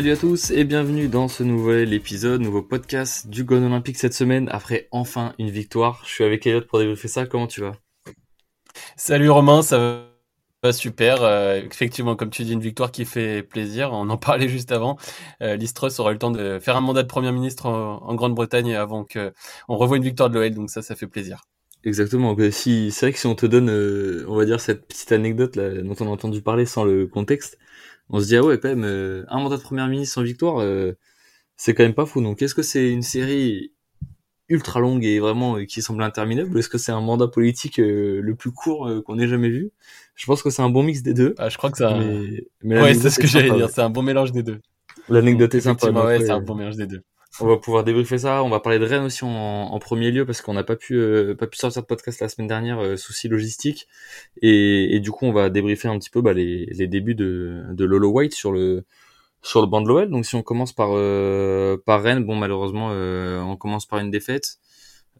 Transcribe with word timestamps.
Salut 0.00 0.12
à 0.12 0.16
tous 0.16 0.50
et 0.50 0.64
bienvenue 0.64 1.08
dans 1.08 1.28
ce 1.28 1.42
nouvel 1.42 1.92
épisode, 1.92 2.40
nouveau 2.40 2.62
podcast 2.62 3.28
du 3.28 3.44
Gone 3.44 3.64
Olympique 3.64 3.98
cette 3.98 4.14
semaine 4.14 4.48
après 4.50 4.88
enfin 4.92 5.34
une 5.38 5.50
victoire. 5.50 6.02
Je 6.06 6.10
suis 6.10 6.24
avec 6.24 6.46
Elliot 6.46 6.62
pour 6.62 6.78
débriefer 6.78 7.06
ça, 7.06 7.26
comment 7.26 7.46
tu 7.46 7.60
vas? 7.60 7.72
Salut 8.96 9.28
Romain, 9.28 9.60
ça 9.60 10.06
va 10.62 10.72
super. 10.72 11.22
Euh, 11.22 11.60
effectivement, 11.70 12.16
comme 12.16 12.30
tu 12.30 12.44
dis, 12.44 12.54
une 12.54 12.62
victoire 12.62 12.92
qui 12.92 13.04
fait 13.04 13.42
plaisir. 13.42 13.92
On 13.92 14.08
en 14.08 14.16
parlait 14.16 14.48
juste 14.48 14.72
avant. 14.72 14.96
Euh, 15.42 15.56
Listros 15.56 16.00
aura 16.00 16.12
eu 16.12 16.14
le 16.14 16.18
temps 16.18 16.30
de 16.30 16.58
faire 16.60 16.78
un 16.78 16.80
mandat 16.80 17.02
de 17.02 17.06
Premier 17.06 17.30
ministre 17.30 17.66
en, 17.66 18.02
en 18.02 18.14
Grande-Bretagne 18.14 18.74
avant 18.74 19.04
qu'on 19.04 19.76
revoie 19.76 19.98
une 19.98 20.04
victoire 20.04 20.30
de 20.30 20.38
l'OL, 20.38 20.54
donc 20.54 20.70
ça, 20.70 20.80
ça 20.80 20.96
fait 20.96 21.08
plaisir. 21.08 21.42
Exactement, 21.84 22.34
si, 22.50 22.90
c'est 22.90 23.04
vrai 23.04 23.12
que 23.12 23.18
si 23.18 23.26
on 23.26 23.34
te 23.34 23.44
donne, 23.44 23.68
euh, 23.68 24.24
on 24.28 24.36
va 24.36 24.46
dire, 24.46 24.60
cette 24.60 24.86
petite 24.86 25.12
anecdote 25.12 25.56
là, 25.56 25.82
dont 25.82 25.96
on 26.00 26.06
a 26.06 26.10
entendu 26.10 26.40
parler 26.40 26.64
sans 26.64 26.84
le 26.84 27.06
contexte, 27.06 27.58
on 28.10 28.20
se 28.20 28.26
dit, 28.26 28.36
ah 28.36 28.42
ouais, 28.42 28.58
quand 28.58 28.68
même, 28.68 28.84
euh, 28.84 29.24
un 29.28 29.40
mandat 29.40 29.56
de 29.56 29.62
Premier 29.62 29.86
ministre 29.88 30.14
sans 30.14 30.22
victoire, 30.22 30.60
euh, 30.60 30.92
c'est 31.56 31.74
quand 31.74 31.82
même 31.82 31.94
pas 31.94 32.06
fou. 32.06 32.20
Donc, 32.20 32.42
est-ce 32.42 32.54
que 32.54 32.62
c'est 32.62 32.90
une 32.90 33.02
série 33.02 33.72
ultra 34.48 34.80
longue 34.80 35.04
et 35.04 35.20
vraiment 35.20 35.56
euh, 35.56 35.64
qui 35.64 35.80
semble 35.80 36.02
interminable 36.02 36.54
ou 36.54 36.58
est-ce 36.58 36.68
que 36.68 36.78
c'est 36.78 36.90
un 36.90 37.00
mandat 37.00 37.28
politique 37.28 37.78
euh, 37.78 38.20
le 38.20 38.34
plus 38.34 38.50
court 38.50 38.90
qu'on 39.04 39.18
ait 39.18 39.28
jamais 39.28 39.48
vu? 39.48 39.70
Je 40.16 40.26
pense 40.26 40.42
que 40.42 40.50
c'est 40.50 40.62
un 40.62 40.70
bon 40.70 40.82
mix 40.82 41.02
des 41.02 41.14
deux. 41.14 41.34
Ah, 41.38 41.48
je 41.48 41.56
crois 41.56 41.70
que 41.70 41.78
ça. 41.78 41.96
Mais, 41.98 42.46
mais 42.62 42.82
ouais, 42.82 42.94
c'est 42.94 43.10
ce 43.10 43.18
que 43.20 43.26
j'allais 43.26 43.50
dire. 43.50 43.70
C'est 43.70 43.82
un 43.82 43.90
bon 43.90 44.02
mélange 44.02 44.32
des 44.32 44.42
deux. 44.42 44.60
L'anecdote 45.08 45.54
est 45.54 45.60
sympa. 45.60 45.90
Ouais, 45.90 46.20
c'est 46.20 46.30
un 46.30 46.40
bon 46.40 46.54
mélange 46.56 46.76
des 46.76 46.86
deux. 46.86 47.02
On 47.38 47.46
va 47.46 47.56
pouvoir 47.56 47.84
débriefer 47.84 48.18
ça. 48.18 48.42
On 48.42 48.48
va 48.48 48.60
parler 48.60 48.78
de 48.78 48.84
Rennes 48.84 49.04
aussi 49.04 49.24
en, 49.24 49.78
premier 49.78 50.10
lieu 50.10 50.26
parce 50.26 50.42
qu'on 50.42 50.54
n'a 50.54 50.64
pas 50.64 50.76
pu 50.76 50.94
euh, 50.96 51.34
pas 51.34 51.46
pu 51.46 51.56
sortir 51.56 51.82
de 51.82 51.86
podcast 51.86 52.20
la 52.20 52.28
semaine 52.28 52.48
dernière, 52.48 52.80
euh, 52.80 52.96
souci 52.96 53.28
logistique. 53.28 53.86
Et, 54.42 54.96
et 54.96 55.00
du 55.00 55.10
coup, 55.12 55.26
on 55.26 55.32
va 55.32 55.48
débriefer 55.48 55.88
un 55.88 55.98
petit 55.98 56.10
peu 56.10 56.22
bah, 56.22 56.32
les, 56.32 56.66
les 56.66 56.86
débuts 56.88 57.14
de, 57.14 57.62
de 57.70 57.84
Lolo 57.84 58.08
White 58.10 58.34
sur 58.34 58.52
le 58.52 58.84
sur 59.42 59.60
le 59.60 59.66
banc 59.66 59.80
de 59.80 59.88
l'OL. 59.88 60.10
Donc 60.10 60.26
si 60.26 60.34
on 60.34 60.42
commence 60.42 60.72
par 60.72 60.90
euh, 60.92 61.76
par 61.84 62.02
Rennes, 62.02 62.24
bon 62.24 62.36
malheureusement, 62.36 62.90
euh, 62.92 63.40
on 63.40 63.56
commence 63.56 63.86
par 63.86 63.98
une 64.00 64.10
défaite. 64.10 64.58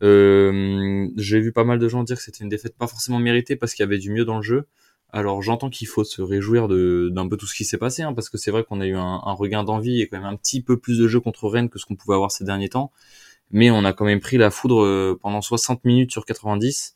Euh, 0.03 1.09
J'ai 1.17 1.41
vu 1.41 1.53
pas 1.53 1.65
mal 1.65 1.79
de 1.79 1.89
gens 1.89 2.03
dire 2.03 2.17
que 2.17 2.23
c'était 2.23 2.43
une 2.43 2.49
défaite 2.49 2.77
pas 2.77 2.87
forcément 2.87 3.19
méritée 3.19 3.57
parce 3.57 3.75
qu'il 3.75 3.83
y 3.83 3.87
avait 3.87 3.99
du 3.99 4.11
mieux 4.11 4.25
dans 4.25 4.37
le 4.37 4.43
jeu. 4.43 4.67
Alors 5.13 5.43
j'entends 5.43 5.71
qu'il 5.71 5.89
faut 5.89 6.05
se 6.05 6.23
réjouir 6.23 6.69
d'un 6.69 7.29
peu 7.29 7.37
tout 7.37 7.47
ce 7.47 7.55
qui 7.55 7.65
s'est 7.65 7.79
passé, 7.79 8.03
hein, 8.03 8.13
parce 8.13 8.29
que 8.29 8.39
c'est 8.39 8.51
vrai 8.51 8.65
qu'on 8.65 8.81
a 8.81 8.87
eu 8.87 8.97
un, 8.97 9.19
regain 9.33 9.65
d'envie 9.65 10.01
et 10.01 10.09
quand 10.09 10.19
même 10.19 10.27
un 10.27 10.37
petit 10.37 10.63
peu 10.63 10.79
plus 10.79 10.99
de 10.99 11.09
jeu 11.09 11.21
contre 11.21 11.49
Rennes 11.49 11.69
que 11.69 11.79
ce 11.79 11.87
qu'on 11.87 11.97
pouvait 11.97 12.15
avoir 12.15 12.31
ces 12.31 12.45
derniers 12.45 12.69
temps. 12.69 12.93
Mais 13.51 13.71
on 13.71 13.85
a 13.85 13.93
quand 13.93 14.05
même 14.05 14.21
pris 14.21 14.39
la 14.39 14.51
foudre 14.51 14.85
euh, 14.85 15.19
pendant 15.21 15.43
60 15.43 15.85
minutes 15.85 16.13
sur 16.13 16.25
90 16.25 16.95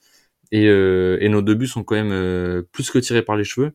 et, 0.53 0.69
euh, 0.69 1.19
et 1.21 1.29
nos 1.29 1.43
deux 1.43 1.55
buts 1.55 1.67
sont 1.67 1.83
quand 1.85 1.97
même 1.97 2.13
euh, 2.13 2.63
plus 2.73 2.91
que 2.91 2.99
tirés 2.99 3.23
par 3.23 3.37
les 3.37 3.45
cheveux. 3.45 3.73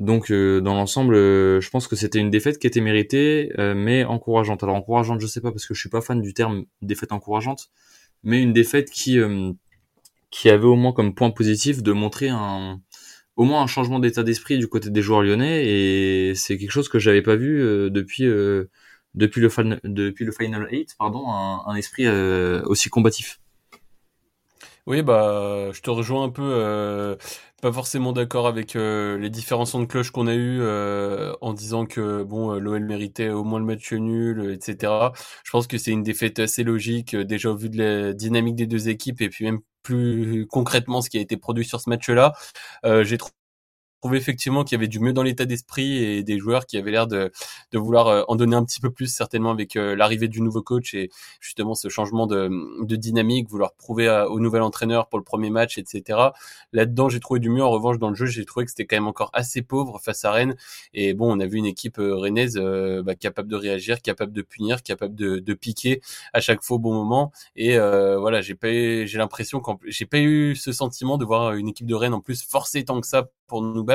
Donc 0.00 0.30
euh, 0.30 0.60
dans 0.60 0.74
l'ensemble, 0.74 1.14
je 1.14 1.70
pense 1.70 1.88
que 1.88 1.96
c'était 1.96 2.18
une 2.18 2.30
défaite 2.30 2.58
qui 2.58 2.66
était 2.66 2.80
méritée, 2.80 3.52
mais 3.58 4.04
encourageante. 4.04 4.62
Alors 4.62 4.76
encourageante, 4.76 5.20
je 5.20 5.26
sais 5.26 5.40
pas 5.40 5.52
parce 5.52 5.66
que 5.66 5.74
je 5.74 5.80
suis 5.80 5.90
pas 5.90 6.00
fan 6.02 6.20
du 6.20 6.34
terme 6.34 6.64
défaite 6.82 7.12
encourageante, 7.12 7.70
mais 8.22 8.42
une 8.42 8.52
défaite 8.52 8.90
qui 8.90 9.18
qui 10.30 10.50
avait 10.50 10.66
au 10.66 10.74
moins 10.74 10.92
comme 10.92 11.14
point 11.14 11.30
positif 11.30 11.82
de 11.82 11.92
montrer 11.92 12.28
un 12.28 12.80
au 13.36 13.44
moins 13.44 13.62
un 13.62 13.66
changement 13.66 13.98
d'état 14.00 14.22
d'esprit 14.22 14.58
du 14.58 14.68
côté 14.68 14.90
des 14.90 15.02
joueurs 15.02 15.22
lyonnais 15.22 15.66
et 15.66 16.34
c'est 16.34 16.58
quelque 16.58 16.70
chose 16.70 16.88
que 16.88 16.98
j'avais 16.98 17.22
pas 17.22 17.36
vu 17.36 17.60
euh, 17.62 17.90
depuis 17.90 18.26
euh, 18.26 18.70
depuis 19.14 19.40
le 19.40 19.48
final 19.48 19.80
depuis 19.84 20.24
le 20.24 20.32
final 20.32 20.66
8 20.70 20.96
pardon 20.98 21.28
un, 21.30 21.62
un 21.66 21.74
esprit 21.76 22.06
euh, 22.06 22.62
aussi 22.66 22.90
combatif. 22.90 23.40
Oui, 24.86 25.02
bah, 25.02 25.70
je 25.72 25.80
te 25.80 25.90
rejoins 25.90 26.24
un 26.24 26.28
peu. 26.30 26.42
euh, 26.44 27.16
pas 27.62 27.72
forcément 27.72 28.12
d'accord 28.12 28.46
avec 28.46 28.76
euh, 28.76 29.16
les 29.18 29.30
différents 29.30 29.64
de 29.64 29.86
cloche 29.86 30.10
qu'on 30.10 30.26
a 30.26 30.34
eu 30.34 30.58
euh, 30.60 31.32
en 31.40 31.54
disant 31.54 31.86
que 31.86 32.22
bon, 32.22 32.52
l'OL 32.58 32.84
méritait 32.84 33.30
au 33.30 33.42
moins 33.44 33.58
le 33.58 33.64
match 33.64 33.92
nul, 33.94 34.52
etc. 34.52 35.12
Je 35.44 35.50
pense 35.50 35.66
que 35.66 35.78
c'est 35.78 35.90
une 35.90 36.02
défaite 36.02 36.38
assez 36.38 36.62
logique 36.64 37.16
déjà 37.16 37.50
au 37.50 37.56
vu 37.56 37.70
de 37.70 37.78
la 37.78 38.12
dynamique 38.12 38.56
des 38.56 38.66
deux 38.66 38.88
équipes 38.90 39.22
et 39.22 39.30
puis 39.30 39.46
même 39.46 39.60
plus 39.84 40.46
concrètement 40.48 41.00
ce 41.02 41.10
qui 41.10 41.18
a 41.18 41.20
été 41.20 41.36
produit 41.36 41.64
sur 41.64 41.80
ce 41.80 41.88
match-là. 41.90 42.34
Euh, 42.84 43.04
J'ai 43.04 43.18
trou- 43.18 43.30
trouvé 44.04 44.18
effectivement 44.18 44.64
qu'il 44.64 44.76
y 44.76 44.78
avait 44.78 44.88
du 44.88 45.00
mieux 45.00 45.12
dans 45.12 45.22
l'état 45.22 45.46
d'esprit 45.46 45.96
et 46.04 46.22
des 46.22 46.38
joueurs 46.38 46.66
qui 46.66 46.76
avaient 46.76 46.90
l'air 46.90 47.06
de, 47.06 47.32
de 47.72 47.78
vouloir 47.78 48.06
euh, 48.08 48.22
en 48.28 48.36
donner 48.36 48.56
un 48.56 48.64
petit 48.64 48.80
peu 48.80 48.90
plus 48.90 49.06
certainement 49.06 49.50
avec 49.50 49.76
euh, 49.76 49.96
l'arrivée 49.96 50.28
du 50.28 50.40
nouveau 50.42 50.62
coach 50.62 50.94
et 50.94 51.10
justement 51.40 51.74
ce 51.74 51.88
changement 51.88 52.26
de, 52.26 52.50
de 52.84 52.96
dynamique, 52.96 53.48
vouloir 53.48 53.74
prouver 53.74 54.08
à- 54.08 54.28
au 54.28 54.40
nouvel 54.40 54.62
entraîneur 54.62 55.08
pour 55.08 55.18
le 55.18 55.24
premier 55.24 55.50
match, 55.50 55.78
etc. 55.78 56.32
Là-dedans, 56.72 57.08
j'ai 57.08 57.20
trouvé 57.20 57.40
du 57.40 57.50
mieux. 57.50 57.64
En 57.64 57.70
revanche, 57.70 57.98
dans 57.98 58.08
le 58.10 58.14
jeu, 58.14 58.26
j'ai 58.26 58.44
trouvé 58.44 58.64
que 58.66 58.70
c'était 58.70 58.86
quand 58.86 58.96
même 58.96 59.06
encore 59.08 59.30
assez 59.32 59.62
pauvre 59.62 59.98
face 60.02 60.24
à 60.24 60.32
Rennes. 60.32 60.56
Et 60.92 61.14
bon, 61.14 61.34
on 61.36 61.40
a 61.40 61.46
vu 61.46 61.58
une 61.58 61.66
équipe 61.66 61.98
euh, 61.98 62.14
rennaise 62.14 62.56
euh, 62.56 63.02
bah, 63.02 63.14
capable 63.14 63.48
de 63.48 63.56
réagir, 63.56 64.02
capable 64.02 64.32
de 64.32 64.42
punir, 64.42 64.82
capable 64.82 65.14
de, 65.14 65.38
de 65.38 65.54
piquer 65.54 66.00
à 66.32 66.40
chaque 66.40 66.60
au 66.70 66.78
bon 66.78 66.92
moment. 66.94 67.32
Et 67.56 67.76
euh, 67.78 68.18
voilà, 68.18 68.40
j'ai 68.40 68.54
pas, 68.54 68.68
j'ai 68.70 69.18
l'impression 69.18 69.60
qu'en 69.60 69.78
j'ai 69.86 70.06
pas 70.06 70.18
eu 70.18 70.56
ce 70.56 70.72
sentiment 70.72 71.18
de 71.18 71.24
voir 71.24 71.52
une 71.54 71.68
équipe 71.68 71.86
de 71.86 71.94
Rennes 71.94 72.14
en 72.14 72.20
plus 72.20 72.42
forcée 72.42 72.84
tant 72.84 73.00
que 73.00 73.06
ça 73.06 73.28
pour 73.46 73.62
nous 73.62 73.84
battre. 73.84 73.93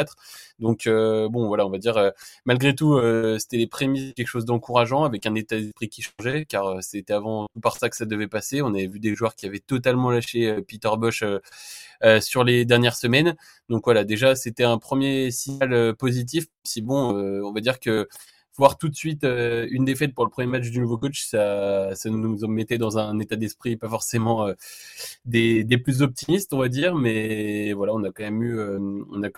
Donc 0.59 0.87
euh, 0.87 1.29
bon, 1.29 1.47
voilà, 1.47 1.65
on 1.65 1.69
va 1.69 1.77
dire 1.77 1.97
euh, 1.97 2.11
malgré 2.45 2.75
tout, 2.75 2.95
euh, 2.95 3.37
c'était 3.39 3.57
les 3.57 3.67
prémices 3.67 4.13
quelque 4.13 4.27
chose 4.27 4.45
d'encourageant 4.45 5.03
avec 5.03 5.25
un 5.25 5.35
état 5.35 5.57
d'esprit 5.57 5.89
qui 5.89 6.01
changeait, 6.01 6.45
car 6.45 6.83
c'était 6.83 7.13
avant 7.13 7.47
par 7.61 7.77
ça 7.77 7.89
que 7.89 7.95
ça 7.95 8.05
devait 8.05 8.27
passer. 8.27 8.61
On 8.61 8.73
avait 8.73 8.87
vu 8.87 8.99
des 8.99 9.15
joueurs 9.15 9.35
qui 9.35 9.45
avaient 9.45 9.59
totalement 9.59 10.11
lâché 10.11 10.61
Peter 10.67 10.89
Bosch 10.97 11.23
sur 12.21 12.43
les 12.43 12.65
dernières 12.65 12.95
semaines. 12.95 13.35
Donc 13.69 13.85
voilà, 13.85 14.03
déjà 14.03 14.35
c'était 14.35 14.63
un 14.63 14.77
premier 14.77 15.31
signal 15.31 15.95
positif. 15.95 16.47
Si 16.63 16.81
bon, 16.81 17.13
on 17.43 17.51
va 17.53 17.61
dire 17.61 17.79
que 17.79 18.07
voir 18.57 18.77
tout 18.77 18.89
de 18.89 18.95
suite 18.95 19.23
une 19.23 19.85
défaite 19.85 20.13
pour 20.13 20.25
le 20.25 20.31
premier 20.31 20.47
match 20.47 20.69
du 20.69 20.79
nouveau 20.79 20.97
coach, 20.97 21.23
ça, 21.25 21.95
ça 21.95 22.09
nous 22.09 22.47
mettait 22.47 22.77
dans 22.77 22.97
un 22.97 23.17
état 23.19 23.37
d'esprit 23.37 23.77
pas 23.77 23.87
forcément 23.89 24.49
des, 25.25 25.65
plus 25.83 26.01
optimistes, 26.01 26.53
on 26.53 26.57
va 26.59 26.67
dire, 26.67 26.95
mais 26.95 27.73
voilà, 27.73 27.93
on 27.93 28.03
a 28.03 28.11
quand 28.11 28.23
même 28.23 28.43
eu, 28.43 28.59
on 28.59 29.23
a 29.23 29.29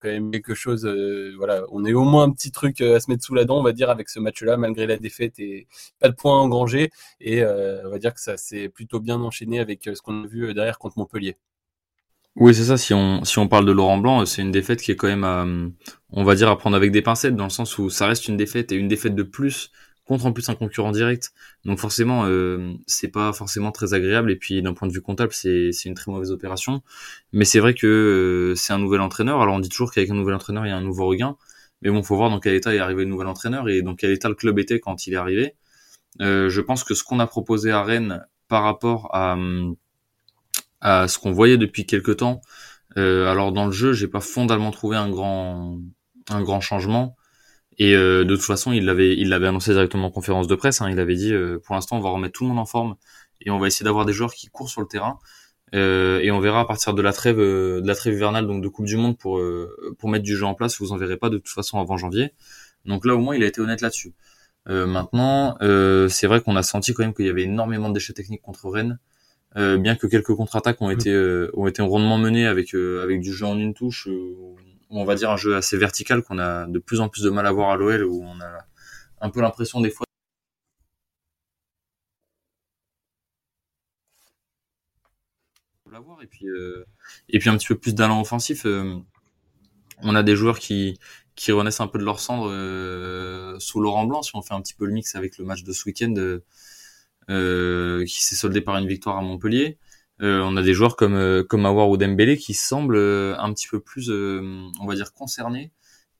quand 0.00 0.08
même 0.08 0.30
quelque 0.30 0.54
chose, 0.54 0.86
euh, 0.86 1.34
voilà, 1.36 1.64
on 1.70 1.84
est 1.84 1.92
au 1.92 2.04
moins 2.04 2.24
un 2.24 2.30
petit 2.30 2.52
truc 2.52 2.80
euh, 2.80 2.96
à 2.96 3.00
se 3.00 3.10
mettre 3.10 3.24
sous 3.24 3.34
la 3.34 3.44
dent, 3.44 3.58
on 3.58 3.62
va 3.62 3.72
dire, 3.72 3.90
avec 3.90 4.08
ce 4.08 4.20
match-là, 4.20 4.56
malgré 4.56 4.86
la 4.86 4.96
défaite 4.96 5.38
et 5.38 5.66
pas 5.98 6.08
de 6.08 6.14
points 6.14 6.38
engrangés, 6.38 6.90
et 7.20 7.42
euh, 7.42 7.82
on 7.86 7.90
va 7.90 7.98
dire 7.98 8.14
que 8.14 8.20
ça 8.20 8.36
s'est 8.36 8.68
plutôt 8.68 9.00
bien 9.00 9.20
enchaîné 9.20 9.60
avec 9.60 9.84
ce 9.84 10.00
qu'on 10.00 10.24
a 10.24 10.26
vu 10.26 10.54
derrière 10.54 10.78
contre 10.78 10.98
Montpellier. 10.98 11.36
Oui, 12.36 12.54
c'est 12.54 12.64
ça. 12.64 12.76
Si 12.76 12.94
on, 12.94 13.24
si 13.24 13.38
on 13.40 13.48
parle 13.48 13.66
de 13.66 13.72
Laurent 13.72 13.98
Blanc, 13.98 14.24
c'est 14.24 14.42
une 14.42 14.52
défaite 14.52 14.80
qui 14.80 14.92
est 14.92 14.96
quand 14.96 15.08
même, 15.08 15.72
on 16.10 16.22
va 16.22 16.36
dire, 16.36 16.48
à 16.48 16.56
prendre 16.56 16.76
avec 16.76 16.92
des 16.92 17.02
pincettes, 17.02 17.34
dans 17.34 17.44
le 17.44 17.50
sens 17.50 17.78
où 17.78 17.90
ça 17.90 18.06
reste 18.06 18.28
une 18.28 18.36
défaite 18.36 18.70
et 18.70 18.76
une 18.76 18.86
défaite 18.86 19.16
de 19.16 19.24
plus 19.24 19.72
contre 20.08 20.26
en 20.26 20.32
plus 20.32 20.48
un 20.48 20.54
concurrent 20.54 20.90
direct. 20.90 21.32
Donc 21.64 21.78
forcément, 21.78 22.24
euh, 22.26 22.72
c'est 22.86 23.08
pas 23.08 23.32
forcément 23.32 23.70
très 23.70 23.94
agréable. 23.94 24.30
Et 24.32 24.36
puis 24.36 24.60
d'un 24.62 24.72
point 24.74 24.88
de 24.88 24.92
vue 24.92 25.02
comptable, 25.02 25.32
c'est 25.32 25.70
une 25.84 25.94
très 25.94 26.10
mauvaise 26.10 26.32
opération. 26.32 26.82
Mais 27.32 27.44
c'est 27.44 27.60
vrai 27.60 27.74
que 27.74 27.86
euh, 27.86 28.54
c'est 28.56 28.72
un 28.72 28.78
nouvel 28.78 29.00
entraîneur. 29.00 29.40
Alors 29.40 29.54
on 29.54 29.60
dit 29.60 29.68
toujours 29.68 29.92
qu'avec 29.92 30.10
un 30.10 30.14
nouvel 30.14 30.34
entraîneur, 30.34 30.66
il 30.66 30.70
y 30.70 30.72
a 30.72 30.76
un 30.76 30.80
nouveau 30.80 31.06
regain. 31.06 31.36
Mais 31.82 31.90
bon, 31.90 32.02
faut 32.02 32.16
voir 32.16 32.30
dans 32.30 32.40
quel 32.40 32.54
état 32.54 32.74
est 32.74 32.78
arrivé 32.78 33.04
le 33.04 33.10
nouvel 33.10 33.28
entraîneur 33.28 33.68
et 33.68 33.82
dans 33.82 33.94
quel 33.94 34.10
état 34.10 34.28
le 34.28 34.34
club 34.34 34.58
était 34.58 34.80
quand 34.80 35.06
il 35.06 35.12
est 35.14 35.16
arrivé. 35.16 35.54
Euh, 36.20 36.48
je 36.48 36.60
pense 36.60 36.82
que 36.84 36.94
ce 36.94 37.04
qu'on 37.04 37.20
a 37.20 37.26
proposé 37.26 37.70
à 37.70 37.84
Rennes 37.84 38.24
par 38.48 38.64
rapport 38.64 39.14
à, 39.14 39.36
à 40.80 41.06
ce 41.06 41.18
qu'on 41.18 41.32
voyait 41.32 41.58
depuis 41.58 41.86
quelques 41.86 42.16
temps, 42.16 42.40
euh, 42.96 43.26
alors 43.26 43.52
dans 43.52 43.66
le 43.66 43.72
jeu, 43.72 43.92
j'ai 43.92 44.08
pas 44.08 44.20
fondamentalement 44.20 44.70
trouvé 44.70 44.96
un 44.96 45.10
grand 45.10 45.78
un 46.30 46.42
grand 46.42 46.60
changement. 46.60 47.16
Et 47.78 47.94
euh, 47.94 48.24
de 48.24 48.34
toute 48.34 48.44
façon, 48.44 48.72
il 48.72 48.84
l'avait 48.84 49.16
il 49.16 49.28
l'avait 49.28 49.46
annoncé 49.46 49.72
directement 49.72 50.08
en 50.08 50.10
conférence 50.10 50.48
de 50.48 50.54
presse. 50.54 50.80
Hein, 50.80 50.90
il 50.90 50.98
avait 50.98 51.14
dit 51.14 51.32
euh, 51.32 51.58
pour 51.64 51.74
l'instant, 51.74 51.96
on 51.96 52.00
va 52.00 52.10
remettre 52.10 52.32
tout 52.34 52.44
le 52.44 52.50
monde 52.50 52.58
en 52.58 52.66
forme 52.66 52.96
et 53.40 53.50
on 53.50 53.58
va 53.58 53.68
essayer 53.68 53.84
d'avoir 53.84 54.04
des 54.04 54.12
joueurs 54.12 54.32
qui 54.32 54.48
courent 54.48 54.70
sur 54.70 54.80
le 54.80 54.88
terrain. 54.88 55.18
Euh, 55.74 56.20
et 56.20 56.30
on 56.30 56.40
verra 56.40 56.60
à 56.60 56.64
partir 56.64 56.94
de 56.94 57.02
la 57.02 57.12
trêve 57.12 57.38
euh, 57.38 57.80
de 57.80 57.86
la 57.86 57.94
trêve 57.94 58.14
hivernale 58.14 58.46
donc 58.46 58.62
de 58.62 58.68
Coupe 58.68 58.86
du 58.86 58.96
Monde 58.96 59.18
pour 59.18 59.38
euh, 59.38 59.94
pour 59.98 60.08
mettre 60.08 60.24
du 60.24 60.36
jeu 60.36 60.46
en 60.46 60.54
place. 60.54 60.78
Vous 60.80 60.92
en 60.92 60.96
verrez 60.96 61.16
pas 61.16 61.28
de 61.30 61.38
toute 61.38 61.48
façon 61.48 61.78
avant 61.78 61.96
janvier. 61.96 62.32
Donc 62.84 63.04
là, 63.04 63.14
au 63.14 63.18
moins, 63.18 63.36
il 63.36 63.42
a 63.42 63.46
été 63.46 63.60
honnête 63.60 63.80
là-dessus. 63.80 64.14
maintenant, 64.66 65.56
c'est 66.08 66.26
vrai 66.26 66.40
qu'on 66.40 66.56
a 66.56 66.62
senti 66.62 66.94
quand 66.94 67.02
même 67.02 67.14
qu'il 67.14 67.26
y 67.26 67.30
avait 67.30 67.44
énormément 67.44 67.88
de 67.88 67.94
déchets 67.94 68.12
techniques 68.12 68.42
contre 68.42 68.68
Rennes. 68.70 68.98
bien 69.56 69.96
que 69.96 70.06
quelques 70.06 70.34
contre-attaques 70.34 70.80
ont 70.80 70.90
été 70.90 71.12
ont 71.54 71.66
été 71.66 71.82
rondement 71.82 72.18
menées 72.18 72.46
avec 72.46 72.74
avec 72.74 73.20
du 73.20 73.32
jeu 73.32 73.46
en 73.46 73.58
une 73.58 73.74
touche, 73.74 74.08
on 74.90 75.04
va 75.04 75.14
dire 75.14 75.30
un 75.30 75.36
jeu 75.36 75.56
assez 75.56 75.76
vertical 75.76 76.22
qu'on 76.22 76.38
a 76.38 76.66
de 76.66 76.78
plus 76.78 77.00
en 77.00 77.08
plus 77.08 77.22
de 77.22 77.30
mal 77.30 77.46
à 77.46 77.52
voir 77.52 77.70
à 77.70 77.76
l'OL, 77.76 78.04
où 78.04 78.22
on 78.24 78.40
a 78.40 78.64
un 79.20 79.30
peu 79.30 79.40
l'impression 79.40 79.80
des 79.80 79.90
fois 79.90 80.06
et 86.22 86.26
puis 86.26 86.46
euh, 86.48 86.84
et 87.28 87.38
puis 87.38 87.48
un 87.50 87.56
petit 87.56 87.68
peu 87.68 87.76
plus 87.76 87.94
d'allant 87.94 88.20
offensif 88.20 88.66
euh, 88.66 88.94
on 90.02 90.14
a 90.14 90.22
des 90.22 90.36
joueurs 90.36 90.58
qui 90.58 90.98
qui 91.34 91.52
renaissent 91.52 91.80
un 91.80 91.86
peu 91.86 91.98
de 91.98 92.04
leur 92.04 92.20
cendre 92.20 92.50
euh, 92.50 93.58
sous 93.60 93.80
Laurent 93.80 94.06
Blanc. 94.06 94.22
Si 94.22 94.32
on 94.34 94.42
fait 94.42 94.54
un 94.54 94.60
petit 94.60 94.74
peu 94.74 94.86
le 94.86 94.92
mix 94.92 95.14
avec 95.14 95.38
le 95.38 95.44
match 95.44 95.62
de 95.62 95.72
ce 95.72 95.84
week-end 95.86 96.14
qui 98.04 98.22
s'est 98.22 98.34
soldé 98.36 98.60
par 98.60 98.76
une 98.76 98.88
victoire 98.88 99.18
à 99.18 99.22
Montpellier 99.22 99.78
on 100.20 100.56
a 100.56 100.62
des 100.62 100.74
joueurs 100.74 100.96
comme 100.96 101.44
comme 101.48 101.66
Awar 101.66 101.88
ou 101.88 101.96
Dembélé 101.96 102.36
qui 102.36 102.54
semblent 102.54 102.98
un 102.98 103.52
petit 103.52 103.68
peu 103.68 103.80
plus 103.80 104.10
on 104.10 104.86
va 104.86 104.94
dire 104.94 105.12
concernés 105.12 105.72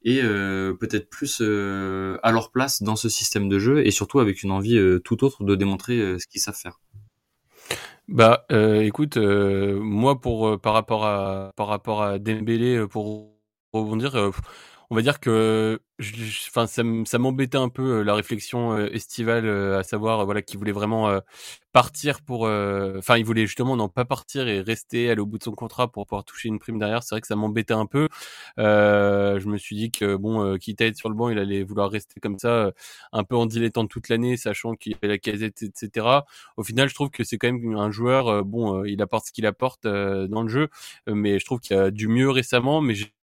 et 0.03 0.21
peut-être 0.23 1.11
plus 1.11 1.41
à 1.41 2.33
leur 2.33 2.51
place 2.53 2.83
dans 2.83 2.97
ce 2.97 3.09
système 3.09 3.49
de 3.49 3.59
jeu 3.59 3.87
et 3.87 3.91
surtout 3.91 4.21
avec 4.21 4.43
une 4.43 4.53
envie 4.53 4.81
tout 5.05 5.25
autre 5.25 5.45
de 5.45 5.55
démontrer 5.55 6.19
ce 6.19 6.27
qu'ils 6.27 6.41
savent 6.41 6.57
faire. 6.57 6.79
Bah, 8.09 8.47
euh, 8.53 8.81
écoute, 8.83 9.19
euh, 9.19 9.79
moi 9.81 10.19
pour 10.21 10.49
euh, 10.49 10.57
par 10.57 10.73
rapport 10.73 11.05
à 11.05 11.53
par 11.57 11.67
rapport 11.67 12.03
à 12.03 12.19
Dembélé, 12.19 12.87
pour 12.89 13.37
rebondir, 13.75 14.33
on 14.91 14.97
va 14.97 15.03
dire 15.03 15.21
que 15.21 15.81
enfin 16.49 16.67
ça 16.67 17.19
m'embêtait 17.19 17.59
un 17.59 17.69
peu 17.69 18.03
la 18.03 18.15
réflexion 18.15 18.79
estivale 18.87 19.49
à 19.75 19.83
savoir 19.83 20.25
voilà 20.25 20.43
qu'il 20.43 20.59
voulait 20.59 20.73
vraiment 20.73 21.21
partir 21.73 22.23
pour 22.23 22.43
enfin 22.45 23.17
il 23.19 23.25
voulait 23.25 23.47
justement 23.47 23.77
non 23.77 23.89
pas 23.89 24.05
partir 24.05 24.49
et 24.49 24.61
rester 24.61 25.11
aller 25.11 25.21
au 25.21 25.27
bout 25.27 25.39
de 25.39 25.45
son 25.45 25.53
contrat 25.53 25.91
pour 25.91 26.07
pouvoir 26.07 26.25
toucher 26.25 26.49
une 26.49 26.59
prime 26.59 26.79
derrière. 26.79 27.03
C'est 27.03 27.15
vrai 27.15 27.21
que 27.21 27.27
ça 27.27 27.37
m'embêtait 27.37 27.75
un 27.75 27.87
peu. 27.87 28.09
Je 28.57 29.47
me 29.49 29.59
suis 29.59 29.77
dit 29.77 29.91
que 29.91 30.17
bon 30.17 30.57
quitte 30.59 30.81
à 30.81 30.87
être 30.87 30.97
sur 30.97 31.09
le 31.11 31.15
banc 31.17 31.29
il 31.31 31.39
allait 31.39 31.65
vouloir 31.65 31.91
rester 31.91 32.21
comme 32.21 32.39
ça 32.39 32.71
un 33.13 33.25
peu 33.25 33.37
en 33.37 33.47
dilettante 33.47 33.91
toute 33.91 34.09
l'année 34.09 34.37
sachant 34.37 34.75
qu'il 34.75 34.95
avait 34.95 35.09
la 35.09 35.19
casette 35.19 35.63
etc 35.63 36.07
au 36.57 36.63
final 36.65 36.89
je 36.89 36.95
trouve 36.95 37.11
que 37.11 37.25
c'est 37.25 37.39
quand 37.39 37.53
même 37.53 37.77
un 37.77 37.91
joueur 37.91 38.45
bon 38.45 38.85
il 38.85 39.03
apporte 39.03 39.27
ce 39.27 39.33
qu'il 39.33 39.47
apporte 39.47 39.83
dans 39.85 40.43
le 40.43 40.49
jeu. 40.49 40.69
Mais 41.09 41.39
je 41.39 41.45
trouve 41.45 41.61
qu'il 41.61 41.77
a 41.77 41.91
du 41.91 42.09
mieux 42.09 42.31
récemment 42.31 42.81
mais 42.81 42.95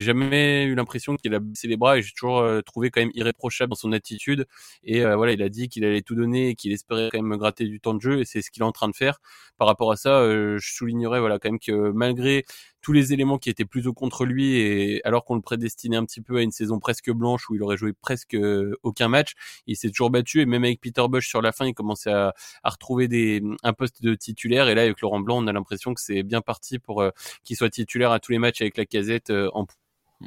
jamais 0.05 0.63
eu 0.63 0.75
l'impression 0.75 1.15
qu'il 1.17 1.33
a 1.35 1.39
baissé 1.39 1.67
les 1.67 1.77
bras 1.77 1.97
et 1.97 2.01
j'ai 2.01 2.11
toujours 2.13 2.39
euh, 2.39 2.61
trouvé 2.61 2.89
quand 2.89 3.01
même 3.01 3.11
irréprochable 3.13 3.71
dans 3.71 3.75
son 3.75 3.91
attitude. 3.91 4.47
Et 4.83 5.03
euh, 5.05 5.15
voilà, 5.15 5.33
il 5.33 5.41
a 5.41 5.49
dit 5.49 5.67
qu'il 5.69 5.83
allait 5.85 6.01
tout 6.01 6.15
donner 6.15 6.49
et 6.49 6.55
qu'il 6.55 6.71
espérait 6.71 7.09
quand 7.11 7.21
même 7.21 7.37
gratter 7.37 7.65
du 7.65 7.79
temps 7.79 7.93
de 7.93 8.01
jeu 8.01 8.19
et 8.19 8.25
c'est 8.25 8.41
ce 8.41 8.49
qu'il 8.51 8.63
est 8.63 8.65
en 8.65 8.71
train 8.71 8.87
de 8.89 8.95
faire. 8.95 9.19
Par 9.57 9.67
rapport 9.67 9.91
à 9.91 9.97
ça, 9.97 10.21
euh, 10.21 10.57
je 10.57 10.73
soulignerais 10.73 11.19
voilà 11.19 11.37
quand 11.39 11.49
même 11.49 11.59
que 11.59 11.91
malgré 11.91 12.45
tous 12.81 12.93
les 12.93 13.11
éléments 13.11 13.37
qui 13.37 13.49
étaient 13.49 13.65
plutôt 13.65 13.93
contre 13.93 14.25
lui 14.25 14.55
et 14.55 15.01
alors 15.05 15.25
qu'on 15.25 15.35
le 15.35 15.41
prédestinait 15.41 15.97
un 15.97 16.05
petit 16.05 16.21
peu 16.21 16.37
à 16.37 16.41
une 16.41 16.51
saison 16.51 16.79
presque 16.79 17.11
blanche 17.11 17.49
où 17.49 17.55
il 17.55 17.61
aurait 17.61 17.75
joué 17.75 17.91
presque 17.91 18.37
aucun 18.83 19.09
match, 19.09 19.33
il 19.67 19.75
s'est 19.75 19.89
toujours 19.89 20.09
battu 20.09 20.39
et 20.39 20.45
même 20.45 20.63
avec 20.63 20.79
Peter 20.79 21.03
Bush 21.09 21.27
sur 21.27 21.41
la 21.41 21.51
fin, 21.51 21.65
il 21.67 21.73
commençait 21.73 22.11
à, 22.11 22.33
retrouver 22.63 23.09
des 23.09 23.41
un 23.63 23.73
poste 23.73 24.01
de 24.01 24.15
titulaire 24.15 24.69
et 24.69 24.75
là 24.75 24.83
avec 24.83 25.01
Laurent 25.01 25.19
Blanc, 25.19 25.43
on 25.43 25.47
a 25.47 25.51
l'impression 25.53 25.93
que 25.93 25.99
c'est 25.99 26.23
bien 26.23 26.39
parti 26.41 26.79
pour 26.79 27.03
qu'il 27.43 27.57
soit 27.57 27.69
titulaire 27.69 28.11
à 28.11 28.19
tous 28.19 28.31
les 28.31 28.39
matchs 28.39 28.61
avec 28.61 28.77
la 28.77 28.85
casette 28.85 29.29
en 29.53 29.65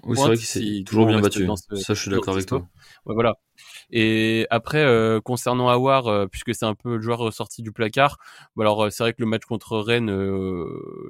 oui, 0.04 0.16
c'est 0.16 0.26
vrai 0.26 0.36
qu'il 0.36 0.46
s'est 0.46 0.84
toujours 0.86 1.06
bien 1.06 1.20
battu. 1.20 1.46
ça, 1.74 1.94
je 1.94 2.00
suis 2.00 2.10
d'accord 2.10 2.34
avec 2.34 2.46
toi. 2.46 2.66
Ouais, 3.04 3.14
voilà. 3.14 3.34
Et 3.90 4.46
après, 4.48 4.82
euh, 4.82 5.20
concernant 5.20 5.68
Awar, 5.68 6.06
euh, 6.06 6.26
puisque 6.26 6.54
c'est 6.54 6.64
un 6.64 6.74
peu 6.74 6.96
le 6.96 7.02
joueur 7.02 7.18
ressorti 7.18 7.62
du 7.62 7.72
placard, 7.72 8.16
bon, 8.56 8.62
alors 8.62 8.84
euh, 8.84 8.90
c'est 8.90 9.02
vrai 9.02 9.12
que 9.12 9.20
le 9.20 9.26
match 9.26 9.44
contre 9.44 9.78
Rennes, 9.78 10.10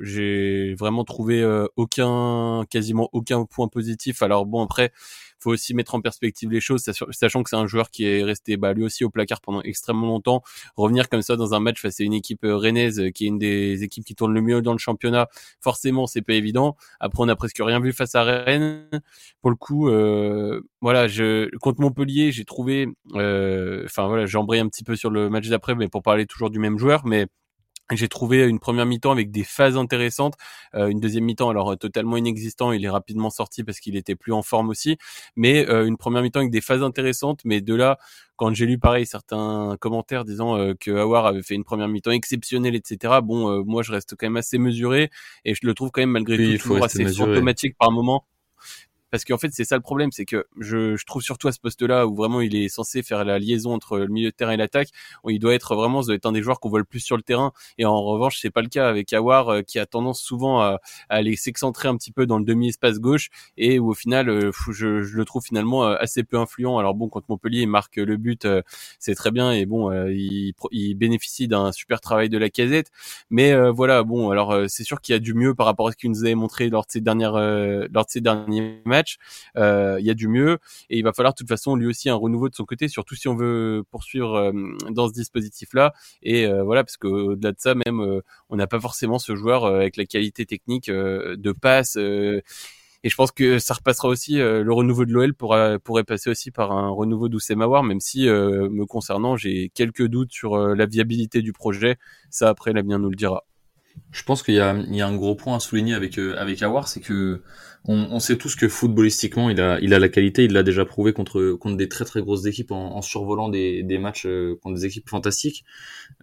j'ai 0.03 0.75
vraiment 0.75 1.05
trouvé 1.05 1.45
aucun, 1.77 2.65
quasiment 2.69 3.09
aucun 3.13 3.45
point 3.45 3.69
positif. 3.69 4.21
Alors 4.23 4.47
bon, 4.47 4.65
après, 4.65 4.93
faut 5.43 5.51
aussi 5.51 5.75
mettre 5.75 5.95
en 5.95 6.01
perspective 6.01 6.51
les 6.51 6.61
choses, 6.61 6.89
sachant 7.11 7.43
que 7.43 7.51
c'est 7.51 7.57
un 7.57 7.67
joueur 7.67 7.91
qui 7.91 8.07
est 8.07 8.23
resté 8.23 8.57
bah, 8.57 8.73
lui 8.73 8.85
aussi 8.85 9.05
au 9.05 9.11
placard 9.11 9.41
pendant 9.41 9.61
extrêmement 9.63 10.07
longtemps. 10.07 10.43
Revenir 10.77 11.09
comme 11.09 11.23
ça 11.23 11.37
dans 11.37 11.55
un 11.55 11.61
match 11.61 11.81
face 11.81 12.01
à 12.01 12.05
une 12.05 12.15
équipe 12.15 12.45
euh, 12.45 12.57
rennaise 12.57 13.01
euh, 13.01 13.11
qui 13.11 13.25
est 13.25 13.29
une 13.29 13.39
des 13.39 13.83
équipes 13.83 14.05
qui 14.05 14.15
tourne 14.15 14.33
le 14.33 14.41
mieux 14.41 14.63
dans 14.63 14.73
le 14.73 14.79
championnat, 14.79 15.29
forcément 15.61 16.07
c'est 16.07 16.23
pas 16.23 16.35
évident. 16.35 16.77
Après 17.01 17.23
on 17.23 17.29
a 17.29 17.37
presque 17.37 17.59
rien 17.61 17.81
vu 17.81 17.93
face 17.93 18.15
à 18.15 18.23
Rennes. 18.23 18.72
Pour 19.41 19.51
le 19.51 19.57
coup, 19.57 19.89
euh, 19.89 20.63
voilà, 20.81 21.09
je 21.09 21.49
contre 21.59 21.81
Montpellier 21.81 22.33
j'ai 22.33 22.45
trouvé, 22.45 22.87
enfin 23.15 24.07
voilà, 24.07 24.27
j'ai 24.27 24.39
embrayé 24.39 24.63
un 24.63 24.69
petit 24.69 24.85
peu 24.85 24.97
sur 24.97 25.11
le 25.11 25.31
match 25.31 25.49
d'après, 25.49 25.75
mais 25.75 25.89
pour 25.89 26.03
parler 26.03 26.27
toujours 26.27 26.51
du 26.51 26.59
même 26.59 26.79
joueur, 26.79 27.07
mais 27.07 27.27
j'ai 27.97 28.09
trouvé 28.09 28.45
une 28.45 28.59
première 28.59 28.87
mi-temps 28.87 29.13
avec 29.13 29.31
des 29.31 29.45
phases 29.45 29.77
intéressantes, 29.77 30.35
euh, 30.75 30.89
une 30.89 31.01
deuxième 31.01 31.25
mi-temps 31.25 31.51
alors 31.51 31.73
euh, 31.73 31.77
totalement 31.77 32.17
inexistant, 32.17 32.73
il 32.73 32.85
est 32.85 32.91
rapidement 32.91 33.31
sorti 33.31 33.65
parce 33.65 33.81
qu'il 33.81 33.97
était 33.97 34.15
plus 34.15 34.33
en 34.33 34.43
forme 34.43 34.69
aussi, 34.71 34.97
mais 35.37 35.69
euh, 35.69 35.87
une 35.87 35.97
première 35.97 36.23
mi-temps 36.23 36.41
avec 36.41 36.53
des 36.53 36.61
phases 36.61 36.83
intéressantes, 36.83 37.41
mais 37.45 37.61
de 37.61 37.75
là 37.75 37.99
quand 38.37 38.53
j'ai 38.55 38.67
lu 38.67 38.79
pareil 38.79 39.07
certains 39.07 39.77
commentaires 39.79 40.25
disant 40.25 40.57
que 40.81 40.91
Awar 40.91 41.27
avait 41.27 41.43
fait 41.43 41.55
une 41.55 41.65
première 41.65 41.87
mi-temps 41.87 42.11
exceptionnelle, 42.11 42.75
etc. 42.75 43.21
Bon, 43.23 43.63
moi 43.65 43.83
je 43.83 43.93
reste 43.93 44.17
quand 44.17 44.27
même 44.27 44.37
assez 44.37 44.59
mesuré 44.59 45.11
et 45.45 45.55
je 45.55 45.61
le 45.63 45.75
trouve 45.75 45.91
quand 45.93 46.01
même 46.01 46.11
malgré 46.11 46.37
tout 46.57 46.63
toujours 46.63 46.85
assez 46.85 47.07
symptomatique 47.07 47.77
par 47.79 47.93
moment 47.93 48.25
parce 49.13 49.27
qu'en 49.27 49.37
fait 49.37 49.51
c'est 49.53 49.65
ça 49.65 49.77
le 49.77 49.83
problème, 49.83 50.11
c'est 50.11 50.25
que 50.25 50.47
je, 50.59 50.97
je, 50.97 51.05
trouve 51.05 51.23
surtout 51.23 51.47
à 51.47 51.53
ce 51.53 51.61
poste-là 51.61 52.07
où 52.07 52.17
vraiment 52.17 52.41
il 52.41 52.57
est 52.57 52.69
censé 52.69 53.03
faire 53.03 53.25
la 53.27 53.39
liaison 53.39 53.75
entre 53.75 53.99
le 53.99 54.09
milieu 54.09 54.31
de 54.31 54.35
terrain 54.35 54.53
et 54.53 54.57
l'attaque, 54.57 54.89
il 55.29 55.39
doit 55.39 55.55
être 55.55 55.77
vraiment 55.77 56.01
doit 56.01 56.15
être 56.15 56.25
un 56.25 56.33
des 56.33 56.43
joueurs 56.43 56.61
qu'on 56.61 56.71
voit 56.71 56.79
le 56.79 56.87
plus 56.87 57.01
sur 57.01 57.17
le 57.19 57.23
terrain. 57.23 57.53
Et 57.77 57.85
en 57.85 58.03
revanche 58.03 58.39
c'est 58.41 58.51
pas 58.51 58.63
le 58.63 58.69
cas 58.69 58.89
avec 58.89 59.13
Awar 59.13 59.51
euh, 59.51 59.63
qui 59.63 59.79
a 59.79 59.85
tendance 59.85 60.23
souvent 60.23 60.61
à, 60.63 60.81
à 61.11 61.17
aller 61.17 61.37
s'excentrer 61.37 61.89
un 61.89 61.97
petit 61.97 62.11
peu 62.11 62.25
dans 62.25 62.39
le 62.39 62.45
demi-espace 62.45 63.01
gauche 63.01 63.29
et 63.59 63.79
où 63.79 63.91
au 63.91 63.95
final 63.95 64.31
euh, 64.31 64.51
je, 64.71 65.03
je, 65.03 65.17
le 65.17 65.25
trouve 65.27 65.45
finalement 65.45 65.85
euh, 65.85 65.97
assez 66.01 66.25
peu 66.25 66.39
influent. 66.39 66.79
Alors 66.79 66.95
bon 66.95 67.11
contre 67.11 67.27
Montpellier 67.29 67.61
il 67.61 67.69
marque 67.69 67.97
le 67.97 68.17
but, 68.17 68.49
c'est 68.99 69.15
très 69.15 69.31
bien 69.31 69.53
et 69.53 69.67
bon 69.67 69.93
il, 70.09 70.55
il 70.71 70.95
bénéficie 70.95 71.49
d'un 71.49 71.71
super 71.73 72.01
travail 72.01 72.31
de 72.31 72.39
la 72.39 72.49
casette, 72.49 72.91
mais 73.29 73.55
voilà 73.71 74.05
bon 74.05 74.31
alors 74.31 74.57
c'est 74.69 74.85
sûr 74.85 75.03
qu'il 75.03 75.13
y 75.13 75.17
a 75.17 75.19
du 75.19 75.35
mieux 75.35 75.55
par 75.55 75.67
rapport 75.67 75.89
à 75.89 75.93
ce 75.93 75.97
qu'il 75.99 76.11
nous 76.11 76.25
avait 76.25 76.35
montré 76.35 76.71
lors 76.71 76.87
de 76.87 76.91
ces 76.91 77.03
dernières 77.03 77.35
lors 77.35 78.07
de 78.07 78.11
ces 78.11 78.23
derniers 78.23 78.81
matchs 78.87 79.02
euh, 79.57 79.97
il 80.01 80.07
y 80.07 80.11
a 80.11 80.15
du 80.15 80.29
mieux 80.29 80.59
et 80.91 80.99
il 80.99 81.03
va 81.03 81.13
falloir 81.13 81.33
de 81.33 81.37
toute 81.37 81.49
façon 81.49 81.77
lui 81.77 81.87
aussi 81.87 82.09
un 82.09 82.15
renouveau 82.15 82.49
de 82.49 82.55
son 82.55 82.65
côté, 82.65 82.89
surtout 82.89 83.15
si 83.15 83.29
on 83.29 83.35
veut 83.35 83.85
poursuivre 83.91 84.35
euh, 84.35 84.53
dans 84.91 85.09
ce 85.09 85.13
dispositif-là. 85.13 85.93
Et 86.23 86.47
euh, 86.47 86.63
voilà, 86.63 86.85
parce 86.85 86.97
qu'au-delà 86.97 87.53
de 87.53 87.59
ça, 87.59 87.75
même 87.75 88.21
on 88.49 88.57
n'a 88.57 88.67
pas 88.67 88.81
forcément 88.81 89.19
ce 89.19 89.37
joueur 89.37 89.67
avec 89.67 89.97
la 89.97 90.05
qualité 90.05 90.47
technique 90.47 90.91
de 90.91 91.53
passe. 91.53 91.97
Et 93.05 93.09
je 93.09 93.17
pense 93.17 93.33
que 93.33 93.59
ça 93.59 93.75
repassera 93.75 94.09
aussi, 94.09 94.37
le 94.37 94.73
renouveau 94.73 95.05
de 95.05 95.13
l'OL 95.13 95.35
pourra, 95.35 95.79
pourrait 95.81 96.05
passer 96.05 96.31
aussi 96.31 96.51
par 96.51 96.73
un 96.73 96.91
renouveau 96.91 97.29
d'Oussemawar, 97.29 97.83
même 97.83 98.01
si, 98.01 98.27
me 98.27 98.85
concernant, 98.87 99.37
j'ai 99.37 99.71
quelques 99.75 100.07
doutes 100.07 100.33
sur 100.33 100.57
la 100.57 100.87
viabilité 100.87 101.43
du 101.43 101.53
projet. 101.53 101.97
Ça, 102.31 102.49
après, 102.49 102.73
l'avenir 102.73 102.99
nous 102.99 103.11
le 103.11 103.17
dira. 103.17 103.45
Je 104.11 104.23
pense 104.25 104.43
qu'il 104.43 104.55
y 104.55 104.61
a, 104.61 104.75
y 104.75 105.01
a 105.01 105.07
un 105.07 105.17
gros 105.17 105.35
point 105.35 105.57
à 105.57 105.61
souligner 105.61 105.95
avec, 105.95 106.19
avec 106.19 106.63
Awar, 106.63 106.89
c'est 106.89 107.01
que 107.01 107.43
on, 107.85 108.21
sait 108.21 108.37
tous 108.37 108.55
que 108.55 108.69
footballistiquement, 108.69 109.51
il 109.51 109.61
a, 109.61 109.81
il 109.81 109.93
a 109.93 109.99
la 109.99 110.09
qualité, 110.09 110.45
il 110.45 110.53
l'a 110.53 110.63
déjà 110.63 110.85
prouvé 110.85 111.13
contre, 111.13 111.55
contre 111.55 111.77
des 111.77 111.89
très 111.89 112.05
très 112.05 112.21
grosses 112.21 112.47
équipes 112.47 112.71
en, 112.71 113.03
survolant 113.03 113.49
des, 113.49 113.83
des 113.83 113.99
matchs 113.99 114.27
euh, 114.27 114.57
contre 114.63 114.77
des 114.77 114.87
équipes 114.87 115.09
fantastiques. 115.09 115.65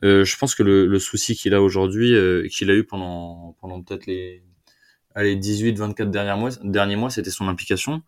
Euh, 0.06 0.24
je 0.24 0.38
pense 0.38 0.56
que 0.56 0.64
le, 0.64 0.86
le 0.86 1.00
souci 1.00 1.36
qu'il 1.36 1.54
a 1.54 1.62
aujourd'hui, 1.62 2.14
euh, 2.14 2.48
qu'il 2.48 2.72
a 2.72 2.76
eu 2.76 2.86
pendant, 2.86 3.58
pendant 3.60 3.82
peut-être 3.82 4.06
les 4.06 4.42
allez, 5.16 5.36
18, 5.36 5.78
24 5.78 6.10
derniers 6.10 6.40
mois, 6.40 6.52
derniers 6.64 6.96
mois, 6.96 7.10
c'était 7.10 7.32
son 7.32 7.50
implication. 7.50 8.04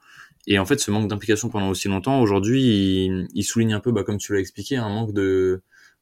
Et 0.47 0.57
en 0.57 0.65
fait, 0.65 0.79
ce 0.79 0.89
manque 0.89 1.09
d'implication 1.09 1.49
pendant 1.49 1.69
aussi 1.69 1.89
longtemps, 1.89 2.21
aujourd'hui, 2.21 2.63
il, 2.63 3.27
il, 3.33 3.43
souligne 3.43 3.73
un 3.73 3.79
peu, 3.81 3.91
bah, 3.91 4.03
comme 4.03 4.17
tu 4.17 4.33
l'as 4.33 4.39
expliqué, 4.39 4.77
un 4.77 4.89
manque 4.89 5.13
de, 5.13 5.61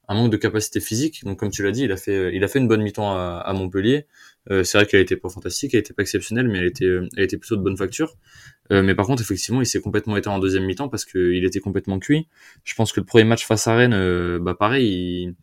un 0.10 0.16
manque 0.16 0.32
de 0.32 0.38
capacité 0.38 0.80
physique. 0.80 1.24
Donc, 1.24 1.40
comme 1.40 1.52
tu 1.52 1.64
l'as 1.64 1.72
dit, 1.72 1.84
il 1.84 1.92
a 1.92 1.98
fait, 1.98 2.36
il 2.36 2.44
a 2.44 2.48
fait 2.48 2.58
une 2.58 2.68
bonne 2.68 2.82
mi-temps 2.82 3.16
à, 3.16 3.54
Montpellier. 3.54 4.08
Euh, 4.50 4.64
c'est 4.64 4.80
vrai 4.80 4.88
qu'elle 4.88 5.02
était 5.02 5.16
pas 5.16 5.30
fantastique, 5.30 5.76
elle 5.76 5.82
était 5.82 5.94
pas 5.94 6.02
exceptionnelle, 6.02 6.48
mais 6.48 6.58
elle 6.58 6.66
était, 6.66 6.90
elle 7.16 7.24
était 7.24 7.38
plutôt 7.38 7.56
de 7.56 7.62
bonne 7.62 7.78
facture. 7.78 8.16
Euh, 8.72 8.82
mais 8.82 8.96
par 8.96 9.06
contre, 9.06 9.22
effectivement, 9.22 9.62
il 9.62 9.68
s'est 9.68 9.82
complètement 9.82 10.18
éteint 10.18 10.32
en 10.32 10.40
deuxième 10.40 10.66
mi-temps 10.66 10.90
parce 10.90 11.06
qu'il 11.06 11.46
était 11.46 11.60
complètement 11.60 12.00
cuit. 12.00 12.28
Je 12.64 12.74
pense 12.74 12.92
que 12.92 13.00
le 13.00 13.06
premier 13.06 13.24
match 13.24 13.46
face 13.46 13.68
à 13.68 13.76
Rennes, 13.76 13.94
euh, 13.94 14.40
bah 14.40 14.56
pareil, 14.56 15.36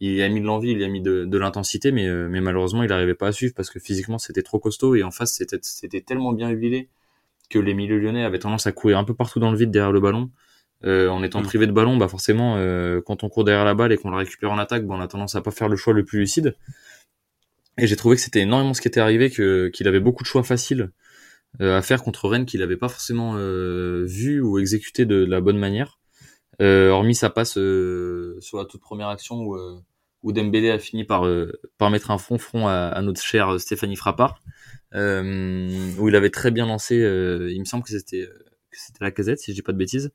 il, 0.00 0.10
il 0.14 0.22
a 0.22 0.28
mis 0.28 0.40
de 0.40 0.46
l'envie, 0.46 0.70
il 0.70 0.84
a 0.84 0.88
mis 0.88 1.02
de, 1.02 1.24
de 1.24 1.38
l'intensité, 1.38 1.90
mais, 1.90 2.08
mais 2.28 2.40
malheureusement, 2.40 2.84
il 2.84 2.90
n'arrivait 2.90 3.14
pas 3.14 3.28
à 3.28 3.32
suivre 3.32 3.54
parce 3.56 3.70
que 3.70 3.80
physiquement, 3.80 4.18
c'était 4.18 4.42
trop 4.42 4.60
costaud 4.60 4.94
et 4.94 5.02
en 5.02 5.10
face, 5.10 5.34
c'était, 5.34 5.58
c'était 5.62 6.02
tellement 6.02 6.32
bien 6.32 6.50
huilé 6.50 6.88
que 7.50 7.58
les 7.58 7.74
milieux 7.74 7.98
lyonnais 7.98 8.24
avaient 8.24 8.38
tendance 8.38 8.68
à 8.68 8.72
courir 8.72 8.98
un 8.98 9.04
peu 9.04 9.14
partout 9.14 9.40
dans 9.40 9.50
le 9.50 9.58
vide 9.58 9.72
derrière 9.72 9.92
le 9.92 10.00
ballon. 10.00 10.30
Euh, 10.84 11.08
en 11.08 11.22
étant 11.22 11.40
mm. 11.40 11.44
privé 11.44 11.66
de 11.66 11.72
ballon, 11.72 11.96
bah 11.96 12.08
forcément, 12.08 12.56
euh, 12.58 13.00
quand 13.00 13.24
on 13.24 13.28
court 13.28 13.44
derrière 13.44 13.64
la 13.64 13.74
balle 13.74 13.92
et 13.92 13.96
qu'on 13.96 14.10
la 14.10 14.18
récupère 14.18 14.52
en 14.52 14.58
attaque, 14.58 14.86
bah, 14.86 14.94
on 14.96 15.00
a 15.00 15.08
tendance 15.08 15.34
à 15.34 15.40
pas 15.40 15.50
faire 15.50 15.68
le 15.68 15.76
choix 15.76 15.94
le 15.94 16.04
plus 16.04 16.18
lucide. 16.18 16.56
Et 17.78 17.86
j'ai 17.86 17.96
trouvé 17.96 18.16
que 18.16 18.22
c'était 18.22 18.40
énormément 18.40 18.74
ce 18.74 18.80
qui 18.80 18.88
était 18.88 19.00
arrivé, 19.00 19.30
que 19.30 19.68
qu'il 19.68 19.88
avait 19.88 20.00
beaucoup 20.00 20.22
de 20.22 20.28
choix 20.28 20.42
faciles 20.42 20.90
à 21.60 21.82
faire 21.82 22.02
contre 22.02 22.28
Rennes 22.28 22.46
qu'il 22.46 22.60
n'avait 22.60 22.76
pas 22.76 22.88
forcément 22.88 23.34
vu 24.04 24.40
ou 24.40 24.58
exécuté 24.58 25.06
de, 25.06 25.24
la 25.24 25.40
bonne 25.40 25.58
manière. 25.58 25.98
hormis 26.60 27.16
sa 27.16 27.30
passe 27.30 27.54
sur 27.54 28.58
la 28.58 28.64
toute 28.64 28.80
première 28.80 29.08
action 29.08 29.40
où, 29.40 29.56
où 30.22 30.32
Dembélé 30.32 30.70
a 30.70 30.78
fini 30.78 31.04
par, 31.04 31.28
par 31.78 31.90
mettre 31.90 32.12
un 32.12 32.18
front 32.18 32.38
front 32.38 32.68
à, 32.68 32.88
à 32.88 33.02
notre 33.02 33.20
chère 33.20 33.60
Stéphanie 33.60 33.96
Frappard, 33.96 34.40
où 34.92 36.08
il 36.08 36.14
avait 36.14 36.30
très 36.30 36.52
bien 36.52 36.66
lancé. 36.66 36.96
il 36.96 37.58
me 37.58 37.64
semble 37.64 37.82
que 37.82 37.90
c'était 37.90 38.28
c'était 38.70 39.04
la 39.04 39.10
casette 39.10 39.40
si 39.40 39.50
je 39.50 39.56
dis 39.56 39.62
pas 39.62 39.72
de 39.72 39.78
bêtises. 39.78 40.12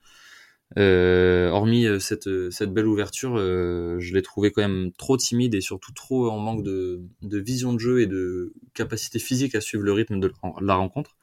Euh, 0.77 1.49
hormis 1.49 1.88
euh, 1.88 1.97
cette, 1.97 2.27
euh, 2.27 2.51
cette 2.51 2.71
belle 2.71 2.85
ouverture, 2.85 3.38
je 3.38 4.13
l'ai 4.13 4.21
trouvé 4.21 4.51
quand 4.51 4.61
même 4.61 4.91
trop 4.97 5.17
timide 5.17 5.55
et 5.55 5.61
surtout 5.61 5.91
trop 5.93 6.29
en 6.29 6.38
manque 6.38 6.63
de, 6.63 7.01
de 7.23 7.39
vision 7.39 7.73
de 7.73 7.79
jeu 7.79 8.01
et 8.01 8.07
de 8.07 8.53
capacité 8.73 9.17
physique 9.17 9.55
à 9.55 9.61
suivre 9.61 9.83
le 9.83 9.93
rythme 9.93 10.19
de 10.19 10.31
la 10.61 10.75
rencontre. 10.75 11.17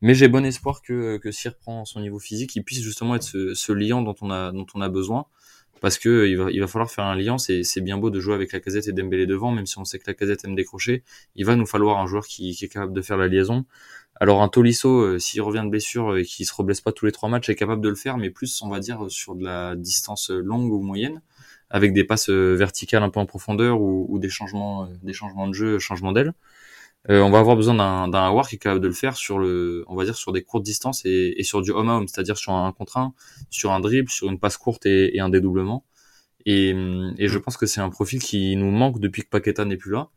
Mais 0.00 0.14
j'ai 0.14 0.28
bon 0.28 0.44
espoir 0.44 0.80
que, 0.82 1.18
que 1.18 1.28
reprend 1.48 1.84
son 1.84 2.00
niveau 2.00 2.18
physique, 2.18 2.56
il 2.56 2.64
puisse 2.64 2.82
justement 2.82 3.14
être 3.14 3.22
ce, 3.22 3.54
ce 3.54 3.72
liant 3.72 4.02
dont 4.02 4.16
on 4.20 4.30
a, 4.30 4.52
dont 4.52 4.66
on 4.74 4.80
a 4.80 4.88
besoin. 4.88 5.26
Parce 5.80 5.98
que 5.98 6.26
il 6.26 6.36
va, 6.36 6.50
il 6.50 6.60
va 6.60 6.66
falloir 6.66 6.90
faire 6.90 7.04
un 7.04 7.14
lien. 7.14 7.38
C'est, 7.38 7.62
c'est 7.62 7.80
bien 7.80 7.98
beau 7.98 8.10
de 8.10 8.18
jouer 8.18 8.34
avec 8.34 8.52
la 8.52 8.60
casette 8.60 8.88
et 8.88 8.92
Dembélé 8.92 9.26
devant, 9.26 9.52
même 9.52 9.66
si 9.66 9.78
on 9.78 9.84
sait 9.84 9.98
que 9.98 10.04
la 10.08 10.14
casette 10.14 10.44
aime 10.44 10.56
décrocher. 10.56 11.04
Il 11.36 11.46
va 11.46 11.54
nous 11.54 11.66
falloir 11.66 11.98
un 11.98 12.06
joueur 12.06 12.26
qui, 12.26 12.52
qui 12.54 12.64
est 12.64 12.68
capable 12.68 12.92
de 12.92 13.02
faire 13.02 13.16
la 13.16 13.28
liaison. 13.28 13.64
Alors 14.20 14.42
un 14.42 14.48
Tolisso, 14.48 15.00
euh, 15.00 15.18
s'il 15.18 15.42
revient 15.42 15.62
de 15.64 15.70
blessure 15.70 16.16
et 16.16 16.24
qu'il 16.24 16.44
se 16.44 16.52
reblesse 16.52 16.80
pas 16.80 16.92
tous 16.92 17.06
les 17.06 17.12
trois 17.12 17.28
matchs, 17.28 17.48
est 17.48 17.54
capable 17.54 17.80
de 17.80 17.88
le 17.88 17.94
faire, 17.94 18.16
mais 18.16 18.30
plus 18.30 18.62
on 18.62 18.68
va 18.68 18.80
dire 18.80 19.06
sur 19.08 19.36
de 19.36 19.44
la 19.44 19.76
distance 19.76 20.30
longue 20.30 20.72
ou 20.72 20.80
moyenne, 20.82 21.22
avec 21.70 21.92
des 21.92 22.04
passes 22.04 22.30
euh, 22.30 22.54
verticales 22.54 23.02
un 23.04 23.10
peu 23.10 23.20
en 23.20 23.26
profondeur 23.26 23.80
ou, 23.80 24.18
des 24.18 24.28
changements, 24.28 24.84
euh, 24.84 24.86
des 25.02 25.12
changements 25.12 25.46
de 25.46 25.52
jeu, 25.54 25.78
changements 25.78 26.12
d'aile. 26.12 26.32
on 27.08 27.30
va 27.30 27.38
avoir 27.38 27.56
besoin 27.56 27.74
d'un 27.74 28.08
d'un 28.08 28.24
Awar 28.26 28.48
qui 28.48 28.56
est 28.56 28.58
capable 28.58 28.80
de 28.80 28.88
le 28.88 28.94
faire 28.94 29.16
sur 29.16 29.38
le, 29.38 29.84
on 29.88 29.96
va 29.96 30.04
dire 30.04 30.16
sur 30.16 30.32
des 30.32 30.42
courtes 30.42 30.64
distances 30.64 31.02
et, 31.04 31.42
sur 31.44 31.62
du 31.62 31.70
home 31.72 31.88
home, 31.88 32.08
c'est-à-dire 32.08 32.36
sur 32.38 32.52
un 32.52 32.72
contre 32.72 32.96
un, 32.98 33.14
sur 33.50 33.72
un 33.72 33.80
dribble, 33.80 34.10
sur 34.10 34.28
une 34.28 34.38
passe 34.40 34.56
courte 34.58 34.86
et, 34.86 35.20
un 35.20 35.28
dédoublement. 35.28 35.84
Et, 36.46 36.70
et 37.18 37.28
je 37.28 37.38
pense 37.38 37.56
que 37.56 37.66
c'est 37.66 37.80
un 37.80 37.90
profil 37.90 38.20
qui 38.20 38.56
nous 38.56 38.70
manque 38.70 39.00
depuis 39.00 39.22
que 39.22 39.28
Paqueta 39.28 39.64
n'est 39.64 39.76
plus 39.76 39.92
là. 39.92 40.10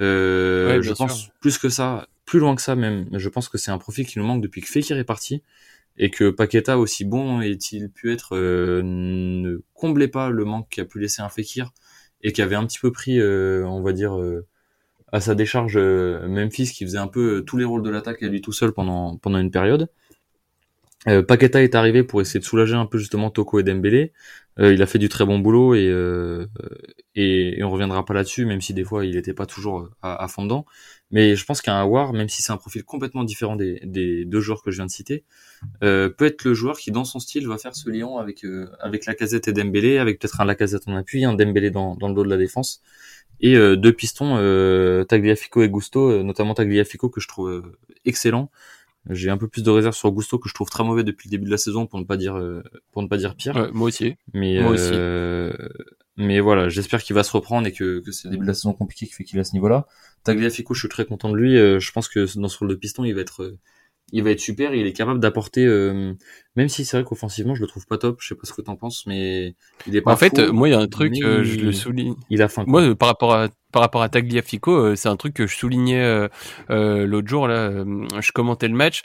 Euh, 0.00 0.80
je 0.82 0.92
pense 0.92 1.28
plus 1.40 1.58
que 1.58 1.68
ça, 1.68 2.06
plus 2.24 2.38
loin 2.38 2.54
que 2.54 2.62
ça 2.62 2.76
même. 2.76 3.08
Je 3.12 3.28
pense 3.28 3.48
que 3.48 3.58
c'est 3.58 3.70
un 3.70 3.78
profil 3.78 4.06
qui 4.06 4.18
nous 4.18 4.24
manque 4.24 4.42
depuis 4.42 4.60
que 4.60 4.68
Fekir 4.68 4.98
est 4.98 5.04
parti 5.04 5.42
et 5.98 6.10
que 6.10 6.30
Paqueta, 6.30 6.78
aussi 6.78 7.04
bon 7.04 7.40
est-il 7.40 7.90
pu 7.90 8.12
être, 8.12 8.36
euh, 8.36 8.82
ne 8.82 9.62
comblait 9.74 10.08
pas 10.08 10.30
le 10.30 10.44
manque 10.44 10.68
qu'a 10.70 10.84
pu 10.84 10.98
laisser 10.98 11.22
un 11.22 11.28
Fekir 11.28 11.72
et 12.22 12.32
qui 12.32 12.40
avait 12.42 12.56
un 12.56 12.66
petit 12.66 12.78
peu 12.78 12.90
pris, 12.92 13.20
euh, 13.20 13.66
on 13.66 13.82
va 13.82 13.92
dire, 13.92 14.18
euh, 14.18 14.46
à 15.12 15.20
sa 15.20 15.34
décharge 15.34 15.76
Memphis 15.76 16.72
qui 16.72 16.84
faisait 16.84 16.98
un 16.98 17.06
peu 17.06 17.44
tous 17.46 17.58
les 17.58 17.64
rôles 17.64 17.82
de 17.82 17.90
l'attaque 17.90 18.22
à 18.22 18.28
lui 18.28 18.40
tout 18.40 18.52
seul 18.52 18.72
pendant 18.72 19.18
pendant 19.18 19.38
une 19.38 19.50
période. 19.50 19.90
Euh, 21.08 21.22
Paqueta 21.22 21.62
est 21.62 21.74
arrivé 21.74 22.04
pour 22.04 22.20
essayer 22.20 22.38
de 22.38 22.44
soulager 22.44 22.74
un 22.74 22.86
peu 22.86 22.98
justement 22.98 23.30
Toko 23.30 23.58
et 23.58 23.62
Dembélé. 23.62 24.12
Euh, 24.58 24.72
il 24.74 24.82
a 24.82 24.86
fait 24.86 24.98
du 24.98 25.08
très 25.08 25.24
bon 25.24 25.38
boulot 25.38 25.74
et, 25.74 25.88
euh, 25.88 26.46
et, 27.14 27.58
et, 27.58 27.64
on 27.64 27.70
reviendra 27.70 28.04
pas 28.04 28.12
là-dessus, 28.12 28.44
même 28.44 28.60
si 28.60 28.74
des 28.74 28.84
fois 28.84 29.04
il 29.06 29.14
n'était 29.14 29.32
pas 29.32 29.46
toujours 29.46 29.88
à, 30.02 30.22
à, 30.22 30.28
fond 30.28 30.42
dedans. 30.42 30.66
Mais 31.10 31.36
je 31.36 31.44
pense 31.44 31.62
qu'un 31.62 31.82
War, 31.84 32.12
même 32.12 32.28
si 32.28 32.42
c'est 32.42 32.52
un 32.52 32.58
profil 32.58 32.84
complètement 32.84 33.24
différent 33.24 33.56
des, 33.56 33.80
des, 33.84 34.24
deux 34.26 34.40
joueurs 34.40 34.62
que 34.62 34.70
je 34.70 34.76
viens 34.76 34.86
de 34.86 34.90
citer, 34.90 35.24
euh, 35.82 36.10
peut 36.10 36.26
être 36.26 36.44
le 36.44 36.52
joueur 36.52 36.78
qui 36.78 36.90
dans 36.90 37.04
son 37.04 37.18
style 37.18 37.48
va 37.48 37.56
faire 37.56 37.74
ce 37.74 37.88
lien 37.88 38.08
avec 38.18 38.44
euh, 38.44 38.68
avec 38.80 39.06
Lacazette 39.06 39.48
et 39.48 39.52
Dembélé, 39.52 39.96
avec 39.98 40.18
peut-être 40.18 40.40
un 40.40 40.44
Lacazette 40.44 40.86
en 40.86 40.96
appui, 40.96 41.24
un 41.24 41.34
Dembélé 41.34 41.70
dans, 41.70 41.96
dans 41.96 42.08
le 42.08 42.14
dos 42.14 42.24
de 42.24 42.30
la 42.30 42.36
défense 42.36 42.82
et 43.40 43.56
deux 43.56 43.92
pistons 43.92 44.36
Tagliafico 45.08 45.62
et 45.62 45.68
Gusto, 45.68 46.22
notamment 46.22 46.54
Tagliafico 46.54 47.08
que 47.08 47.20
je 47.20 47.26
trouve 47.26 47.74
excellent. 48.04 48.50
J'ai 49.10 49.30
un 49.30 49.36
peu 49.36 49.48
plus 49.48 49.62
de 49.62 49.70
réserve 49.70 49.94
sur 49.94 50.10
Gusto 50.12 50.38
que 50.38 50.48
je 50.48 50.54
trouve 50.54 50.70
très 50.70 50.84
mauvais 50.84 51.02
depuis 51.02 51.28
le 51.28 51.32
début 51.32 51.46
de 51.46 51.50
la 51.50 51.56
saison 51.56 51.86
pour 51.86 51.98
ne 51.98 52.04
pas 52.04 52.16
dire 52.16 52.36
euh, 52.36 52.62
pour 52.92 53.02
ne 53.02 53.08
pas 53.08 53.16
dire 53.16 53.34
pire. 53.34 53.70
moi 53.72 53.88
aussi. 53.88 54.14
Mais 54.32 54.62
moi 54.62 54.74
euh, 54.78 55.52
mais 56.16 56.40
voilà, 56.40 56.68
j'espère 56.68 57.02
qu'il 57.02 57.14
va 57.14 57.24
se 57.24 57.32
reprendre 57.32 57.66
et 57.66 57.72
que, 57.72 58.00
que 58.00 58.12
c'est 58.12 58.28
le 58.28 58.32
début 58.32 58.44
de 58.44 58.48
la 58.48 58.54
saison 58.54 58.74
compliqué 58.74 59.06
qui 59.06 59.12
fait 59.12 59.24
qu'il 59.24 59.38
est 59.38 59.40
à 59.40 59.44
ce 59.44 59.54
niveau-là. 59.54 59.86
Tagliafico, 60.24 60.74
je 60.74 60.80
suis 60.80 60.88
très 60.88 61.04
content 61.04 61.30
de 61.30 61.36
lui. 61.36 61.56
Euh, 61.56 61.80
je 61.80 61.90
pense 61.90 62.08
que 62.08 62.38
dans 62.38 62.48
ce 62.48 62.58
rôle 62.58 62.68
de 62.68 62.74
piston, 62.74 63.04
il 63.04 63.14
va 63.14 63.22
être 63.22 63.56
il 64.12 64.22
va 64.22 64.30
être 64.30 64.40
super. 64.40 64.74
Il 64.74 64.86
est 64.86 64.92
capable 64.92 65.20
d'apporter, 65.20 65.66
même 66.56 66.68
si 66.68 66.84
c'est 66.84 66.96
vrai 66.96 67.04
qu'offensivement, 67.04 67.54
je 67.54 67.62
le 67.62 67.66
trouve 67.66 67.86
pas 67.86 67.98
top. 67.98 68.18
Je 68.20 68.28
sais 68.28 68.34
pas 68.34 68.44
ce 68.44 68.52
que 68.52 68.62
t'en 68.62 68.76
penses, 68.76 69.06
mais 69.06 69.54
il 69.86 69.96
est 69.96 70.00
pas. 70.00 70.12
En 70.12 70.16
fait, 70.16 70.38
moi, 70.38 70.68
il 70.68 70.72
y 70.72 70.74
a 70.74 70.80
un 70.80 70.88
truc, 70.88 71.14
je 71.14 71.60
le 71.60 71.72
souligne. 71.72 72.14
Il 72.30 72.42
a 72.42 72.48
faim. 72.48 72.64
Moi, 72.66 72.94
par 72.94 73.08
rapport 73.08 73.34
à 73.34 73.48
par 73.72 73.80
rapport 73.82 74.02
à 74.02 74.08
Tagliafico, 74.08 74.70
euh, 74.70 74.96
c'est 74.96 75.08
un 75.08 75.16
truc 75.16 75.34
que 75.34 75.46
je 75.46 75.56
soulignais 75.56 76.02
euh, 76.02 76.28
euh, 76.70 77.06
l'autre 77.06 77.26
jour 77.26 77.48
là, 77.48 77.70
je 78.20 78.32
commentais 78.32 78.68
le 78.68 78.74
match. 78.74 79.02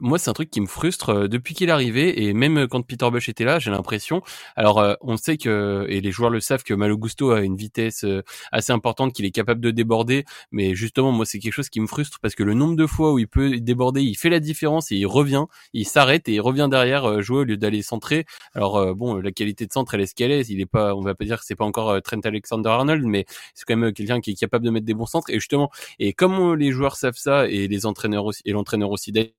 moi, 0.00 0.18
c'est 0.18 0.30
un 0.30 0.32
truc 0.32 0.50
qui 0.50 0.60
me 0.60 0.66
frustre 0.66 1.28
depuis 1.28 1.54
qu'il 1.54 1.68
est 1.68 1.72
arrivé 1.72 2.24
et 2.24 2.32
même 2.32 2.68
quand 2.68 2.82
Peter 2.82 3.10
Bush 3.10 3.28
était 3.28 3.44
là, 3.44 3.58
j'ai 3.58 3.70
l'impression. 3.70 4.22
Alors, 4.56 4.96
on 5.00 5.16
sait 5.16 5.36
que 5.36 5.86
et 5.88 6.00
les 6.00 6.12
joueurs 6.12 6.30
le 6.30 6.40
savent 6.40 6.62
que 6.62 6.74
Malo 6.74 6.96
Gusto 6.96 7.32
a 7.32 7.40
une 7.40 7.56
vitesse 7.56 8.06
assez 8.52 8.72
importante, 8.72 9.12
qu'il 9.12 9.24
est 9.24 9.32
capable 9.32 9.60
de 9.60 9.72
déborder. 9.72 10.24
Mais 10.52 10.74
justement, 10.74 11.10
moi, 11.10 11.26
c'est 11.26 11.40
quelque 11.40 11.52
chose 11.52 11.68
qui 11.68 11.80
me 11.80 11.88
frustre 11.88 12.18
parce 12.22 12.36
que 12.36 12.44
le 12.44 12.54
nombre 12.54 12.76
de 12.76 12.86
fois 12.86 13.12
où 13.12 13.18
il 13.18 13.26
peut 13.26 13.58
déborder, 13.58 14.02
il 14.02 14.14
fait 14.14 14.30
la 14.30 14.40
différence 14.40 14.92
et 14.92 14.96
il 14.96 15.06
revient, 15.06 15.46
il 15.72 15.86
s'arrête 15.86 16.27
et 16.28 16.34
il 16.34 16.40
revient 16.40 16.68
derrière 16.70 17.20
jouer 17.22 17.38
au 17.38 17.44
lieu 17.44 17.56
d'aller 17.56 17.82
centrer. 17.82 18.24
Alors 18.54 18.94
bon, 18.94 19.16
la 19.16 19.32
qualité 19.32 19.66
de 19.66 19.72
centre 19.72 19.94
elle 19.94 20.02
est 20.02 20.06
ce 20.06 20.14
qu'elle 20.14 20.30
est. 20.30 20.48
Il 20.48 20.60
est 20.60 20.66
pas, 20.66 20.94
on 20.94 21.02
va 21.02 21.14
pas 21.14 21.24
dire 21.24 21.38
que 21.38 21.44
c'est 21.44 21.56
pas 21.56 21.64
encore 21.64 22.00
Trent 22.02 22.20
Alexander-Arnold, 22.22 23.04
mais 23.04 23.26
c'est 23.54 23.64
quand 23.66 23.76
même 23.76 23.92
quelqu'un 23.92 24.20
qui 24.20 24.32
est 24.32 24.34
capable 24.34 24.64
de 24.64 24.70
mettre 24.70 24.86
des 24.86 24.94
bons 24.94 25.06
centres. 25.06 25.30
Et 25.30 25.34
justement, 25.34 25.70
et 25.98 26.12
comme 26.12 26.54
les 26.54 26.70
joueurs 26.72 26.96
savent 26.96 27.16
ça 27.16 27.48
et 27.48 27.68
les 27.68 27.86
entraîneurs 27.86 28.24
aussi, 28.24 28.42
et 28.44 28.52
l'entraîneur 28.52 28.90
aussi 28.90 29.12
D'ailleurs, 29.12 29.32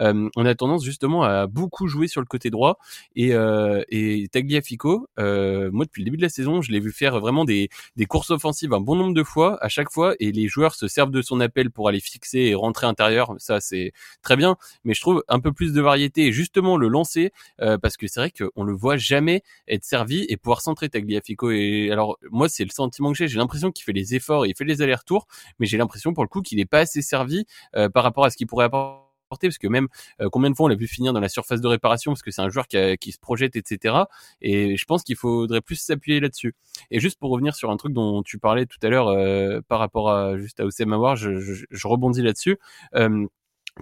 euh, 0.00 0.28
on 0.36 0.46
a 0.46 0.54
tendance 0.54 0.84
justement 0.84 1.22
à 1.22 1.46
beaucoup 1.46 1.88
jouer 1.88 2.08
sur 2.08 2.20
le 2.20 2.26
côté 2.26 2.50
droit 2.50 2.78
et, 3.16 3.34
euh, 3.34 3.82
et 3.88 4.28
Tagliafico, 4.32 5.08
euh, 5.18 5.70
moi 5.72 5.84
depuis 5.84 6.02
le 6.02 6.04
début 6.04 6.16
de 6.16 6.22
la 6.22 6.28
saison, 6.28 6.62
je 6.62 6.72
l'ai 6.72 6.80
vu 6.80 6.92
faire 6.92 7.20
vraiment 7.20 7.44
des, 7.44 7.68
des 7.96 8.06
courses 8.06 8.30
offensives 8.30 8.72
un 8.72 8.80
bon 8.80 8.96
nombre 8.96 9.14
de 9.14 9.22
fois 9.22 9.62
à 9.64 9.68
chaque 9.68 9.90
fois 9.90 10.14
et 10.20 10.32
les 10.32 10.48
joueurs 10.48 10.74
se 10.74 10.88
servent 10.88 11.10
de 11.10 11.22
son 11.22 11.40
appel 11.40 11.70
pour 11.70 11.88
aller 11.88 12.00
fixer 12.00 12.38
et 12.38 12.54
rentrer 12.54 12.86
intérieur. 12.86 13.34
Ça 13.38 13.60
c'est 13.60 13.92
très 14.22 14.36
bien, 14.36 14.56
mais 14.84 14.94
je 14.94 15.00
trouve 15.00 15.24
un 15.28 15.40
peu 15.40 15.52
plus 15.52 15.72
de 15.72 15.80
variété 15.80 16.26
et 16.26 16.32
justement 16.32 16.76
le 16.76 16.88
lancer 16.88 17.32
euh, 17.60 17.78
parce 17.78 17.96
que 17.96 18.06
c'est 18.06 18.20
vrai 18.20 18.30
qu'on 18.30 18.64
le 18.64 18.72
voit 18.72 18.96
jamais 18.96 19.42
être 19.68 19.84
servi 19.84 20.26
et 20.28 20.36
pouvoir 20.36 20.60
centrer 20.60 20.88
Tagliafico. 20.88 21.50
Et 21.50 21.90
alors 21.90 22.18
moi 22.30 22.48
c'est 22.48 22.64
le 22.64 22.70
sentiment 22.70 23.12
que 23.12 23.18
j'ai, 23.18 23.28
j'ai 23.28 23.38
l'impression 23.38 23.72
qu'il 23.72 23.84
fait 23.84 23.92
les 23.92 24.14
efforts, 24.14 24.46
il 24.46 24.54
fait 24.56 24.64
les 24.64 24.82
allers-retours, 24.82 25.26
mais 25.58 25.66
j'ai 25.66 25.78
l'impression 25.78 26.12
pour 26.12 26.24
le 26.24 26.28
coup 26.28 26.42
qu'il 26.42 26.58
n'est 26.58 26.64
pas 26.66 26.80
assez 26.80 27.02
servi 27.02 27.46
par 27.94 28.02
rapport 28.02 28.24
à 28.24 28.30
ce 28.30 28.36
qu'il 28.36 28.46
pourrait 28.46 28.66
apporter 28.66 29.09
parce 29.38 29.58
que 29.58 29.68
même 29.68 29.88
euh, 30.20 30.28
combien 30.30 30.50
de 30.50 30.56
fois 30.56 30.66
on 30.66 30.68
l'a 30.68 30.74
vu 30.74 30.86
finir 30.86 31.12
dans 31.12 31.20
la 31.20 31.28
surface 31.28 31.60
de 31.60 31.68
réparation 31.68 32.12
parce 32.12 32.22
que 32.22 32.30
c'est 32.30 32.42
un 32.42 32.48
joueur 32.48 32.66
qui, 32.66 32.76
qui, 32.98 33.12
se 33.12 33.18
projette 33.18 33.56
etc 33.56 33.94
et 34.40 34.76
je 34.76 34.84
pense 34.84 35.02
qu'il 35.02 35.16
faudrait 35.16 35.60
plus 35.60 35.76
s'appuyer 35.76 36.20
là-dessus. 36.20 36.54
Et 36.90 37.00
juste 37.00 37.18
pour 37.18 37.30
revenir 37.30 37.54
sur 37.54 37.70
un 37.70 37.76
truc 37.76 37.92
dont 37.92 38.22
tu 38.22 38.38
parlais 38.38 38.66
tout 38.66 38.78
à 38.82 38.88
l'heure 38.88 39.08
euh, 39.08 39.60
par 39.68 39.78
rapport 39.78 40.10
à 40.10 40.36
juste 40.36 40.60
à 40.60 40.64
Oussem 40.64 40.92
Aouar 40.92 41.16
je, 41.16 41.38
je, 41.38 41.64
je, 41.70 41.88
rebondis 41.88 42.22
là-dessus. 42.22 42.58
Euh, 42.94 43.26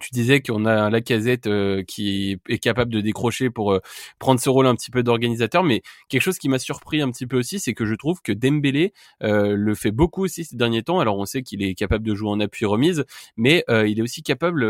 tu 0.01 0.11
disais 0.13 0.41
qu'on 0.41 0.65
a 0.65 0.73
un 0.73 0.91
Lacazette 0.91 1.47
euh, 1.47 1.83
qui 1.83 2.39
est 2.49 2.59
capable 2.59 2.93
de 2.93 3.01
décrocher 3.01 3.51
pour 3.51 3.73
euh, 3.73 3.81
prendre 4.19 4.41
ce 4.41 4.49
rôle 4.49 4.67
un 4.67 4.75
petit 4.75 4.91
peu 4.91 5.03
d'organisateur, 5.03 5.65
mais 5.65 5.83
quelque 6.09 6.23
chose 6.23 6.39
qui 6.39 6.49
m'a 6.49 6.59
surpris 6.59 7.01
un 7.01 7.11
petit 7.11 7.27
peu 7.27 7.39
aussi, 7.39 7.59
c'est 7.59 7.75
que 7.75 7.85
je 7.85 7.95
trouve 7.95 8.21
que 8.23 8.33
Dembélé 8.33 8.93
euh, 9.23 9.55
le 9.57 9.75
fait 9.75 9.91
beaucoup 9.91 10.25
aussi 10.25 10.45
ces 10.45 10.57
derniers 10.57 10.83
temps. 10.83 11.01
Alors 11.01 11.19
on 11.19 11.27
sait 11.27 11.43
qu'il 11.43 11.63
est 11.63 11.75
capable 11.75 12.07
de 12.07 12.15
jouer 12.15 12.31
en 12.31 12.41
appui 12.41 12.67
remise, 12.67 13.05
mais 13.37 13.65
il 13.69 13.99
est 13.99 14.03
aussi 14.03 14.23
capable 14.23 14.65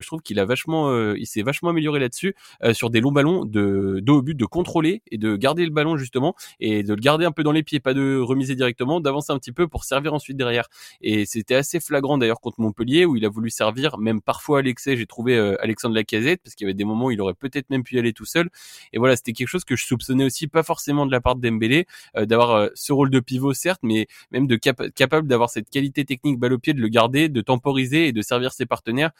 je 0.00 0.06
trouve 0.06 0.20
qu'il 0.20 0.38
a 0.38 0.44
vachement, 0.44 0.90
euh, 0.90 1.14
il 1.18 1.26
s'est 1.26 1.42
vachement 1.42 1.70
amélioré 1.70 2.00
là-dessus 2.00 2.34
euh, 2.62 2.74
sur 2.74 2.90
des 2.90 3.00
longs 3.00 3.12
ballons 3.12 3.44
de 3.44 4.00
dos 4.02 4.18
au 4.18 4.22
but, 4.22 4.34
de 4.34 4.44
contrôler 4.44 5.02
et 5.10 5.18
de 5.18 5.36
garder 5.36 5.64
le 5.64 5.70
ballon 5.70 5.96
justement 5.96 6.34
et 6.60 6.82
de 6.82 6.94
le 6.94 7.00
garder 7.00 7.24
un 7.24 7.32
peu 7.32 7.42
dans 7.42 7.52
les 7.52 7.62
pieds, 7.62 7.80
pas 7.80 7.94
de 7.94 8.18
remiser 8.18 8.54
directement, 8.54 9.00
d'avancer 9.00 9.32
un 9.32 9.38
petit 9.38 9.52
peu 9.52 9.68
pour 9.68 9.84
servir 9.84 10.14
ensuite 10.14 10.36
derrière. 10.36 10.68
Et 11.00 11.26
c'était 11.26 11.54
assez 11.54 11.80
flagrant 11.80 12.18
d'ailleurs 12.18 12.40
contre 12.40 12.60
Montpellier 12.60 13.04
où 13.04 13.16
il 13.16 13.24
a 13.24 13.28
voulu 13.28 13.50
servir, 13.50 13.98
même 13.98 14.20
parfois 14.20 14.60
à 14.60 14.62
l'excès. 14.62 14.96
J'ai 14.96 15.06
trouvé 15.06 15.36
euh, 15.36 15.56
Alexandre 15.62 15.94
Lacazette 15.94 16.40
parce 16.42 16.54
qu'il 16.54 16.64
y 16.64 16.68
avait 16.68 16.74
des 16.74 16.84
moments 16.84 17.06
où 17.06 17.10
il 17.10 17.20
aurait 17.20 17.34
peut-être 17.34 17.70
même 17.70 17.82
pu 17.82 17.96
y 17.96 17.98
aller 17.98 18.12
tout 18.12 18.26
seul. 18.26 18.50
Et 18.92 18.98
voilà, 18.98 19.16
c'était 19.16 19.32
quelque 19.32 19.48
chose 19.48 19.64
que 19.64 19.76
je 19.76 19.84
soupçonnais 19.84 20.24
aussi, 20.24 20.48
pas 20.48 20.62
forcément 20.62 21.06
de 21.06 21.12
la 21.12 21.20
part 21.20 21.36
de 21.36 21.48
Dembélé, 21.48 21.86
d'avoir 22.16 22.70
ce 22.74 22.92
rôle 22.92 23.10
de 23.10 23.20
pivot 23.20 23.54
certes, 23.54 23.80
mais 23.82 24.06
même 24.30 24.46
de 24.46 24.56
capable 24.56 25.28
d'avoir 25.28 25.50
cette 25.50 25.70
qualité 25.70 26.04
technique 26.04 26.38
balle 26.38 26.54
au 26.54 26.58
pied, 26.58 26.72
de 26.74 26.80
le 26.80 26.88
garder, 26.88 27.28
de 27.28 27.40
temporiser 27.40 28.08
et 28.08 28.12
de 28.12 28.22
servir 28.22 28.52
ses 28.52 28.66
partenaires 28.66 29.10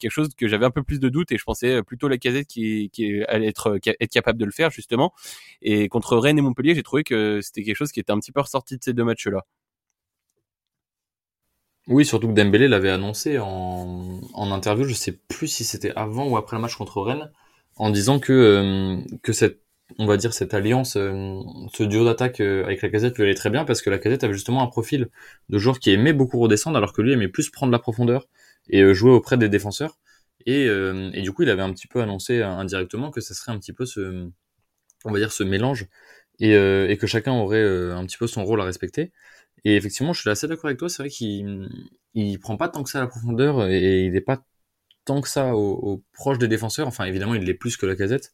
quelque 0.00 0.10
chose 0.10 0.30
que 0.36 0.48
j'avais 0.48 0.66
un 0.66 0.70
peu 0.70 0.82
plus 0.82 0.98
de 1.00 1.08
doute 1.08 1.30
et 1.32 1.38
je 1.38 1.44
pensais 1.44 1.82
plutôt 1.82 2.08
la 2.08 2.18
casette 2.18 2.46
qui, 2.46 2.90
allait 3.28 3.48
être, 3.48 3.78
être 3.84 4.12
capable 4.12 4.38
de 4.38 4.44
le 4.44 4.52
faire 4.52 4.70
justement. 4.70 5.12
Et 5.62 5.88
contre 5.88 6.16
Rennes 6.16 6.38
et 6.38 6.42
Montpellier, 6.42 6.74
j'ai 6.74 6.82
trouvé 6.82 7.04
que 7.04 7.40
c'était 7.42 7.62
quelque 7.62 7.76
chose 7.76 7.92
qui 7.92 8.00
était 8.00 8.12
un 8.12 8.18
petit 8.18 8.32
peu 8.32 8.40
ressorti 8.40 8.76
de 8.76 8.82
ces 8.82 8.92
deux 8.92 9.04
matchs-là. 9.04 9.44
Oui, 11.86 12.04
surtout 12.04 12.28
que 12.28 12.34
Dembélé 12.34 12.68
l'avait 12.68 12.90
annoncé 12.90 13.38
en, 13.38 14.20
en 14.34 14.50
interview, 14.52 14.84
je 14.84 14.94
sais 14.94 15.12
plus 15.12 15.48
si 15.48 15.64
c'était 15.64 15.92
avant 15.96 16.28
ou 16.28 16.36
après 16.36 16.56
le 16.56 16.62
match 16.62 16.76
contre 16.76 17.00
Rennes, 17.00 17.30
en 17.76 17.90
disant 17.90 18.20
que, 18.20 18.32
euh, 18.32 19.18
que 19.22 19.32
cette, 19.32 19.60
on 19.98 20.06
va 20.06 20.16
dire, 20.16 20.32
cette 20.32 20.54
alliance, 20.54 20.96
euh, 20.96 21.40
ce 21.72 21.82
duo 21.82 22.04
d'attaque 22.04 22.40
euh, 22.40 22.64
avec 22.64 22.82
la 22.82 22.90
casette 22.90 23.16
lui 23.16 23.24
allait 23.24 23.34
très 23.34 23.50
bien 23.50 23.64
parce 23.64 23.82
que 23.82 23.90
la 23.90 23.98
casette 23.98 24.22
avait 24.22 24.34
justement 24.34 24.62
un 24.62 24.66
profil 24.66 25.08
de 25.48 25.58
joueur 25.58 25.80
qui 25.80 25.90
aimait 25.90 26.12
beaucoup 26.12 26.38
redescendre 26.38 26.76
alors 26.76 26.92
que 26.92 27.02
lui 27.02 27.12
aimait 27.12 27.28
plus 27.28 27.50
prendre 27.50 27.72
la 27.72 27.78
profondeur 27.78 28.28
et 28.70 28.94
jouer 28.94 29.10
auprès 29.12 29.36
des 29.38 29.48
défenseurs. 29.48 29.98
Et, 30.46 30.66
et, 30.66 31.22
du 31.22 31.32
coup, 31.32 31.42
il 31.42 31.50
avait 31.50 31.62
un 31.62 31.72
petit 31.72 31.86
peu 31.86 32.00
annoncé 32.00 32.42
indirectement 32.42 33.10
que 33.10 33.20
ça 33.20 33.34
serait 33.34 33.52
un 33.52 33.58
petit 33.58 33.74
peu 33.74 33.84
ce, 33.86 34.30
on 35.04 35.12
va 35.12 35.18
dire, 35.18 35.32
ce 35.32 35.44
mélange 35.44 35.86
et, 36.40 36.52
et 36.54 36.96
que 36.96 37.06
chacun 37.06 37.32
aurait 37.32 37.62
un 37.62 38.04
petit 38.06 38.16
peu 38.16 38.26
son 38.26 38.44
rôle 38.44 38.60
à 38.60 38.64
respecter. 38.64 39.12
Et 39.64 39.76
effectivement, 39.76 40.12
je 40.12 40.20
suis 40.20 40.30
assez 40.30 40.48
d'accord 40.48 40.66
avec 40.66 40.78
toi. 40.78 40.88
C'est 40.88 41.02
vrai 41.02 41.10
qu'il 41.10 41.68
il 42.14 42.38
prend 42.40 42.56
pas 42.56 42.68
tant 42.68 42.82
que 42.82 42.90
ça 42.90 42.98
à 42.98 43.02
la 43.02 43.06
profondeur 43.06 43.66
et 43.68 44.04
il 44.06 44.12
n'est 44.12 44.20
pas 44.20 44.44
tant 45.04 45.20
que 45.20 45.28
ça 45.28 45.56
au, 45.56 46.02
proche 46.12 46.38
des 46.38 46.48
défenseurs. 46.48 46.86
Enfin, 46.88 47.04
évidemment, 47.04 47.34
il 47.34 47.42
l'est 47.44 47.54
plus 47.54 47.76
que 47.76 47.86
la 47.86 47.96
casette, 47.96 48.32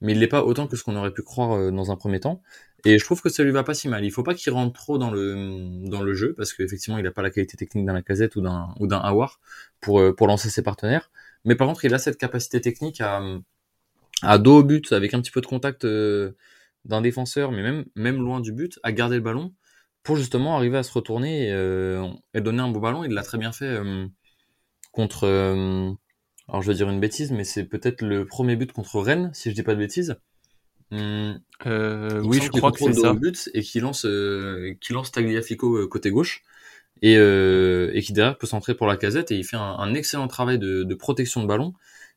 mais 0.00 0.12
il 0.12 0.18
l'est 0.20 0.28
pas 0.28 0.44
autant 0.44 0.66
que 0.66 0.76
ce 0.76 0.84
qu'on 0.84 0.96
aurait 0.96 1.12
pu 1.12 1.22
croire 1.22 1.52
euh, 1.52 1.70
dans 1.70 1.90
un 1.90 1.96
premier 1.96 2.20
temps. 2.20 2.42
Et 2.84 2.98
je 2.98 3.04
trouve 3.04 3.20
que 3.22 3.28
ça 3.28 3.42
lui 3.44 3.50
va 3.52 3.64
pas 3.64 3.74
si 3.74 3.88
mal. 3.88 4.04
Il 4.04 4.10
faut 4.10 4.22
pas 4.22 4.34
qu'il 4.34 4.52
rentre 4.52 4.72
trop 4.72 4.98
dans 4.98 5.10
le 5.10 5.88
dans 5.88 6.02
le 6.02 6.14
jeu 6.14 6.34
parce 6.36 6.52
qu'effectivement, 6.52 6.98
il 6.98 7.06
a 7.06 7.10
pas 7.12 7.22
la 7.22 7.30
qualité 7.30 7.56
technique 7.56 7.86
d'un 7.86 8.02
casette 8.02 8.36
ou 8.36 8.40
d'un 8.40 8.74
ou 8.80 8.86
d'un 8.86 8.98
Awar 8.98 9.40
pour 9.80 10.00
euh, 10.00 10.14
pour 10.14 10.26
lancer 10.26 10.50
ses 10.50 10.62
partenaires. 10.62 11.10
Mais 11.44 11.56
par 11.56 11.68
contre, 11.68 11.84
il 11.84 11.94
a 11.94 11.98
cette 11.98 12.18
capacité 12.18 12.60
technique 12.60 13.00
à 13.00 13.22
à 14.22 14.38
dos 14.38 14.58
au 14.58 14.64
but 14.64 14.92
avec 14.92 15.14
un 15.14 15.20
petit 15.20 15.30
peu 15.30 15.40
de 15.40 15.46
contact 15.46 15.84
euh, 15.84 16.32
d'un 16.84 17.00
défenseur, 17.02 17.52
mais 17.52 17.62
même 17.62 17.84
même 17.96 18.16
loin 18.22 18.40
du 18.40 18.52
but, 18.52 18.78
à 18.82 18.92
garder 18.92 19.16
le 19.16 19.22
ballon 19.22 19.54
pour 20.02 20.16
justement 20.16 20.56
arriver 20.56 20.78
à 20.78 20.82
se 20.82 20.92
retourner 20.92 21.48
et, 21.50 22.10
et 22.34 22.40
donner 22.40 22.60
un 22.62 22.68
beau 22.70 22.80
ballon. 22.80 23.04
Il 23.04 23.12
l'a 23.12 23.22
très 23.22 23.38
bien 23.38 23.52
fait 23.52 23.78
contre 24.92 25.26
alors 26.48 26.62
je 26.62 26.68
vais 26.68 26.74
dire 26.74 26.90
une 26.90 27.00
bêtise, 27.00 27.30
mais 27.30 27.44
c'est 27.44 27.64
peut-être 27.64 28.02
le 28.02 28.26
premier 28.26 28.56
but 28.56 28.72
contre 28.72 29.00
Rennes, 29.00 29.30
si 29.34 29.50
je 29.50 29.54
dis 29.54 29.62
pas 29.62 29.74
de 29.74 29.78
bêtises. 29.78 30.16
Hum, 30.92 31.40
euh, 31.66 32.20
oui, 32.24 32.40
je 32.42 32.48
crois 32.50 32.72
que 32.72 32.78
c'est 32.78 32.92
ça. 32.94 33.12
but 33.12 33.48
et 33.54 33.62
qui 33.62 33.80
lance, 33.80 34.04
euh, 34.06 34.74
qui 34.80 34.92
lance 34.92 35.12
Tagliafico 35.12 35.76
euh, 35.76 35.86
côté 35.86 36.10
gauche. 36.10 36.42
Et, 37.02 37.16
euh, 37.16 37.90
et 37.94 38.02
qui 38.02 38.12
derrière 38.12 38.36
peut 38.36 38.46
centrer 38.46 38.74
pour 38.74 38.86
la 38.86 38.96
casette. 38.96 39.30
Et 39.30 39.36
il 39.36 39.44
fait 39.44 39.56
un, 39.56 39.94
excellent 39.94 40.28
travail 40.28 40.58
de, 40.58 40.82
de, 40.82 40.94
protection 40.94 41.42
de 41.42 41.46
ballon. 41.46 41.72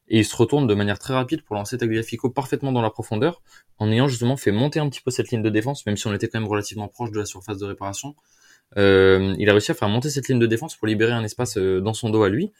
Et 0.10 0.20
il 0.20 0.26
se 0.26 0.36
retourne 0.36 0.68
de 0.68 0.74
manière 0.74 1.00
très 1.00 1.14
rapide 1.14 1.44
pour 1.44 1.56
lancer 1.56 1.78
Tagliafico 1.78 2.30
parfaitement 2.30 2.74
dans 2.74 2.82
la 2.82 2.90
profondeur. 2.90 3.42
En 3.78 3.90
ayant 3.92 4.08
justement 4.08 4.36
fait 4.36 4.52
monter 4.52 4.80
un 4.80 4.90
petit 4.90 5.02
peu 5.02 5.12
cette 5.12 5.30
ligne 5.32 5.42
de 5.42 5.50
défense, 5.50 5.86
même 5.86 5.96
si 5.96 6.08
on 6.08 6.14
était 6.14 6.28
quand 6.28 6.40
même 6.40 6.50
relativement 6.50 6.90
proche 6.90 7.12
de 7.12 7.20
la 7.20 7.26
surface 7.26 7.58
de 7.60 7.66
réparation. 7.66 8.16
Euh, 8.78 9.36
il 9.38 9.50
a 9.50 9.54
réussi 9.54 9.72
à 9.72 9.76
faire 9.76 9.88
monter 9.88 10.10
cette 10.10 10.28
ligne 10.28 10.40
de 10.40 10.48
défense 10.48 10.76
pour 10.76 10.88
libérer 10.88 11.14
un 11.14 11.24
espace 11.24 11.58
dans 11.58 11.94
son 11.94 12.10
dos 12.10 12.24
à 12.24 12.30
lui 12.30 12.52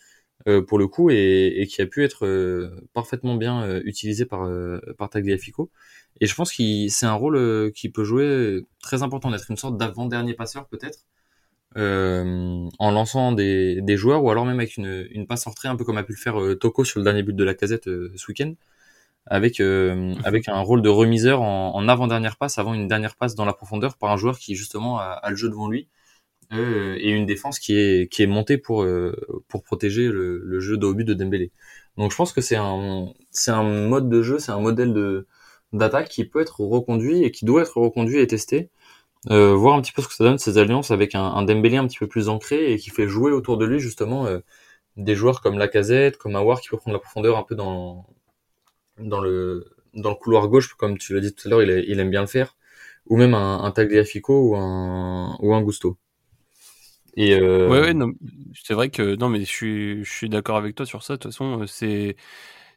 pour 0.68 0.78
le 0.78 0.88
coup 0.88 1.10
et, 1.10 1.54
et, 1.58 1.68
qui 1.68 1.82
a 1.82 1.86
pu 1.86 2.04
être 2.04 2.26
euh, 2.26 2.88
parfaitement 2.94 3.36
bien 3.36 3.64
euh, 3.64 3.82
utilisé 3.86 4.26
par 4.26 4.50
par 4.98 5.10
Tagliafico. 5.10 5.72
Et 6.22 6.28
je 6.28 6.36
pense 6.36 6.54
que 6.54 6.88
c'est 6.90 7.06
un 7.06 7.14
rôle 7.14 7.72
qui 7.74 7.90
peut 7.90 8.04
jouer 8.04 8.62
très 8.82 9.04
important 9.04 9.32
d'être 9.32 9.50
une 9.50 9.58
sorte 9.58 9.78
d'avant-dernier 9.78 10.34
passeur 10.34 10.68
peut-être. 10.68 11.00
Euh, 11.76 12.70
en 12.78 12.92
lançant 12.92 13.32
des, 13.32 13.82
des, 13.82 13.98
joueurs 13.98 14.24
ou 14.24 14.30
alors 14.30 14.46
même 14.46 14.60
avec 14.60 14.78
une, 14.78 15.08
une 15.10 15.26
passe 15.26 15.48
en 15.48 15.54
un 15.64 15.76
peu 15.76 15.84
comme 15.84 15.98
a 15.98 16.04
pu 16.04 16.12
le 16.12 16.20
faire 16.20 16.36
Toko 16.60 16.84
sur 16.84 17.00
le 17.00 17.04
dernier 17.04 17.24
but 17.24 17.36
de 17.36 17.44
la 17.44 17.56
casette 17.56 17.86
ce 17.86 18.28
week-end 18.28 18.54
avec 19.26 19.60
mhm. 19.60 20.18
avec 20.24 20.50
un 20.50 20.60
rôle 20.60 20.84
de 20.84 20.90
remiseur 20.90 21.42
en, 21.42 21.74
en 21.74 21.88
avant-dernière 21.88 22.38
passe 22.38 22.60
avant 22.60 22.76
une 22.76 22.88
dernière 22.88 23.16
passe 23.16 23.34
dans 23.34 23.46
la 23.46 23.54
profondeur 23.54 23.98
par 23.98 24.12
un 24.12 24.18
joueur 24.18 24.38
qui 24.38 24.56
justement 24.56 25.00
a, 25.00 25.06
a 25.06 25.30
le 25.32 25.36
jeu 25.36 25.50
devant 25.50 25.68
lui 25.68 25.88
euh, 25.88 26.03
et 26.54 27.10
une 27.10 27.26
défense 27.26 27.60
qui 27.60 27.78
est 27.78 28.12
qui 28.12 28.24
est 28.24 28.28
montée 28.28 28.58
pour 28.58 28.84
euh, 28.84 29.16
pour 29.48 29.64
protéger 29.64 30.08
le, 30.08 30.40
le 30.40 30.60
jeu 30.60 30.78
de 30.78 30.92
but 30.94 31.06
de 31.06 31.14
Dembélé. 31.14 31.52
Donc 31.98 32.12
je 32.12 32.16
pense 32.18 32.34
que 32.34 32.42
c'est 32.42 32.56
un 32.56 33.08
c'est 33.32 33.52
un 33.52 33.64
mode 33.64 34.10
de 34.10 34.22
jeu, 34.22 34.40
c'est 34.40 34.52
un 34.52 34.60
modèle 34.60 34.94
de 34.94 35.28
d'attaque 35.74 36.10
qui 36.10 36.26
peut 36.26 36.42
être 36.42 36.62
reconduit 36.62 37.24
et 37.24 37.32
qui 37.32 37.46
doit 37.46 37.62
être 37.62 37.78
reconduit 37.78 38.20
et 38.20 38.28
testé. 38.28 38.70
Euh, 39.32 39.56
voir 39.56 39.76
un 39.78 39.82
petit 39.82 39.94
peu 39.94 40.02
ce 40.02 40.10
que 40.10 40.16
ça 40.16 40.24
donne 40.26 40.38
ces 40.38 40.58
alliances 40.58 40.92
avec 40.92 41.16
un, 41.16 41.24
un, 41.24 41.44
Dembélé 41.44 41.78
un 41.78 41.88
petit 41.88 41.98
peu 41.98 42.08
plus 42.08 42.28
ancré 42.30 42.74
et 42.74 42.78
qui 42.78 42.90
fait 42.90 43.08
jouer 43.08 43.32
autour 43.32 43.58
de 43.58 43.66
lui 43.66 43.80
justement 43.80 44.26
euh, 44.28 44.40
des 44.98 45.16
joueurs 45.16 45.42
comme 45.42 45.58
Lacazette, 45.58 46.18
comme 46.18 46.36
Awar 46.36 46.62
qui 46.62 46.70
peut 46.70 46.78
prendre 46.78 46.96
la 46.96 47.00
profondeur 47.02 47.38
un 47.38 47.44
peu 47.44 47.56
dans 47.56 48.06
dans 49.00 49.22
le 49.22 49.66
dans 49.94 50.10
le 50.12 50.16
couloir 50.16 50.48
gauche 50.50 50.74
comme 50.76 50.98
tu 50.98 51.14
l'as 51.14 51.22
dit 51.22 51.34
tout 51.34 51.48
à 51.48 51.52
l'heure, 51.52 51.64
il, 51.64 51.86
il, 51.88 52.00
aime 52.00 52.10
bien 52.10 52.22
le 52.22 52.28
faire 52.28 52.58
ou 53.08 53.18
même 53.18 53.34
un, 53.34 53.64
un 53.64 53.72
Tagliafico 53.72 54.50
ou 54.50 54.56
un 54.58 55.38
ou 55.42 55.54
un 55.54 55.62
Gusto. 55.62 55.98
Et 57.16 57.36
euh... 57.36 57.70
Ouais, 57.70 57.80
ouais, 57.82 57.94
non, 57.94 58.14
c'est 58.64 58.74
vrai 58.74 58.90
que 58.90 59.16
non, 59.16 59.30
mais 59.30 59.42
je 59.42 59.46
suis, 59.46 60.04
je 60.04 60.12
suis 60.12 60.30
d'accord 60.30 60.58
avec 60.58 60.76
toi 60.76 60.86
sur 60.86 61.04
ça. 61.04 61.14
De 61.14 61.20
toute 61.20 61.32
façon, 61.32 61.62
euh, 61.62 61.68
c'est, 61.68 62.16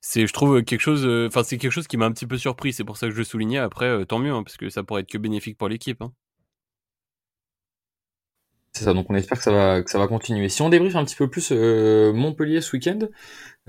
c'est, 0.01 0.27
je 0.27 0.33
trouve 0.33 0.63
quelque 0.63 0.81
chose, 0.81 1.07
euh, 1.07 1.29
enfin, 1.29 1.43
c'est 1.43 1.59
quelque 1.59 1.73
chose 1.73 1.87
qui 1.87 1.97
m'a 1.97 2.07
un 2.07 2.13
petit 2.13 2.27
peu 2.27 2.37
surpris. 2.39 2.73
C'est 2.73 2.85
pour 2.85 2.97
ça 2.99 3.07
que 3.07 3.13
je 3.13 3.19
le 3.19 3.25
soulignais. 3.25 3.59
Après, 3.59 3.87
euh, 3.87 4.05
tant 4.05 4.19
mieux, 4.19 4.33
hein, 4.33 4.43
parce 4.43 4.57
que 4.59 4.69
ça 4.69 4.83
pourrait 4.83 5.03
être 5.03 5.11
que 5.11 5.19
bénéfique 5.19 5.57
pour 5.57 5.69
l'équipe. 5.69 6.03
Hein. 6.03 6.13
C'est 8.73 8.85
ça. 8.85 8.93
Donc, 8.93 9.07
on 9.09 9.15
espère 9.15 9.39
que 9.39 9.45
ça 9.45 9.53
va, 9.53 9.83
que 9.83 9.91
ça 9.91 9.99
va 9.99 10.07
continuer. 10.07 10.51
Si 10.51 10.61
on 10.61 10.69
débriefe 10.69 10.97
un 10.97 11.05
petit 11.05 11.17
peu 11.17 11.31
plus 11.31 11.51
Montpellier 11.51 12.61
ce 12.61 12.77
week-end, 12.77 12.99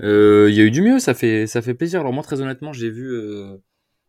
il 0.00 0.54
y 0.54 0.60
a 0.60 0.64
eu 0.64 0.70
du 0.70 0.82
mieux. 0.82 0.98
Ça 0.98 1.14
fait, 1.14 1.46
ça 1.46 1.62
fait 1.62 1.74
plaisir. 1.74 2.00
Alors 2.00 2.12
moi, 2.12 2.22
très 2.22 2.42
honnêtement, 2.42 2.74
j'ai 2.74 2.90
vu. 2.90 3.10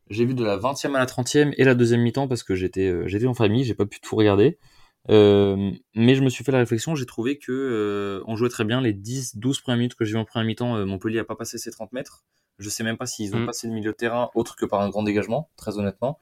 j'ai 0.09 0.25
vu 0.25 0.33
de 0.33 0.43
la 0.43 0.57
20e 0.57 0.93
à 0.95 0.99
la 0.99 1.05
30e 1.05 1.53
et 1.57 1.63
la 1.63 1.73
deuxième 1.73 2.01
mi-temps 2.01 2.27
parce 2.27 2.43
que 2.43 2.53
j'étais 2.53 2.93
j'étais 3.07 3.27
en 3.27 3.33
famille, 3.33 3.63
j'ai 3.63 3.75
pas 3.75 3.85
pu 3.85 4.01
tout 4.01 4.17
regarder. 4.17 4.57
Euh, 5.07 5.71
mais 5.95 6.15
je 6.15 6.21
me 6.21 6.29
suis 6.29 6.43
fait 6.43 6.51
la 6.51 6.59
réflexion, 6.59 6.95
j'ai 6.95 7.05
trouvé 7.05 7.37
que 7.37 7.51
euh, 7.51 8.23
on 8.27 8.35
jouait 8.35 8.49
très 8.49 8.65
bien 8.65 8.81
les 8.81 8.93
10, 8.93 9.37
12 9.37 9.61
premières 9.61 9.77
minutes 9.77 9.95
que 9.95 10.05
j'ai 10.05 10.11
vu 10.11 10.17
en 10.17 10.25
première 10.25 10.45
mi-temps. 10.45 10.75
Euh, 10.75 10.85
Montpellier 10.85 11.19
a 11.19 11.23
pas 11.23 11.35
passé 11.35 11.57
ses 11.57 11.71
30 11.71 11.93
mètres. 11.93 12.25
Je 12.57 12.69
sais 12.69 12.83
même 12.83 12.97
pas 12.97 13.05
s'ils 13.05 13.35
ont 13.35 13.39
mm. 13.39 13.45
passé 13.45 13.67
le 13.67 13.73
milieu 13.73 13.91
de 13.91 13.95
terrain 13.95 14.29
autre 14.35 14.55
que 14.55 14.65
par 14.65 14.81
un 14.81 14.89
grand 14.89 15.03
dégagement, 15.03 15.49
très 15.55 15.77
honnêtement. 15.77 16.19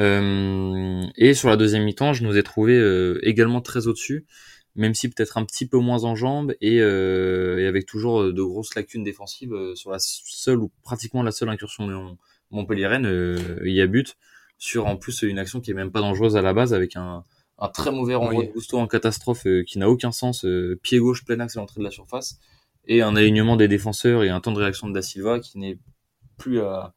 Euh, 0.00 1.04
et 1.16 1.34
sur 1.34 1.48
la 1.48 1.56
deuxième 1.56 1.84
mi-temps, 1.84 2.12
je 2.12 2.24
nous 2.24 2.36
ai 2.36 2.42
trouvé 2.42 2.78
également 3.22 3.60
très 3.60 3.86
au-dessus, 3.86 4.26
même 4.74 4.94
si 4.94 5.10
peut-être 5.10 5.36
un 5.36 5.44
petit 5.44 5.66
peu 5.66 5.78
moins 5.78 6.04
en 6.04 6.14
jambes 6.14 6.54
et, 6.60 6.76
et 6.76 7.66
avec 7.66 7.84
toujours 7.84 8.32
de 8.32 8.42
grosses 8.42 8.74
lacunes 8.74 9.04
défensives 9.04 9.54
sur 9.74 9.90
la 9.90 9.98
seule 9.98 10.60
ou 10.60 10.70
pratiquement 10.84 11.22
la 11.22 11.32
seule 11.32 11.50
incursion 11.50 11.86
de 11.86 11.94
Montpellier-Rennes. 12.50 13.58
Il 13.64 13.72
y 13.72 13.82
a 13.82 13.86
but 13.86 14.16
sur 14.56 14.86
en 14.86 14.96
plus 14.96 15.22
une 15.22 15.38
action 15.38 15.60
qui 15.60 15.72
est 15.72 15.74
même 15.74 15.90
pas 15.90 16.00
dangereuse 16.00 16.36
à 16.36 16.42
la 16.42 16.54
base 16.54 16.72
avec 16.72 16.96
un 16.96 17.24
un 17.58 17.68
très 17.68 17.90
mauvais 17.90 18.14
renvoi 18.14 18.44
de 18.44 18.52
Gusto 18.52 18.78
en 18.78 18.86
catastrophe 18.86 19.46
euh, 19.46 19.64
qui 19.64 19.78
n'a 19.78 19.88
aucun 19.88 20.12
sens, 20.12 20.44
euh, 20.44 20.78
pied 20.82 20.98
gauche 20.98 21.24
plein 21.24 21.40
axe 21.40 21.56
à 21.56 21.60
l'entrée 21.60 21.80
de 21.80 21.84
la 21.84 21.90
surface, 21.90 22.38
et 22.86 23.02
un 23.02 23.16
alignement 23.16 23.56
des 23.56 23.68
défenseurs 23.68 24.22
et 24.24 24.28
un 24.28 24.40
temps 24.40 24.52
de 24.52 24.58
réaction 24.58 24.88
de 24.88 24.94
Da 24.94 25.02
Silva 25.02 25.40
qui 25.40 25.58
n'est 25.58 25.78
plus 26.36 26.60
à... 26.60 26.94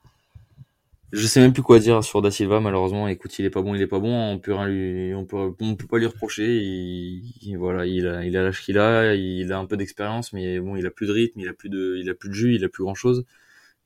Je 1.11 1.27
sais 1.27 1.41
même 1.41 1.51
plus 1.51 1.63
quoi 1.63 1.79
dire 1.79 2.03
sur 2.05 2.21
Da 2.21 2.31
Silva, 2.31 2.61
malheureusement. 2.61 3.09
Écoute, 3.09 3.37
il 3.37 3.43
est 3.43 3.49
pas 3.49 3.61
bon, 3.61 3.75
il 3.75 3.81
est 3.81 3.87
pas 3.87 3.99
bon. 3.99 4.13
On 4.31 4.39
peut 4.39 4.53
rien 4.53 4.67
lui, 4.67 5.13
on 5.13 5.25
peut, 5.25 5.53
on 5.59 5.75
peut 5.75 5.87
pas 5.87 5.97
lui 5.97 6.05
reprocher. 6.05 6.61
Il, 6.61 7.55
voilà, 7.57 7.85
il 7.85 8.07
a, 8.07 8.23
il 8.23 8.37
a 8.37 8.43
l'âge 8.43 8.61
qu'il 8.61 8.77
a, 8.77 9.13
il 9.13 9.51
a 9.51 9.57
un 9.57 9.65
peu 9.65 9.75
d'expérience, 9.75 10.31
mais 10.31 10.61
bon, 10.61 10.77
il 10.77 10.85
a 10.85 10.89
plus 10.89 11.07
de 11.07 11.11
rythme, 11.11 11.41
il 11.41 11.49
a 11.49 11.53
plus 11.53 11.67
de, 11.67 11.97
il 11.99 12.09
a 12.09 12.13
plus 12.13 12.29
de 12.29 12.33
jus, 12.33 12.55
il 12.55 12.63
a 12.63 12.69
plus 12.69 12.83
grand 12.83 12.95
chose, 12.95 13.25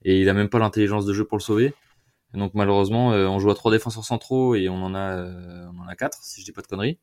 et 0.04 0.22
il 0.22 0.30
a 0.30 0.34
même 0.36 0.50
pas 0.50 0.60
l'intelligence 0.60 1.08
de 1.08 1.14
jeu 1.14 1.26
pour 1.26 1.38
le 1.40 1.42
sauver 1.42 1.74
donc 2.36 2.54
malheureusement, 2.54 3.14
euh, 3.14 3.28
on 3.28 3.40
joue 3.40 3.50
à 3.52 3.56
trois 3.56 3.72
défenseurs 3.72 4.04
centraux 4.06 4.56
et 4.56 4.70
on 4.70 4.84
en 4.84 4.96
a, 4.96 5.18
euh, 5.18 5.66
on 5.74 5.82
en 5.82 5.88
a 5.88 5.96
quatre, 5.96 6.24
si 6.24 6.42
je 6.42 6.46
dis 6.46 6.52
pas 6.52 6.62
de 6.62 6.68
conneries. 6.68 7.00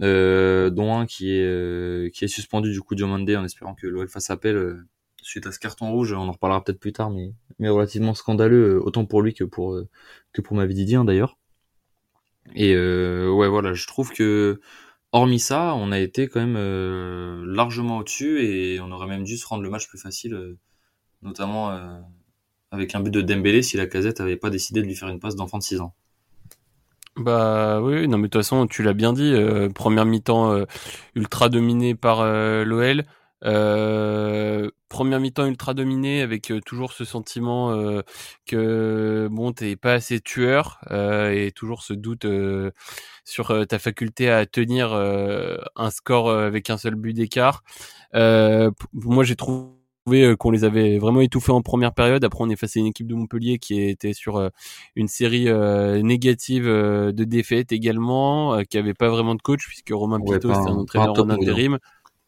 Euh, 0.00 0.70
dont 0.70 0.94
un 0.96 1.06
qui 1.06 1.32
est 1.32 2.14
qui 2.14 2.24
est 2.24 2.28
suspendu 2.28 2.72
du 2.72 2.80
coup 2.80 2.94
Diomande 2.94 3.28
en 3.30 3.44
espérant 3.44 3.74
que 3.74 3.88
l'OL 3.88 4.08
fasse 4.08 4.30
appel 4.30 4.84
suite 5.22 5.46
à 5.46 5.52
ce 5.52 5.58
carton 5.58 5.90
rouge. 5.90 6.12
On 6.12 6.28
en 6.28 6.32
reparlera 6.32 6.62
peut-être 6.62 6.78
plus 6.80 6.92
tard, 6.92 7.10
mais 7.10 7.32
mais 7.58 7.68
relativement 7.68 8.14
scandaleux 8.14 8.80
autant 8.84 9.06
pour 9.06 9.22
lui 9.22 9.34
que 9.34 9.44
pour 9.44 9.80
que 10.32 10.40
pour 10.40 10.56
Mavididi 10.56 10.94
hein, 10.96 11.04
d'ailleurs. 11.04 11.36
Et 12.54 12.76
ouais 12.76 13.48
voilà, 13.48 13.74
je 13.74 13.86
trouve 13.88 14.12
que 14.12 14.60
hormis 15.12 15.40
ça, 15.40 15.74
on 15.74 15.90
a 15.92 15.98
été 15.98 16.28
quand 16.28 16.40
même 16.46 17.44
largement 17.44 17.98
au-dessus 17.98 18.40
et 18.44 18.80
on 18.80 18.92
aurait 18.92 19.08
même 19.08 19.24
dû 19.24 19.36
se 19.36 19.46
rendre 19.46 19.64
le 19.64 19.70
match 19.70 19.88
plus 19.88 19.98
facile, 19.98 20.56
notamment 21.22 21.72
avec 22.70 22.94
un 22.94 23.00
but 23.00 23.10
de 23.10 23.22
Dembélé 23.22 23.62
si 23.62 23.76
la 23.76 23.86
casette 23.86 24.20
avait 24.20 24.36
pas 24.36 24.50
décidé 24.50 24.80
de 24.82 24.86
lui 24.86 24.94
faire 24.94 25.08
une 25.08 25.20
passe 25.20 25.36
d'enfant 25.36 25.58
de 25.58 25.62
6 25.62 25.80
ans. 25.80 25.94
Bah 27.18 27.80
oui, 27.82 28.06
non 28.06 28.16
mais 28.16 28.24
de 28.24 28.28
toute 28.28 28.42
façon, 28.42 28.68
tu 28.68 28.84
l'as 28.84 28.92
bien 28.92 29.12
dit, 29.12 29.32
euh, 29.34 29.68
première 29.68 30.04
mi-temps 30.04 30.52
euh, 30.52 30.64
ultra 31.16 31.48
dominée 31.48 31.96
par 31.96 32.20
euh, 32.20 32.64
l'OL. 32.64 33.02
première 34.88 35.18
mi-temps 35.18 35.46
ultra 35.46 35.74
dominée 35.74 36.22
avec 36.22 36.52
toujours 36.64 36.92
ce 36.92 37.04
sentiment 37.04 37.72
que 38.46 39.28
bon 39.30 39.52
t'es 39.52 39.76
pas 39.76 39.94
assez 39.94 40.20
tueur 40.20 40.80
et 40.90 41.52
toujours 41.54 41.82
ce 41.82 41.92
doute 41.92 42.26
sur 43.24 43.66
ta 43.68 43.78
faculté 43.78 44.30
à 44.30 44.46
tenir 44.46 44.92
un 44.94 45.90
score 45.90 46.30
avec 46.30 46.70
un 46.70 46.78
seul 46.78 46.94
but 46.96 47.12
d'écart. 47.14 47.62
moi 48.12 49.24
j'ai 49.24 49.36
trouvé 49.36 49.77
euh, 50.12 50.36
qu'on 50.36 50.50
les 50.50 50.64
avait 50.64 50.98
vraiment 50.98 51.20
étouffés 51.20 51.52
en 51.52 51.62
première 51.62 51.92
période. 51.92 52.24
Après, 52.24 52.42
on 52.42 52.50
est 52.50 52.56
face 52.56 52.76
à 52.76 52.80
une 52.80 52.86
équipe 52.86 53.06
de 53.06 53.14
Montpellier 53.14 53.58
qui 53.58 53.80
était 53.80 54.12
sur 54.12 54.36
euh, 54.36 54.48
une 54.96 55.08
série 55.08 55.48
euh, 55.48 56.02
négative 56.02 56.64
de 56.66 57.24
défaites 57.24 57.72
également, 57.72 58.62
qui 58.68 58.78
avait 58.78 58.94
pas 58.94 59.08
vraiment 59.08 59.34
de 59.34 59.42
coach 59.42 59.66
puisque 59.66 59.90
Romain 59.90 60.20
Pito 60.20 60.52
c'était 60.52 60.70
un 60.70 60.76
entraîneur 60.76 61.18
en 61.18 61.30
intérim. 61.30 61.78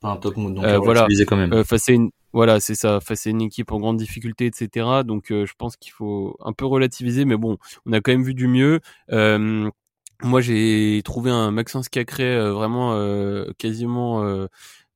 Pas 0.01 0.11
un 0.13 0.17
top 0.17 0.37
mood, 0.39 0.55
donc 0.55 0.65
voilà, 0.83 1.07
quand 1.27 1.37
même. 1.37 1.63
face 1.65 1.91
à 1.91 1.93
une, 1.93 2.11
voilà, 2.33 2.59
c'est 2.59 2.75
ça, 2.75 3.01
face 3.01 3.27
à 3.27 3.31
une 3.31 3.43
équipe 3.43 3.71
en 3.71 3.79
grande 3.79 3.99
difficulté, 3.99 4.47
etc. 4.47 4.87
Donc, 5.05 5.27
je 5.29 5.53
pense 5.59 5.77
qu'il 5.77 5.93
faut 5.93 6.37
un 6.41 6.53
peu 6.53 6.65
relativiser, 6.65 7.27
mais 7.27 7.37
bon, 7.37 7.59
on 7.85 7.93
a 7.93 8.01
quand 8.01 8.13
même 8.13 8.25
vu 8.25 8.35
du 8.35 8.49
mieux. 8.49 8.81
moi, 9.11 10.41
j'ai 10.41 11.03
trouvé 11.05 11.31
un 11.31 11.51
Maxence 11.51 11.89
Cacré 11.89 12.51
vraiment 12.51 12.99
quasiment 13.59 14.49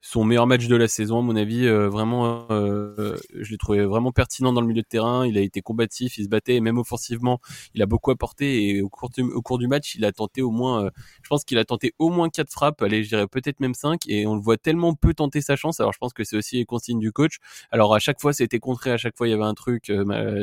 son 0.05 0.23
meilleur 0.23 0.47
match 0.47 0.67
de 0.67 0.77
la 0.77 0.87
saison, 0.87 1.21
à 1.21 1.23
mon 1.23 1.35
avis. 1.35 1.67
Euh, 1.67 1.89
vraiment, 1.89 2.47
euh, 2.51 3.17
je 3.35 3.51
l'ai 3.51 3.57
trouvé 3.57 3.87
vraiment 3.87 4.13
pertinent 4.13 4.53
dans 4.53 4.61
le 4.61 4.67
milieu 4.67 4.83
de 4.83 4.87
terrain. 4.87 5.27
Il 5.27 5.39
a 5.39 5.41
été 5.41 5.63
combatif, 5.63 6.19
il 6.19 6.25
se 6.25 6.29
battait, 6.29 6.57
et 6.57 6.61
même 6.61 6.77
offensivement, 6.77 7.41
il 7.73 7.81
a 7.81 7.87
beaucoup 7.87 8.11
apporté. 8.11 8.69
Et 8.69 8.83
au 8.83 8.91
cours 8.91 9.09
du, 9.09 9.23
au 9.23 9.41
cours 9.41 9.57
du 9.57 9.67
match, 9.67 9.95
il 9.95 10.05
a 10.05 10.13
tenté 10.13 10.43
au 10.43 10.51
moins, 10.51 10.85
euh, 10.85 10.91
je 11.23 11.29
pense 11.31 11.43
qu'il 11.45 11.57
a 11.57 11.65
tenté 11.65 11.95
au 11.99 12.11
moins 12.11 12.29
quatre 12.29 12.51
frappes. 12.51 12.83
Allez, 12.83 13.03
je 13.03 13.09
dirais 13.09 13.27
peut-être 13.27 13.61
même 13.61 13.73
cinq. 13.73 14.03
Et 14.07 14.27
on 14.27 14.35
le 14.35 14.43
voit 14.43 14.59
tellement 14.59 14.93
peu 14.93 15.15
tenter 15.15 15.41
sa 15.41 15.57
chance. 15.57 15.81
Alors, 15.81 15.95
je 15.95 15.99
pense 15.99 16.13
que 16.13 16.23
c'est 16.23 16.37
aussi 16.37 16.57
les 16.57 16.67
consignes 16.67 17.01
du 17.01 17.11
coach. 17.11 17.39
Alors, 17.71 17.95
à 17.95 17.99
chaque 17.99 18.21
fois, 18.21 18.35
c'était 18.35 18.59
contré. 18.59 18.91
À 18.91 18.99
chaque 18.99 19.17
fois, 19.17 19.27
il 19.27 19.31
y 19.31 19.35
avait 19.35 19.43
un 19.43 19.55
truc. 19.55 19.91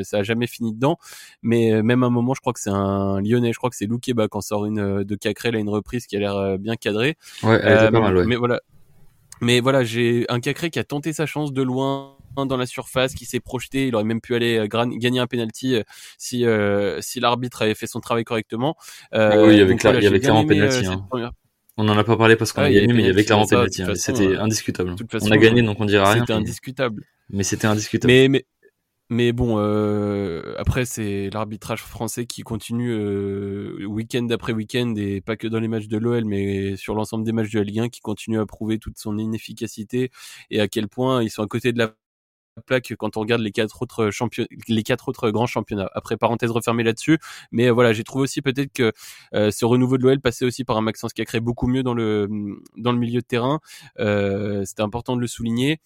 ça 0.02 0.18
a 0.18 0.22
jamais 0.24 0.48
fini 0.48 0.72
dedans. 0.72 0.98
Mais 1.42 1.84
même 1.84 2.02
à 2.02 2.06
un 2.06 2.10
moment, 2.10 2.34
je 2.34 2.40
crois 2.40 2.52
que 2.52 2.60
c'est 2.60 2.70
un 2.70 3.20
Lyonnais. 3.20 3.52
Je 3.52 3.58
crois 3.58 3.70
que 3.70 3.76
c'est 3.76 3.86
Loukeba 3.86 4.26
en 4.32 4.40
sort 4.40 4.66
une 4.66 5.04
de 5.04 5.14
Cacrel 5.14 5.54
à 5.54 5.60
une 5.60 5.68
reprise 5.68 6.08
qui 6.08 6.16
a 6.16 6.18
l'air 6.18 6.58
bien 6.58 6.74
cadrée. 6.74 7.16
Ouais, 7.44 7.60
elle 7.62 7.92
pas 7.92 8.00
mal, 8.00 8.16
ouais. 8.16 8.24
Mais 8.26 8.34
voilà, 8.36 8.60
mais 9.42 9.60
voilà, 9.60 9.82
j'ai 9.82 10.24
un 10.28 10.40
Cacré 10.40 10.70
qui 10.70 10.78
a 10.78 10.84
tenté 10.84 11.12
sa 11.12 11.26
chance 11.26 11.52
de 11.52 11.62
loin 11.62 12.16
dans 12.36 12.56
la 12.56 12.64
surface, 12.64 13.14
qui 13.14 13.24
s'est 13.24 13.40
projeté. 13.40 13.88
Il 13.88 13.94
aurait 13.94 14.04
même 14.04 14.20
pu 14.20 14.34
aller 14.34 14.56
euh, 14.56 14.66
gagner 14.66 15.18
un 15.18 15.26
penalty 15.26 15.74
euh, 15.74 15.82
si 16.16 16.46
euh, 16.46 17.00
si 17.00 17.20
l'arbitre 17.20 17.62
avait 17.62 17.74
fait 17.74 17.88
son 17.88 18.00
travail 18.00 18.24
correctement. 18.24 18.76
Euh, 19.14 19.46
oui, 19.46 19.54
il 19.54 19.58
y 19.58 19.60
avait, 19.60 19.74
il 19.74 20.04
y 20.04 20.06
avait 20.06 20.20
clairement 20.20 20.46
penalty. 20.46 20.86
Hein. 20.86 21.32
On 21.76 21.84
n'en 21.84 21.96
a 21.98 22.04
pas 22.04 22.16
parlé 22.16 22.36
parce 22.36 22.52
qu'on 22.52 22.62
a 22.62 22.70
gagné, 22.70 22.92
mais 22.92 23.02
il 23.02 23.06
y 23.06 23.10
avait 23.10 23.24
clairement 23.24 23.46
penalty. 23.46 23.82
Hein. 23.82 23.94
C'était 23.96 24.36
indiscutable. 24.36 24.94
on 25.20 25.30
a 25.30 25.36
gagné, 25.38 25.62
donc 25.62 25.80
on 25.80 25.86
dira 25.86 26.12
rien. 26.12 26.20
C'était 26.20 26.32
indiscutable. 26.34 27.02
Mais 27.30 27.42
c'était 27.42 27.66
indiscutable. 27.66 28.12
Mais 28.12 28.28
mais 28.28 28.46
mais 29.12 29.32
bon, 29.32 29.56
euh, 29.58 30.54
après, 30.58 30.84
c'est 30.86 31.30
l'arbitrage 31.30 31.82
français 31.82 32.26
qui 32.26 32.42
continue 32.42 32.92
euh, 32.92 33.84
week-end 33.86 34.26
après 34.30 34.52
week-end, 34.52 34.94
et 34.96 35.20
pas 35.20 35.36
que 35.36 35.46
dans 35.48 35.60
les 35.60 35.68
matchs 35.68 35.88
de 35.88 35.98
l'OL, 35.98 36.24
mais 36.24 36.76
sur 36.76 36.94
l'ensemble 36.94 37.24
des 37.24 37.32
matchs 37.32 37.50
de 37.50 37.60
Ligue 37.60 37.80
1, 37.80 37.88
qui 37.90 38.00
continue 38.00 38.38
à 38.40 38.46
prouver 38.46 38.78
toute 38.78 38.98
son 38.98 39.18
inefficacité 39.18 40.10
et 40.50 40.60
à 40.60 40.68
quel 40.68 40.88
point 40.88 41.22
ils 41.22 41.30
sont 41.30 41.42
à 41.42 41.46
côté 41.46 41.72
de 41.72 41.78
la 41.78 41.94
plaque 42.66 42.94
quand 42.98 43.16
on 43.16 43.20
regarde 43.20 43.40
les 43.42 43.52
quatre 43.52 43.82
autres 43.82 44.10
les 44.68 44.82
quatre 44.82 45.08
autres 45.08 45.30
grands 45.30 45.46
championnats. 45.46 45.90
Après 45.94 46.16
parenthèse 46.16 46.50
refermée 46.50 46.82
là-dessus, 46.84 47.18
mais 47.52 47.70
voilà, 47.70 47.92
j'ai 47.92 48.04
trouvé 48.04 48.24
aussi 48.24 48.42
peut-être 48.42 48.72
que 48.72 48.92
euh, 49.34 49.50
ce 49.50 49.64
renouveau 49.64 49.98
de 49.98 50.02
l'OL 50.04 50.20
passait 50.20 50.44
aussi 50.44 50.64
par 50.64 50.76
un 50.76 50.82
Maxence 50.82 51.12
créé 51.14 51.40
beaucoup 51.40 51.66
mieux 51.68 51.82
dans 51.82 51.94
le 51.94 52.28
dans 52.76 52.92
le 52.92 52.98
milieu 52.98 53.20
de 53.20 53.26
terrain. 53.26 53.60
Euh, 54.00 54.64
C'était 54.66 54.82
important 54.82 55.16
de 55.16 55.20
le 55.22 55.26
souligner. 55.28 55.80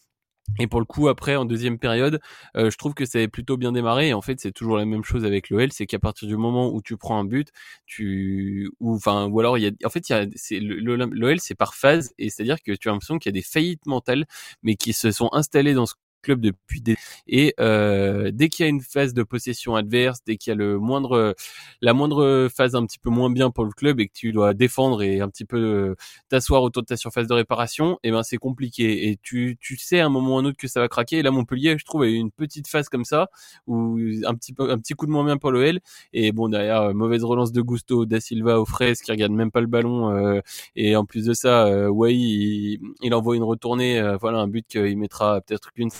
Et 0.58 0.66
pour 0.66 0.80
le 0.80 0.86
coup, 0.86 1.08
après, 1.08 1.36
en 1.36 1.44
deuxième 1.44 1.78
période, 1.78 2.20
euh, 2.56 2.70
je 2.70 2.76
trouve 2.78 2.94
que 2.94 3.04
ça 3.04 3.18
avait 3.18 3.28
plutôt 3.28 3.56
bien 3.56 3.72
démarré. 3.72 4.08
Et 4.08 4.14
en 4.14 4.22
fait, 4.22 4.40
c'est 4.40 4.52
toujours 4.52 4.76
la 4.76 4.84
même 4.84 5.04
chose 5.04 5.24
avec 5.24 5.50
l'OL, 5.50 5.72
c'est 5.72 5.86
qu'à 5.86 5.98
partir 5.98 6.28
du 6.28 6.36
moment 6.36 6.72
où 6.72 6.80
tu 6.82 6.96
prends 6.96 7.18
un 7.18 7.24
but, 7.24 7.48
tu, 7.86 8.70
ou 8.80 8.94
enfin, 8.94 9.26
ou 9.26 9.40
alors 9.40 9.58
il 9.58 9.64
y 9.64 9.66
a, 9.66 9.70
en 9.84 9.90
fait, 9.90 10.08
il 10.08 10.12
y 10.12 10.16
a, 10.16 10.26
c'est 10.34 10.60
l'OL, 10.60 11.40
c'est 11.40 11.54
par 11.54 11.74
phase, 11.74 12.12
et 12.18 12.30
c'est-à-dire 12.30 12.62
que 12.62 12.72
tu 12.72 12.88
as 12.88 12.92
l'impression 12.92 13.18
qu'il 13.18 13.30
y 13.30 13.34
a 13.34 13.38
des 13.38 13.42
faillites 13.42 13.86
mentales, 13.86 14.26
mais 14.62 14.76
qui 14.76 14.92
se 14.92 15.10
sont 15.10 15.28
installées 15.32 15.74
dans 15.74 15.86
ce 15.86 15.94
club 16.22 16.40
depuis 16.40 16.80
des 16.80 16.96
et 17.26 17.54
euh, 17.60 18.30
dès 18.32 18.48
qu'il 18.48 18.64
y 18.64 18.66
a 18.66 18.70
une 18.70 18.80
phase 18.80 19.14
de 19.14 19.22
possession 19.22 19.76
adverse, 19.76 20.20
dès 20.26 20.36
qu'il 20.36 20.50
y 20.50 20.52
a 20.52 20.56
le 20.56 20.78
moindre 20.78 21.34
la 21.80 21.92
moindre 21.94 22.48
phase 22.54 22.74
un 22.74 22.84
petit 22.86 22.98
peu 22.98 23.10
moins 23.10 23.30
bien 23.30 23.50
pour 23.50 23.64
le 23.64 23.72
club 23.72 24.00
et 24.00 24.08
que 24.08 24.12
tu 24.14 24.32
dois 24.32 24.54
défendre 24.54 25.02
et 25.02 25.20
un 25.20 25.28
petit 25.28 25.44
peu 25.44 25.58
euh, 25.58 25.94
t'asseoir 26.28 26.62
autour 26.62 26.82
de 26.82 26.86
ta 26.86 26.96
surface 26.96 27.26
de 27.26 27.34
réparation, 27.34 27.94
et 28.02 28.08
eh 28.08 28.10
ben 28.10 28.22
c'est 28.22 28.38
compliqué 28.38 29.08
et 29.08 29.18
tu 29.22 29.56
tu 29.60 29.76
sais 29.76 30.00
à 30.00 30.06
un 30.06 30.08
moment 30.08 30.36
ou 30.36 30.38
un 30.38 30.44
autre 30.44 30.56
que 30.58 30.68
ça 30.68 30.80
va 30.80 30.88
craquer. 30.88 31.18
Et 31.18 31.22
là 31.22 31.30
Montpellier, 31.30 31.76
je 31.78 31.84
trouve 31.84 32.02
a 32.02 32.06
eu 32.06 32.14
une 32.14 32.30
petite 32.30 32.68
phase 32.68 32.88
comme 32.88 33.04
ça 33.04 33.28
où 33.66 33.98
un 34.24 34.34
petit 34.34 34.52
peu 34.52 34.70
un 34.70 34.78
petit 34.78 34.94
coup 34.94 35.06
de 35.06 35.10
moins 35.10 35.24
bien 35.24 35.36
pour 35.38 35.50
l'OL 35.50 35.80
et 36.12 36.32
bon 36.32 36.48
derrière 36.48 36.82
euh, 36.82 36.92
mauvaise 36.94 37.24
relance 37.24 37.52
de 37.52 37.60
Gusto, 37.62 38.06
Da 38.06 38.20
Silva 38.20 38.60
aux 38.60 38.66
fraises 38.66 39.00
qui 39.00 39.10
regarde 39.10 39.32
même 39.32 39.50
pas 39.50 39.60
le 39.60 39.66
ballon 39.66 40.10
euh, 40.10 40.40
et 40.76 40.96
en 40.96 41.04
plus 41.04 41.26
de 41.26 41.34
ça, 41.34 41.66
euh, 41.66 41.90
il, 42.10 43.14
envoie 43.14 43.36
une 43.36 43.42
retournée, 43.42 44.00
voilà 44.20 44.38
un 44.38 44.48
but 44.48 44.66
qu'il 44.66 44.96
mettra 44.98 45.40
peut-être 45.40 45.72
qu'une 45.72 45.90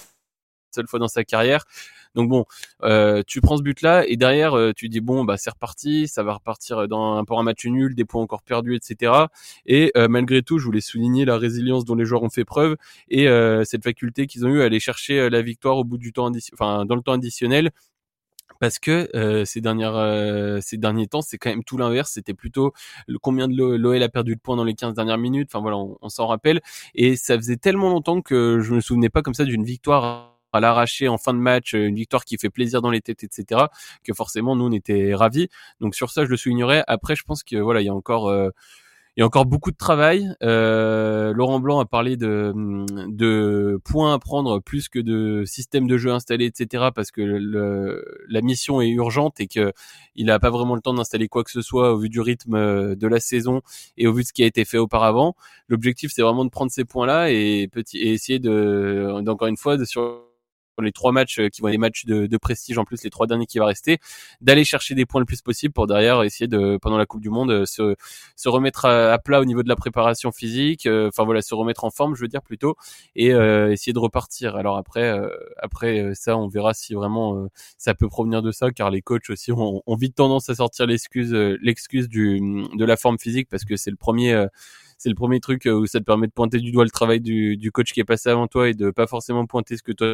seule 0.76 0.86
fois 0.88 0.98
dans 0.98 1.08
sa 1.08 1.24
carrière. 1.24 1.64
Donc 2.16 2.30
bon, 2.30 2.46
euh, 2.82 3.22
tu 3.26 3.42
prends 3.42 3.58
ce 3.58 3.62
but-là 3.62 4.04
et 4.08 4.16
derrière 4.16 4.56
euh, 4.56 4.72
tu 4.74 4.88
dis 4.88 5.00
bon 5.00 5.24
bah 5.24 5.36
c'est 5.36 5.50
reparti, 5.50 6.08
ça 6.08 6.22
va 6.22 6.32
repartir 6.32 6.88
dans 6.88 7.18
un, 7.18 7.24
pour 7.24 7.38
un 7.38 7.42
match 7.42 7.66
nul, 7.66 7.94
des 7.94 8.06
points 8.06 8.22
encore 8.22 8.42
perdus, 8.42 8.74
etc. 8.74 9.12
Et 9.66 9.92
euh, 9.96 10.08
malgré 10.08 10.42
tout, 10.42 10.58
je 10.58 10.64
voulais 10.64 10.80
souligner 10.80 11.26
la 11.26 11.36
résilience 11.36 11.84
dont 11.84 11.94
les 11.94 12.06
joueurs 12.06 12.22
ont 12.22 12.30
fait 12.30 12.46
preuve 12.46 12.76
et 13.08 13.26
cette 13.64 13.84
faculté 13.84 14.26
qu'ils 14.26 14.46
ont 14.46 14.48
eu 14.48 14.62
à 14.62 14.64
aller 14.64 14.80
chercher 14.80 15.28
la 15.28 15.42
victoire 15.42 15.76
au 15.76 15.84
bout 15.84 15.98
du 15.98 16.12
temps, 16.12 16.30
enfin 16.54 16.86
dans 16.86 16.96
le 16.96 17.02
temps 17.02 17.12
additionnel 17.12 17.70
parce 18.60 18.78
que 18.78 19.44
ces 19.44 19.60
dernières 19.60 20.62
ces 20.62 20.78
derniers 20.78 21.06
temps 21.06 21.22
c'est 21.22 21.38
quand 21.38 21.50
même 21.50 21.64
tout 21.64 21.76
l'inverse 21.76 22.12
c'était 22.12 22.34
plutôt 22.34 22.72
combien 23.20 23.48
de 23.48 23.76
l'OL 23.76 24.02
a 24.02 24.08
perdu 24.08 24.36
de 24.36 24.40
points 24.40 24.56
dans 24.56 24.64
les 24.64 24.74
15 24.74 24.94
dernières 24.94 25.18
minutes 25.18 25.50
enfin 25.52 25.60
voilà 25.60 25.76
on, 25.76 25.98
on 26.00 26.08
s'en 26.08 26.26
rappelle 26.26 26.60
et 26.94 27.16
ça 27.16 27.36
faisait 27.36 27.56
tellement 27.56 27.90
longtemps 27.90 28.22
que 28.22 28.60
je 28.60 28.74
me 28.74 28.80
souvenais 28.80 29.10
pas 29.10 29.22
comme 29.22 29.34
ça 29.34 29.44
d'une 29.44 29.64
victoire 29.64 30.35
à 30.56 30.60
l'arracher 30.60 31.08
en 31.08 31.18
fin 31.18 31.34
de 31.34 31.38
match, 31.38 31.74
euh, 31.74 31.86
une 31.86 31.96
victoire 31.96 32.24
qui 32.24 32.36
fait 32.38 32.50
plaisir 32.50 32.82
dans 32.82 32.90
les 32.90 33.00
têtes, 33.00 33.24
etc. 33.24 33.66
Que 34.04 34.12
forcément 34.14 34.56
nous 34.56 34.66
on 34.66 34.72
était 34.72 35.14
ravis. 35.14 35.48
Donc 35.80 35.94
sur 35.94 36.10
ça 36.10 36.24
je 36.24 36.30
le 36.30 36.36
soulignerai. 36.36 36.82
Après 36.86 37.16
je 37.16 37.24
pense 37.24 37.42
que 37.42 37.56
voilà 37.56 37.80
il 37.80 37.86
y 37.86 37.88
a 37.88 37.94
encore 37.94 38.28
euh, 38.28 38.50
il 39.16 39.20
y 39.20 39.22
a 39.22 39.26
encore 39.26 39.46
beaucoup 39.46 39.70
de 39.70 39.76
travail. 39.78 40.28
Euh, 40.42 41.32
Laurent 41.32 41.58
Blanc 41.58 41.80
a 41.80 41.86
parlé 41.86 42.18
de, 42.18 42.52
de 43.08 43.80
points 43.82 44.12
à 44.12 44.18
prendre 44.18 44.60
plus 44.60 44.90
que 44.90 44.98
de 44.98 45.44
système 45.46 45.86
de 45.86 45.96
jeu 45.96 46.12
installé, 46.12 46.44
etc. 46.44 46.88
Parce 46.94 47.10
que 47.10 47.22
le, 47.22 48.04
la 48.28 48.42
mission 48.42 48.82
est 48.82 48.90
urgente 48.90 49.40
et 49.40 49.46
que 49.46 49.72
il 50.16 50.26
n'a 50.26 50.38
pas 50.38 50.50
vraiment 50.50 50.74
le 50.74 50.82
temps 50.82 50.92
d'installer 50.92 51.28
quoi 51.28 51.44
que 51.44 51.50
ce 51.50 51.62
soit 51.62 51.94
au 51.94 51.98
vu 51.98 52.10
du 52.10 52.20
rythme 52.20 52.94
de 52.94 53.06
la 53.06 53.18
saison 53.18 53.62
et 53.96 54.06
au 54.06 54.12
vu 54.12 54.22
de 54.22 54.28
ce 54.28 54.34
qui 54.34 54.42
a 54.42 54.46
été 54.46 54.66
fait 54.66 54.78
auparavant. 54.78 55.34
L'objectif, 55.68 56.10
c'est 56.14 56.22
vraiment 56.22 56.44
de 56.44 56.50
prendre 56.50 56.70
ces 56.70 56.84
points-là 56.84 57.30
et, 57.30 57.68
petit, 57.72 57.96
et 57.96 58.12
essayer 58.12 58.38
de, 58.38 59.22
d'encore 59.22 59.48
une 59.48 59.56
fois, 59.56 59.78
de 59.78 59.86
sur 59.86 60.26
les 60.82 60.92
trois 60.92 61.12
matchs 61.12 61.38
euh, 61.38 61.48
qui 61.48 61.62
vont 61.62 61.70
des 61.70 61.78
matchs 61.78 62.04
de, 62.04 62.26
de, 62.26 62.36
prestige 62.36 62.78
en 62.78 62.84
plus 62.84 63.02
les 63.02 63.10
trois 63.10 63.26
derniers 63.26 63.46
qui 63.46 63.58
va 63.58 63.66
rester 63.66 63.98
d'aller 64.40 64.64
chercher 64.64 64.94
des 64.94 65.06
points 65.06 65.20
le 65.20 65.26
plus 65.26 65.42
possible 65.42 65.72
pour 65.72 65.86
derrière 65.86 66.22
essayer 66.22 66.48
de 66.48 66.78
pendant 66.80 66.98
la 66.98 67.06
Coupe 67.06 67.20
du 67.20 67.30
Monde 67.30 67.50
euh, 67.50 67.64
se, 67.64 67.96
se 68.36 68.48
remettre 68.48 68.84
à, 68.84 69.18
plat 69.18 69.40
au 69.40 69.44
niveau 69.44 69.62
de 69.62 69.68
la 69.68 69.76
préparation 69.76 70.32
physique 70.32 70.86
euh, 70.86 71.08
enfin 71.08 71.24
voilà 71.24 71.42
se 71.42 71.54
remettre 71.54 71.84
en 71.84 71.90
forme 71.90 72.14
je 72.14 72.20
veux 72.20 72.28
dire 72.28 72.42
plutôt 72.42 72.76
et 73.14 73.28
essayer 73.28 73.92
de 73.92 73.98
repartir. 73.98 74.56
Alors 74.56 74.76
après 74.76 75.18
après 75.58 76.12
ça 76.14 76.36
on 76.36 76.48
verra 76.48 76.74
si 76.74 76.94
vraiment 76.94 77.48
ça 77.78 77.94
peut 77.94 78.08
provenir 78.08 78.42
de 78.42 78.52
ça 78.52 78.70
car 78.70 78.90
les 78.90 79.02
coachs 79.02 79.30
aussi 79.30 79.52
ont, 79.52 79.82
ont 79.86 79.96
vite 79.96 80.14
tendance 80.14 80.48
à 80.48 80.54
sortir 80.54 80.86
l'excuse 80.86 81.32
l'excuse 81.32 82.08
du 82.08 82.40
de 82.74 82.84
la 82.84 82.96
forme 82.96 83.18
physique 83.18 83.48
parce 83.50 83.64
que 83.64 83.76
c'est 83.76 83.90
le 83.90 83.96
premier 83.96 84.46
c'est 84.98 85.08
le 85.08 85.14
premier 85.14 85.40
truc 85.40 85.66
où 85.66 85.86
ça 85.86 85.98
te 85.98 86.04
permet 86.04 86.26
de 86.26 86.32
pointer 86.32 86.58
du 86.58 86.70
doigt 86.72 86.84
le 86.84 86.90
travail 86.90 87.20
du, 87.20 87.56
du 87.56 87.72
coach 87.72 87.92
qui 87.92 88.00
est 88.00 88.04
passé 88.04 88.28
avant 88.28 88.46
toi 88.46 88.68
et 88.68 88.74
de 88.74 88.90
pas 88.90 89.06
forcément 89.06 89.46
pointer 89.46 89.76
ce 89.76 89.82
que 89.82 89.92
toi 89.92 90.08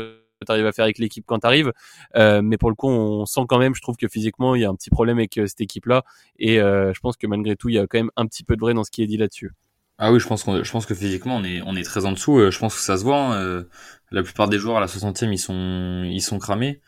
tu 0.44 0.52
arrives 0.52 0.66
à 0.66 0.72
faire 0.72 0.84
avec 0.84 0.98
l'équipe 0.98 1.24
quand 1.26 1.40
tu 1.40 1.46
arrives. 1.46 1.72
Euh, 2.16 2.42
mais 2.42 2.58
pour 2.58 2.70
le 2.70 2.74
coup, 2.74 2.88
on 2.88 3.26
sent 3.26 3.42
quand 3.48 3.58
même, 3.58 3.74
je 3.74 3.82
trouve 3.82 3.96
que 3.96 4.08
physiquement, 4.08 4.54
il 4.54 4.62
y 4.62 4.64
a 4.64 4.68
un 4.68 4.74
petit 4.74 4.90
problème 4.90 5.18
avec 5.18 5.38
euh, 5.38 5.46
cette 5.46 5.60
équipe-là. 5.60 6.04
Et 6.38 6.60
euh, 6.60 6.92
je 6.94 7.00
pense 7.00 7.16
que 7.16 7.26
malgré 7.26 7.56
tout, 7.56 7.68
il 7.68 7.74
y 7.74 7.78
a 7.78 7.86
quand 7.86 7.98
même 7.98 8.10
un 8.16 8.26
petit 8.26 8.44
peu 8.44 8.56
de 8.56 8.60
vrai 8.60 8.74
dans 8.74 8.84
ce 8.84 8.90
qui 8.90 9.02
est 9.02 9.06
dit 9.06 9.16
là-dessus. 9.16 9.52
Ah 9.98 10.12
oui, 10.12 10.18
je 10.18 10.26
pense, 10.26 10.44
je 10.44 10.70
pense 10.70 10.86
que 10.86 10.94
physiquement, 10.94 11.36
on 11.36 11.44
est, 11.44 11.62
on 11.62 11.76
est 11.76 11.84
très 11.84 12.06
en 12.06 12.12
dessous. 12.12 12.50
Je 12.50 12.58
pense 12.58 12.74
que 12.74 12.80
ça 12.80 12.96
se 12.96 13.04
voit. 13.04 13.36
Hein. 13.36 13.64
La 14.10 14.22
plupart 14.22 14.48
des 14.48 14.58
joueurs 14.58 14.78
à 14.78 14.80
la 14.80 14.86
60e, 14.86 15.32
ils 15.32 15.38
sont, 15.38 16.02
ils 16.04 16.22
sont 16.22 16.38
cramés. 16.38 16.80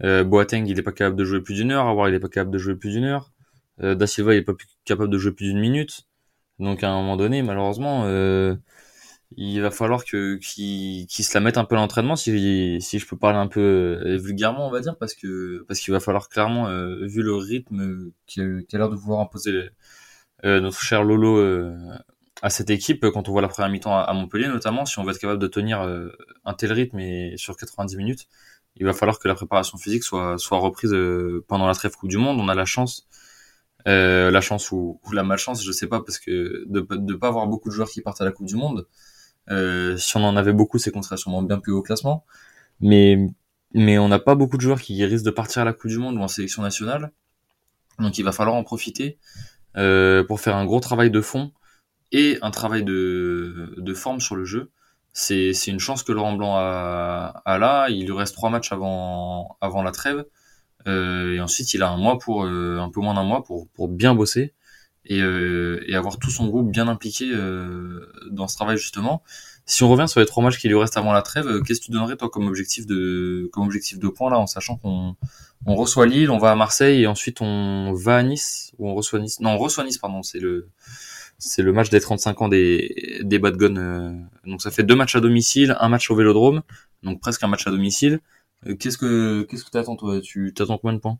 Boateng, 0.00 0.66
il 0.66 0.78
est 0.78 0.82
pas 0.82 0.92
capable 0.92 1.16
de 1.16 1.24
jouer 1.24 1.40
plus 1.40 1.54
d'une 1.54 1.72
heure. 1.72 1.88
Avoir, 1.88 2.08
il 2.08 2.14
est 2.14 2.20
pas 2.20 2.28
capable 2.28 2.52
de 2.52 2.58
jouer 2.58 2.76
plus 2.76 2.90
d'une 2.90 3.04
heure. 3.04 3.32
da 3.78 4.06
Silva, 4.06 4.34
il 4.34 4.38
est 4.38 4.42
pas 4.42 4.52
capable 4.84 5.10
de 5.10 5.18
jouer 5.18 5.32
plus 5.32 5.46
d'une 5.46 5.58
minute. 5.58 6.06
Donc 6.60 6.84
à 6.84 6.90
un 6.90 6.94
moment 6.94 7.16
donné, 7.16 7.42
malheureusement, 7.42 8.04
il 9.36 9.60
va 9.60 9.70
falloir 9.70 10.04
que 10.04 10.36
qu'il 10.36 11.06
se 11.08 11.34
la 11.34 11.40
mette 11.40 11.56
un 11.56 11.64
peu 11.64 11.76
à 11.76 11.78
l'entraînement 11.78 12.16
si 12.16 12.80
si 12.80 12.98
je 12.98 13.06
peux 13.06 13.16
parler 13.16 13.38
un 13.38 13.46
peu 13.46 13.60
euh, 13.60 14.16
vulgairement 14.16 14.66
on 14.66 14.70
va 14.70 14.80
dire 14.80 14.96
parce 14.98 15.14
que 15.14 15.64
parce 15.68 15.80
qu'il 15.80 15.92
va 15.92 16.00
falloir 16.00 16.28
clairement 16.28 16.68
euh, 16.68 17.06
vu 17.06 17.22
le 17.22 17.34
rythme 17.36 18.10
qui 18.26 18.40
a, 18.40 18.44
l'air 18.72 18.88
de 18.90 18.96
vouloir 18.96 19.20
imposer 19.20 19.70
euh, 20.44 20.60
notre 20.60 20.80
cher 20.80 21.04
Lolo 21.04 21.72
à 22.42 22.50
cette 22.50 22.70
équipe 22.70 23.06
quand 23.10 23.28
on 23.28 23.32
voit 23.32 23.42
la 23.42 23.48
première 23.48 23.70
mi-temps 23.70 23.96
à, 23.96 24.12
Montpellier 24.14 24.48
notamment 24.48 24.84
si 24.84 24.98
on 24.98 25.04
veut 25.04 25.12
être 25.12 25.20
capable 25.20 25.40
de 25.40 25.46
tenir 25.46 25.80
un 26.44 26.54
tel 26.54 26.72
rythme 26.72 26.98
et 26.98 27.34
sur 27.36 27.56
90 27.56 27.96
minutes 27.96 28.26
il 28.76 28.86
va 28.86 28.92
falloir 28.92 29.18
que 29.18 29.28
la 29.28 29.34
préparation 29.34 29.78
physique 29.78 30.02
soit 30.02 30.38
soit 30.38 30.58
reprise 30.58 30.94
pendant 31.46 31.66
la 31.66 31.74
trêve 31.74 31.92
Coupe 31.96 32.08
du 32.08 32.18
Monde. 32.18 32.38
On 32.40 32.48
a 32.48 32.54
la 32.54 32.64
chance 32.64 33.06
la 33.86 34.40
chance 34.40 34.72
ou, 34.72 35.00
ou, 35.04 35.12
la 35.12 35.22
malchance 35.22 35.64
je 35.64 35.72
sais 35.72 35.86
pas 35.86 36.00
parce 36.00 36.18
que 36.18 36.64
de 36.68 36.80
de 36.90 37.14
pas 37.14 37.28
avoir 37.28 37.46
beaucoup 37.46 37.68
de 37.68 37.74
joueurs 37.74 37.90
qui 37.90 38.00
partent 38.00 38.20
à 38.20 38.24
la 38.24 38.32
Coupe 38.32 38.46
du 38.46 38.56
Monde 38.56 38.86
euh, 39.50 39.96
si 39.96 40.16
on 40.16 40.24
en 40.24 40.36
avait 40.36 40.52
beaucoup, 40.52 40.78
c'est 40.78 40.90
qu'on 40.90 41.02
serait 41.02 41.16
sûrement 41.16 41.42
bien 41.42 41.58
plus 41.58 41.72
haut 41.72 41.82
classement. 41.82 42.24
Mais, 42.80 43.18
mais 43.74 43.98
on 43.98 44.08
n'a 44.08 44.18
pas 44.18 44.34
beaucoup 44.34 44.56
de 44.56 44.62
joueurs 44.62 44.80
qui 44.80 45.04
risquent 45.04 45.24
de 45.24 45.30
partir 45.30 45.62
à 45.62 45.64
la 45.64 45.72
Coupe 45.72 45.90
du 45.90 45.98
Monde 45.98 46.16
ou 46.16 46.20
en 46.20 46.28
sélection 46.28 46.62
nationale. 46.62 47.12
Donc 47.98 48.18
il 48.18 48.24
va 48.24 48.32
falloir 48.32 48.56
en 48.56 48.62
profiter 48.64 49.18
euh, 49.76 50.24
pour 50.24 50.40
faire 50.40 50.56
un 50.56 50.64
gros 50.64 50.80
travail 50.80 51.10
de 51.10 51.20
fond 51.20 51.52
et 52.12 52.38
un 52.42 52.50
travail 52.50 52.82
de, 52.84 53.74
de 53.76 53.94
forme 53.94 54.20
sur 54.20 54.36
le 54.36 54.44
jeu. 54.44 54.70
C'est, 55.12 55.52
une 55.66 55.80
chance 55.80 56.02
que 56.02 56.12
Laurent 56.12 56.34
Blanc 56.34 56.54
a, 56.56 57.42
a 57.44 57.58
là. 57.58 57.88
Il 57.90 58.06
lui 58.06 58.12
reste 58.12 58.34
trois 58.34 58.50
matchs 58.50 58.72
avant, 58.72 59.56
avant 59.60 59.82
la 59.82 59.90
trêve. 59.90 60.24
Euh, 60.86 61.34
et 61.34 61.40
ensuite, 61.40 61.74
il 61.74 61.82
a 61.82 61.90
un 61.90 61.96
mois 61.98 62.18
pour 62.18 62.44
un 62.44 62.90
peu 62.90 63.00
moins 63.00 63.14
d'un 63.14 63.24
mois 63.24 63.42
pour, 63.42 63.68
pour 63.70 63.88
bien 63.88 64.14
bosser 64.14 64.54
et, 65.10 65.20
euh, 65.22 65.82
et, 65.88 65.96
avoir 65.96 66.18
tout 66.18 66.30
son 66.30 66.46
groupe 66.46 66.70
bien 66.70 66.86
impliqué 66.88 67.28
euh, 67.32 68.06
dans 68.30 68.46
ce 68.48 68.54
travail 68.54 68.78
justement. 68.78 69.22
Si 69.66 69.82
on 69.82 69.90
revient 69.90 70.08
sur 70.08 70.20
les 70.20 70.26
trois 70.26 70.42
matchs 70.42 70.58
qui 70.58 70.68
lui 70.68 70.76
restent 70.76 70.96
avant 70.96 71.12
la 71.12 71.22
trêve, 71.22 71.46
euh, 71.48 71.60
qu'est-ce 71.60 71.80
que 71.80 71.86
tu 71.86 71.90
donnerais 71.90 72.16
toi 72.16 72.30
comme 72.30 72.46
objectif 72.46 72.86
de 72.86 73.50
comme 73.52 73.64
objectif 73.64 73.98
de 73.98 74.08
points 74.08 74.30
là, 74.30 74.38
en 74.38 74.46
sachant 74.46 74.76
qu'on 74.76 75.16
on 75.66 75.74
reçoit 75.74 76.06
Lille, 76.06 76.30
on 76.30 76.38
va 76.38 76.52
à 76.52 76.54
Marseille 76.56 77.02
et 77.02 77.06
ensuite 77.08 77.40
on 77.40 77.92
va 77.92 78.18
à 78.18 78.22
Nice 78.22 78.72
ou 78.78 78.88
on 78.88 78.94
reçoit 78.94 79.18
Nice. 79.18 79.40
Non, 79.40 79.50
on 79.50 79.58
reçoit 79.58 79.84
Nice 79.84 79.98
pardon. 79.98 80.22
C'est 80.22 80.38
le 80.40 80.68
c'est 81.38 81.62
le 81.62 81.72
match 81.72 81.90
des 81.90 82.00
35 82.00 82.42
ans 82.42 82.48
des 82.48 83.20
des 83.22 83.38
Bad 83.40 83.56
Guns. 83.56 83.76
euh, 83.76 84.12
donc 84.46 84.62
ça 84.62 84.70
fait 84.70 84.84
deux 84.84 84.96
matchs 84.96 85.16
à 85.16 85.20
domicile, 85.20 85.76
un 85.80 85.88
match 85.88 86.08
au 86.10 86.14
Vélodrome, 86.14 86.62
donc 87.02 87.20
presque 87.20 87.42
un 87.42 87.48
match 87.48 87.66
à 87.66 87.70
domicile. 87.70 88.20
Euh, 88.66 88.76
Qu'est-ce 88.76 88.98
que 88.98 89.42
qu'est-ce 89.42 89.64
que 89.64 89.70
t'attends 89.70 89.96
toi? 89.96 90.20
Tu 90.20 90.52
t'attends 90.54 90.78
combien 90.78 90.94
de 90.94 91.00
points? 91.00 91.18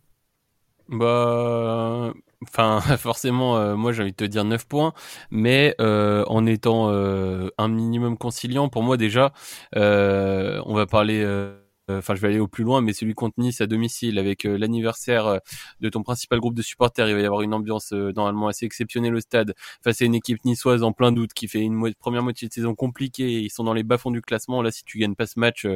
Bah, 0.90 2.12
enfin, 2.42 2.80
forcément, 2.98 3.56
euh, 3.58 3.76
moi 3.76 3.92
j'ai 3.92 4.02
envie 4.02 4.10
de 4.12 4.16
te 4.16 4.24
dire 4.24 4.44
9 4.44 4.66
points, 4.66 4.92
mais 5.30 5.74
euh, 5.80 6.24
en 6.26 6.46
étant 6.46 6.90
euh, 6.90 7.48
un 7.58 7.68
minimum 7.68 8.18
conciliant, 8.18 8.68
pour 8.68 8.82
moi 8.82 8.96
déjà, 8.96 9.32
euh, 9.76 10.60
on 10.66 10.74
va 10.74 10.86
parler, 10.86 11.22
euh, 11.22 11.56
enfin 11.88 12.16
je 12.16 12.20
vais 12.20 12.28
aller 12.28 12.40
au 12.40 12.48
plus 12.48 12.64
loin, 12.64 12.80
mais 12.80 12.92
celui 12.92 13.14
contre 13.14 13.34
Nice 13.38 13.60
à 13.60 13.68
domicile 13.68 14.18
avec 14.18 14.44
euh, 14.46 14.58
l'anniversaire 14.58 15.38
de 15.80 15.88
ton 15.88 16.02
principal 16.02 16.40
groupe 16.40 16.54
de 16.56 16.62
supporters, 16.62 17.08
il 17.08 17.14
va 17.14 17.20
y 17.20 17.24
avoir 17.26 17.42
une 17.42 17.54
ambiance 17.54 17.92
euh, 17.92 18.12
normalement 18.16 18.48
assez 18.48 18.66
exceptionnelle 18.66 19.14
au 19.14 19.20
stade, 19.20 19.54
face 19.84 20.02
à 20.02 20.04
une 20.06 20.16
équipe 20.16 20.44
niçoise 20.44 20.82
en 20.82 20.92
plein 20.92 21.12
doute 21.12 21.34
qui 21.34 21.46
fait 21.46 21.60
une 21.60 21.74
mo- 21.74 21.88
première 22.00 22.24
moitié 22.24 22.48
de 22.48 22.52
saison 22.52 22.74
compliquée, 22.74 23.40
ils 23.42 23.50
sont 23.50 23.62
dans 23.64 23.74
les 23.74 23.84
bas-fonds 23.84 24.10
du 24.10 24.22
classement, 24.22 24.60
là 24.60 24.72
si 24.72 24.82
tu 24.84 24.98
gagnes 24.98 25.14
pas 25.14 25.26
ce 25.26 25.38
match, 25.38 25.68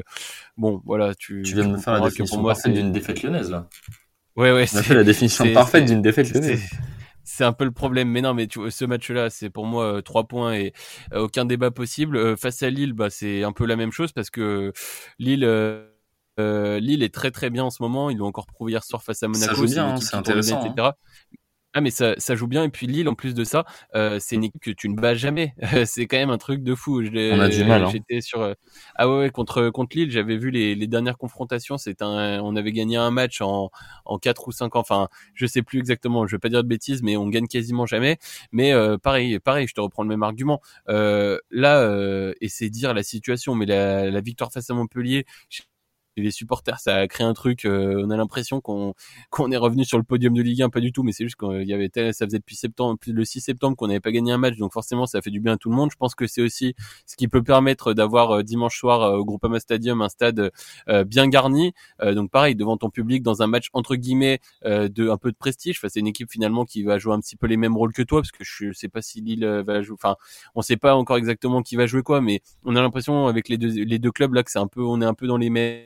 bon 0.57 0.83
voilà, 0.87 1.14
tu, 1.14 1.35
Tu 1.44 1.55
viens 1.55 1.64
de 1.64 1.70
me 1.70 1.79
faire 1.79 1.94
la 1.94 2.00
définition 2.00 2.37
pour 2.37 2.44
moi, 2.44 2.55
c'est- 2.57 2.72
d'une 2.72 2.90
défaite 2.92 3.22
lyonnaise 3.22 3.50
là. 3.50 3.68
Ouais, 4.37 4.53
ouais, 4.53 4.66
c'est- 4.66 4.94
la 4.94 5.05
définition 5.05 5.53
parfaite 5.53 5.85
d'une 5.87 6.03
défaite 6.03 6.33
c'est 7.25 7.44
un 7.44 7.53
peu 7.53 7.64
le 7.64 7.70
problème, 7.73 8.11
mais 8.11 8.20
non, 8.20 8.35
mais 8.35 8.47
tu 8.47 8.59
vois, 8.59 8.70
ce 8.70 8.85
match-là, 8.85 9.31
c'est 9.31 9.49
pour 9.49 9.64
moi 9.64 9.85
euh, 9.97 10.03
trois 10.03 10.25
points 10.29 10.55
et 10.55 10.73
euh, 11.12 11.20
aucun 11.20 11.44
débat 11.47 11.70
possible. 11.70 12.16
Euh, 12.16 12.37
face 12.37 12.62
à 12.62 12.68
Lille, 12.70 12.92
bah 12.92 13.09
c'est 13.11 13.42
un 13.44 13.53
peu 13.53 13.64
la 13.64 13.77
même 13.77 13.92
chose 13.92 14.12
parce 14.12 14.29
que 14.31 14.73
Lille, 15.18 15.44
euh, 15.44 15.88
euh, 16.38 16.79
Lille 16.81 17.03
est 17.03 17.14
très 17.14 17.31
très 17.31 17.49
bien 17.49 17.64
en 17.64 17.70
ce 17.70 17.83
moment. 17.83 18.11
Ils 18.11 18.18
l'ont 18.18 18.27
encore 18.27 18.47
prouvé 18.47 18.73
hier 18.73 18.85
soir 18.85 19.03
face 19.03 19.23
à 19.23 19.29
Monaco. 19.29 19.55
joue 19.55 19.66
c'est 19.66 19.75
bien, 19.75 19.87
hein, 19.88 19.97
c'est 19.97 20.11
bien, 20.11 20.20
intéressant, 20.20 20.66
etc. 20.66 20.97
Ah 21.76 21.80
mais 21.80 21.90
ça, 21.90 22.14
ça 22.18 22.37
joue 22.37 22.46
bien. 22.46 22.62
Et 22.62 22.68
puis 22.68 22.87
Lille 22.87 23.08
en 23.08 23.14
plus 23.14 23.34
de 23.34 23.42
ça 23.42 23.64
euh, 23.96 24.18
c'est 24.20 24.37
une 24.37 24.44
équipe 24.44 24.62
que 24.62 24.70
tu 24.70 24.88
ne 24.88 24.94
bats 24.94 25.14
jamais. 25.14 25.54
C'est 25.87 26.06
quand 26.06 26.16
même 26.16 26.30
un 26.30 26.38
truc 26.38 26.62
de 26.62 26.74
fou. 26.74 27.02
On 27.02 27.40
a 27.40 27.48
du 27.48 27.64
mal, 27.64 27.84
hein. 27.84 27.90
j'étais 27.90 28.20
sur 28.20 28.42
euh, 28.42 28.54
ah 28.94 29.08
ouais, 29.08 29.18
ouais 29.18 29.30
contre 29.30 29.70
contre 29.70 29.96
Lille 29.96 30.10
j'avais 30.10 30.37
vu 30.37 30.50
les, 30.50 30.76
les 30.76 30.87
dernières 30.87 31.18
confrontations. 31.18 31.76
C'est 31.76 32.00
un 32.00 32.40
on 32.42 32.54
avait 32.54 32.70
gagné 32.72 32.96
un 32.96 33.10
match 33.10 33.40
en 33.40 33.70
en 34.04 34.18
quatre 34.18 34.46
ou 34.46 34.52
cinq 34.52 34.76
ans. 34.76 34.80
Enfin 34.80 35.08
je 35.34 35.46
sais 35.46 35.62
plus 35.62 35.80
exactement. 35.80 36.26
Je 36.28 36.37
vais 36.37 36.40
pas 36.40 36.48
dire 36.48 36.62
de 36.62 36.68
bêtises 36.68 37.02
mais 37.02 37.16
on 37.16 37.28
gagne 37.28 37.48
quasiment 37.48 37.87
jamais. 37.87 38.18
Mais 38.52 38.72
euh, 38.72 38.96
pareil 38.96 39.40
pareil 39.40 39.66
je 39.66 39.74
te 39.74 39.80
reprends 39.80 40.04
le 40.04 40.08
même 40.08 40.22
argument. 40.22 40.60
Euh, 40.88 41.38
là 41.50 41.80
euh, 41.80 42.34
et 42.40 42.48
c'est 42.48 42.70
dire 42.70 42.94
la 42.94 43.02
situation 43.02 43.56
mais 43.56 43.66
la, 43.66 44.10
la 44.10 44.20
victoire 44.20 44.52
face 44.52 44.70
à 44.70 44.74
Montpellier 44.74 45.26
chez 46.16 46.22
les 46.22 46.31
supporters, 46.31 46.79
ça 46.81 46.96
a 46.96 47.07
créé 47.09 47.27
un 47.27 47.35
truc. 47.35 47.64
euh, 47.64 48.03
on 48.07 48.11
a 48.11 48.16
l'impression 48.16 48.61
qu'on 48.61 48.94
qu'on 49.31 49.50
est 49.50 49.57
revenu 49.57 49.85
sur 49.85 49.98
le 49.98 50.05
podium 50.05 50.35
de 50.35 50.42
Ligue 50.42 50.62
1, 50.62 50.70
pas 50.70 50.81
du 50.81 50.92
tout, 50.92 51.03
mais 51.03 51.12
c'est 51.12 51.24
juste 51.24 51.37
qu'il 51.37 51.62
y 51.68 51.72
avait 51.74 51.88
tel- 51.88 52.14
ça 52.14 52.24
faisait 52.27 52.38
depuis 52.38 52.57
septembre, 52.57 52.98
le 53.07 53.24
6 53.24 53.40
septembre 53.40 53.77
qu'on 53.77 53.88
n'avait 53.88 54.00
pas 54.00 54.12
gagné 54.12 54.33
un 54.33 54.38
match, 54.38 54.57
donc 54.57 54.72
forcément 54.72 55.07
ça 55.07 55.20
fait 55.22 55.31
du 55.31 55.40
bien 55.40 55.55
à 55.55 55.57
tout 55.57 55.70
le 55.70 55.77
monde. 55.77 55.90
Je 55.90 55.96
pense 55.96 56.14
que 56.14 56.27
c'est 56.27 56.42
aussi 56.42 56.74
ce 57.07 57.16
qui 57.16 57.29
peut 57.29 57.42
permettre 57.42 57.94
d'avoir 57.94 58.31
euh, 58.38 58.42
dimanche 58.42 58.79
soir 58.79 59.03
euh, 59.03 59.16
au 59.18 59.24
Groupama 59.24 59.61
Stadium 59.61 60.03
un 60.03 60.09
stade 60.09 60.50
bien 61.07 61.29
garni. 61.29 61.72
Donc 62.03 62.31
pareil 62.31 62.55
devant 62.55 62.77
ton 62.77 62.90
public 62.90 63.22
dans 63.22 63.42
un 63.42 63.46
match 63.46 63.68
entre 63.72 63.96
guillemets 63.96 64.40
de 64.64 65.09
un 65.11 65.16
peu 65.16 65.31
de 65.33 65.37
prestige. 65.37 65.79
Enfin, 65.79 65.88
c'est 65.88 66.00
une 66.00 66.07
équipe 66.07 66.31
finalement 66.31 66.64
qui 66.64 66.83
va 66.83 66.98
jouer 66.98 67.14
un 67.14 67.20
petit 67.20 67.37
peu 67.37 67.46
les 67.46 67.57
mêmes 67.57 67.77
rôles 67.77 67.92
que 67.92 68.03
toi, 68.03 68.20
parce 68.20 68.33
que 68.33 68.44
je 68.44 68.72
sais 68.72 68.88
pas 68.88 69.03
si 69.03 69.20
Lille 69.20 69.44
va 69.66 69.83
jouer. 69.83 69.94
Enfin, 69.94 70.16
on 70.55 70.62
sait 70.62 70.77
pas 70.77 70.94
encore 70.96 71.16
exactement 71.16 71.62
qui 71.62 71.77
va 71.77 71.87
jouer 71.87 72.03
quoi, 72.03 72.20
mais 72.20 72.40
on 72.64 72.77
a 72.77 72.83
l'impression 72.83 73.27
avec 73.27 73.48
les 73.48 73.59
deux 73.59 73.68
les 73.85 73.98
deux 73.98 74.12
clubs 74.12 74.35
là 74.35 74.42
que 74.42 74.50
c'est 74.50 74.59
un 74.59 74.66
peu 74.68 74.83
on 74.83 75.00
est 75.00 75.05
un 75.07 75.14
peu 75.14 75.27
dans 75.27 75.37
les 75.38 75.50
mêmes 75.50 75.83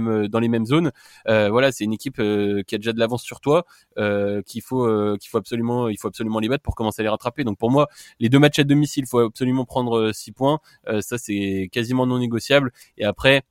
dans 0.00 0.40
les 0.40 0.48
mêmes 0.48 0.66
zones. 0.66 0.92
Euh, 1.28 1.50
voilà, 1.50 1.72
c'est 1.72 1.84
une 1.84 1.92
équipe 1.92 2.18
euh, 2.18 2.62
qui 2.62 2.74
a 2.74 2.78
déjà 2.78 2.92
de 2.92 2.98
l'avance 2.98 3.22
sur 3.22 3.40
toi, 3.40 3.64
euh, 3.98 4.42
qu'il 4.42 4.62
faut 4.62 4.84
euh, 4.86 5.16
qu'il 5.20 5.30
faut 5.30 5.38
absolument 5.38 5.88
il 5.88 5.98
faut 5.98 6.08
absolument 6.08 6.38
les 6.40 6.48
battre 6.48 6.62
pour 6.62 6.74
commencer 6.74 7.02
à 7.02 7.04
les 7.04 7.08
rattraper. 7.08 7.44
Donc 7.44 7.58
pour 7.58 7.70
moi, 7.70 7.88
les 8.20 8.28
deux 8.28 8.38
matchs 8.38 8.58
à 8.58 8.64
domicile, 8.64 9.04
il 9.04 9.08
faut 9.08 9.20
absolument 9.20 9.64
prendre 9.64 10.12
6 10.12 10.32
points. 10.32 10.60
Euh, 10.88 11.00
ça 11.00 11.18
c'est 11.18 11.68
quasiment 11.72 12.06
non 12.06 12.18
négociable. 12.18 12.72
Et 12.96 13.04
après. 13.04 13.42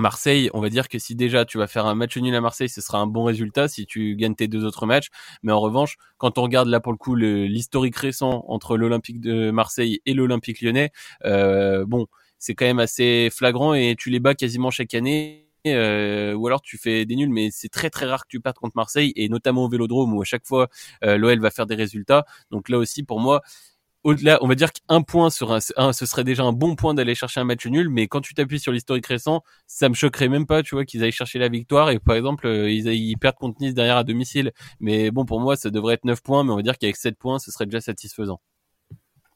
Marseille, 0.00 0.48
on 0.54 0.60
va 0.60 0.68
dire 0.68 0.88
que 0.88 0.98
si 1.00 1.16
déjà 1.16 1.44
tu 1.44 1.58
vas 1.58 1.66
faire 1.66 1.86
un 1.86 1.96
match 1.96 2.16
nul 2.16 2.32
à 2.32 2.40
Marseille, 2.40 2.68
ce 2.68 2.80
sera 2.80 2.98
un 2.98 3.08
bon 3.08 3.24
résultat 3.24 3.66
si 3.66 3.84
tu 3.84 4.14
gagnes 4.14 4.36
tes 4.36 4.46
deux 4.46 4.64
autres 4.64 4.86
matchs. 4.86 5.08
Mais 5.42 5.50
en 5.50 5.58
revanche, 5.60 5.96
quand 6.18 6.38
on 6.38 6.42
regarde 6.42 6.68
là 6.68 6.78
pour 6.78 6.92
le 6.92 6.98
coup 6.98 7.16
l'historique 7.16 7.96
récent 7.96 8.44
entre 8.46 8.76
l'Olympique 8.76 9.20
de 9.20 9.50
Marseille 9.50 10.00
et 10.06 10.14
l'Olympique 10.14 10.62
lyonnais, 10.62 10.92
euh, 11.24 11.84
bon, 11.84 12.06
c'est 12.38 12.54
quand 12.54 12.66
même 12.66 12.78
assez 12.78 13.28
flagrant 13.32 13.74
et 13.74 13.96
tu 13.98 14.10
les 14.10 14.20
bats 14.20 14.34
quasiment 14.34 14.70
chaque 14.70 14.94
année. 14.94 15.47
Euh, 15.66 16.34
ou 16.34 16.46
alors 16.46 16.62
tu 16.62 16.78
fais 16.78 17.04
des 17.04 17.16
nuls, 17.16 17.28
mais 17.30 17.50
c'est 17.50 17.68
très 17.68 17.90
très 17.90 18.06
rare 18.06 18.22
que 18.24 18.28
tu 18.30 18.40
perdes 18.40 18.56
contre 18.56 18.76
Marseille 18.76 19.12
et 19.16 19.28
notamment 19.28 19.64
au 19.64 19.68
Vélodrome 19.68 20.14
où 20.14 20.22
à 20.22 20.24
chaque 20.24 20.46
fois 20.46 20.68
euh, 21.04 21.16
l'OL 21.18 21.40
va 21.40 21.50
faire 21.50 21.66
des 21.66 21.74
résultats. 21.74 22.24
Donc 22.50 22.68
là 22.68 22.78
aussi 22.78 23.02
pour 23.02 23.20
moi, 23.20 23.42
au-delà, 24.04 24.38
on 24.42 24.48
va 24.48 24.54
dire 24.54 24.70
qu'un 24.72 25.02
point 25.02 25.28
sur 25.30 25.52
un, 25.52 25.92
ce 25.92 26.06
serait 26.06 26.24
déjà 26.24 26.44
un 26.44 26.52
bon 26.52 26.76
point 26.76 26.94
d'aller 26.94 27.14
chercher 27.14 27.40
un 27.40 27.44
match 27.44 27.66
nul, 27.66 27.88
mais 27.90 28.06
quand 28.06 28.20
tu 28.20 28.32
t'appuies 28.34 28.60
sur 28.60 28.72
l'historique 28.72 29.06
récent, 29.06 29.42
ça 29.66 29.88
me 29.88 29.94
choquerait 29.94 30.28
même 30.28 30.46
pas, 30.46 30.62
tu 30.62 30.74
vois, 30.76 30.84
qu'ils 30.84 31.02
aillent 31.04 31.12
chercher 31.12 31.38
la 31.40 31.48
victoire 31.48 31.90
et 31.90 31.98
par 31.98 32.16
exemple 32.16 32.46
euh, 32.46 32.70
ils, 32.70 32.88
aillent- 32.88 33.10
ils 33.10 33.16
perdent 33.18 33.36
contre 33.36 33.60
Nice 33.60 33.74
derrière 33.74 33.96
à 33.96 34.04
domicile. 34.04 34.52
Mais 34.80 35.10
bon, 35.10 35.24
pour 35.24 35.40
moi, 35.40 35.56
ça 35.56 35.70
devrait 35.70 35.94
être 35.94 36.04
9 36.04 36.22
points, 36.22 36.44
mais 36.44 36.52
on 36.52 36.56
va 36.56 36.62
dire 36.62 36.78
qu'avec 36.78 36.96
7 36.96 37.18
points, 37.18 37.38
ce 37.40 37.50
serait 37.50 37.66
déjà 37.66 37.80
satisfaisant. 37.80 38.40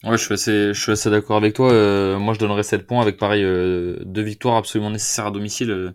Ouais, 0.05 0.17
je 0.19 0.25
suis 0.25 0.35
assez, 0.35 0.75
je 0.75 0.81
suis 0.81 0.91
assez 0.93 1.11
d'accord 1.11 1.37
avec 1.37 1.55
toi. 1.55 1.73
Euh, 1.73 2.19
moi, 2.19 2.35
je 2.35 2.41
donnerais 2.41 2.65
7 2.65 2.87
points 2.89 3.01
avec 3.01 3.17
pareil 3.19 3.45
euh, 3.45 3.99
deux 4.05 4.23
victoires 4.23 4.57
absolument 4.57 4.91
nécessaires 4.91 5.27
à 5.27 5.31
domicile, 5.31 5.71
euh, 5.71 5.93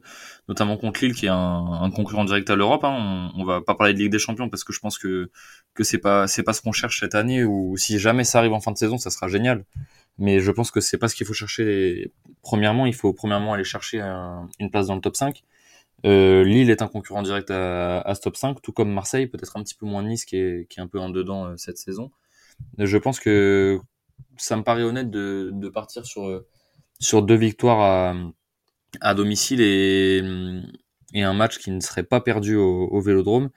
notamment 0.47 0.77
contre 0.77 1.03
Lille, 1.03 1.13
qui 1.13 1.25
est 1.25 1.29
un, 1.29 1.35
un 1.81 1.91
concurrent 1.91 2.23
direct 2.23 2.49
à 2.49 2.55
l'Europe. 2.55 2.85
Hein. 2.85 3.31
On, 3.35 3.41
on 3.41 3.43
va 3.43 3.59
pas 3.59 3.75
parler 3.75 3.93
de 3.93 3.99
Ligue 3.99 4.11
des 4.11 4.19
Champions 4.19 4.47
parce 4.49 4.63
que 4.63 4.71
je 4.71 4.79
pense 4.79 4.97
que 4.97 5.29
que 5.73 5.83
c'est 5.83 5.97
pas 5.97 6.25
c'est 6.27 6.43
pas 6.43 6.53
ce 6.53 6.61
qu'on 6.61 6.71
cherche 6.71 7.01
cette 7.01 7.15
année. 7.15 7.43
Ou 7.43 7.75
si 7.75 7.99
jamais 7.99 8.23
ça 8.23 8.39
arrive 8.39 8.53
en 8.53 8.61
fin 8.61 8.71
de 8.71 8.77
saison, 8.77 8.97
ça 8.97 9.09
sera 9.09 9.27
génial. 9.27 9.65
Mais 10.17 10.39
je 10.39 10.51
pense 10.51 10.71
que 10.71 10.79
c'est 10.79 10.97
pas 10.97 11.09
ce 11.09 11.15
qu'il 11.15 11.27
faut 11.27 11.33
chercher. 11.33 12.11
Premièrement, 12.43 12.85
il 12.85 12.95
faut 12.95 13.11
premièrement 13.13 13.53
aller 13.53 13.65
chercher 13.65 13.99
un- 13.99 14.47
une 14.59 14.71
place 14.71 14.87
dans 14.87 14.95
le 14.95 15.01
top 15.01 15.17
5. 15.17 15.43
Euh, 16.05 16.43
Lille 16.45 16.69
est 16.71 16.81
un 16.83 16.87
concurrent 16.87 17.23
direct 17.23 17.51
à, 17.51 18.01
à 18.01 18.15
ce 18.15 18.21
top 18.21 18.37
5, 18.37 18.61
tout 18.61 18.71
comme 18.73 18.91
Marseille, 18.93 19.27
peut-être 19.27 19.57
un 19.57 19.63
petit 19.63 19.75
peu 19.75 19.85
moins 19.87 20.03
Nice 20.03 20.25
qui 20.25 20.37
est, 20.37 20.67
qui 20.69 20.79
est 20.79 20.83
un 20.83 20.87
peu 20.87 20.99
en 20.99 21.09
dedans 21.09 21.47
euh, 21.47 21.53
cette 21.57 21.77
saison. 21.79 22.11
Je 22.77 22.97
pense 22.97 23.19
que 23.19 23.79
ça 24.37 24.55
me 24.55 24.63
paraît 24.63 24.83
honnête 24.83 25.09
de, 25.09 25.69
partir 25.69 26.05
sur, 26.05 26.27
euh, 26.27 26.47
sur 26.99 27.23
deux 27.23 27.35
victoires 27.35 28.13
à, 29.01 29.13
domicile 29.13 29.61
et, 29.61 30.21
un 31.15 31.33
match 31.33 31.57
qui 31.57 31.71
ne 31.71 31.79
serait 31.79 32.03
pas 32.03 32.21
perdu 32.21 32.55
au, 32.55 33.01
Vélodrome. 33.01 33.49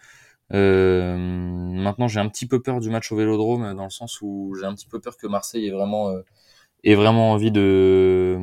Euh, 0.52 1.16
maintenant, 1.16 2.08
j'ai 2.08 2.20
un 2.20 2.28
petit 2.28 2.46
peu 2.46 2.60
peur 2.60 2.80
du 2.80 2.90
match 2.90 3.12
au 3.12 3.16
Vélodrome 3.16 3.74
dans 3.74 3.84
le 3.84 3.90
sens 3.90 4.20
où 4.20 4.54
j'ai 4.58 4.66
un 4.66 4.74
petit 4.74 4.88
peu 4.88 5.00
peur 5.00 5.16
que 5.16 5.26
Marseille 5.26 5.66
ait 5.66 5.70
vraiment, 5.70 6.10
euh, 6.10 6.22
ait 6.84 6.96
vraiment 6.96 7.32
envie 7.32 7.52
de, 7.52 8.38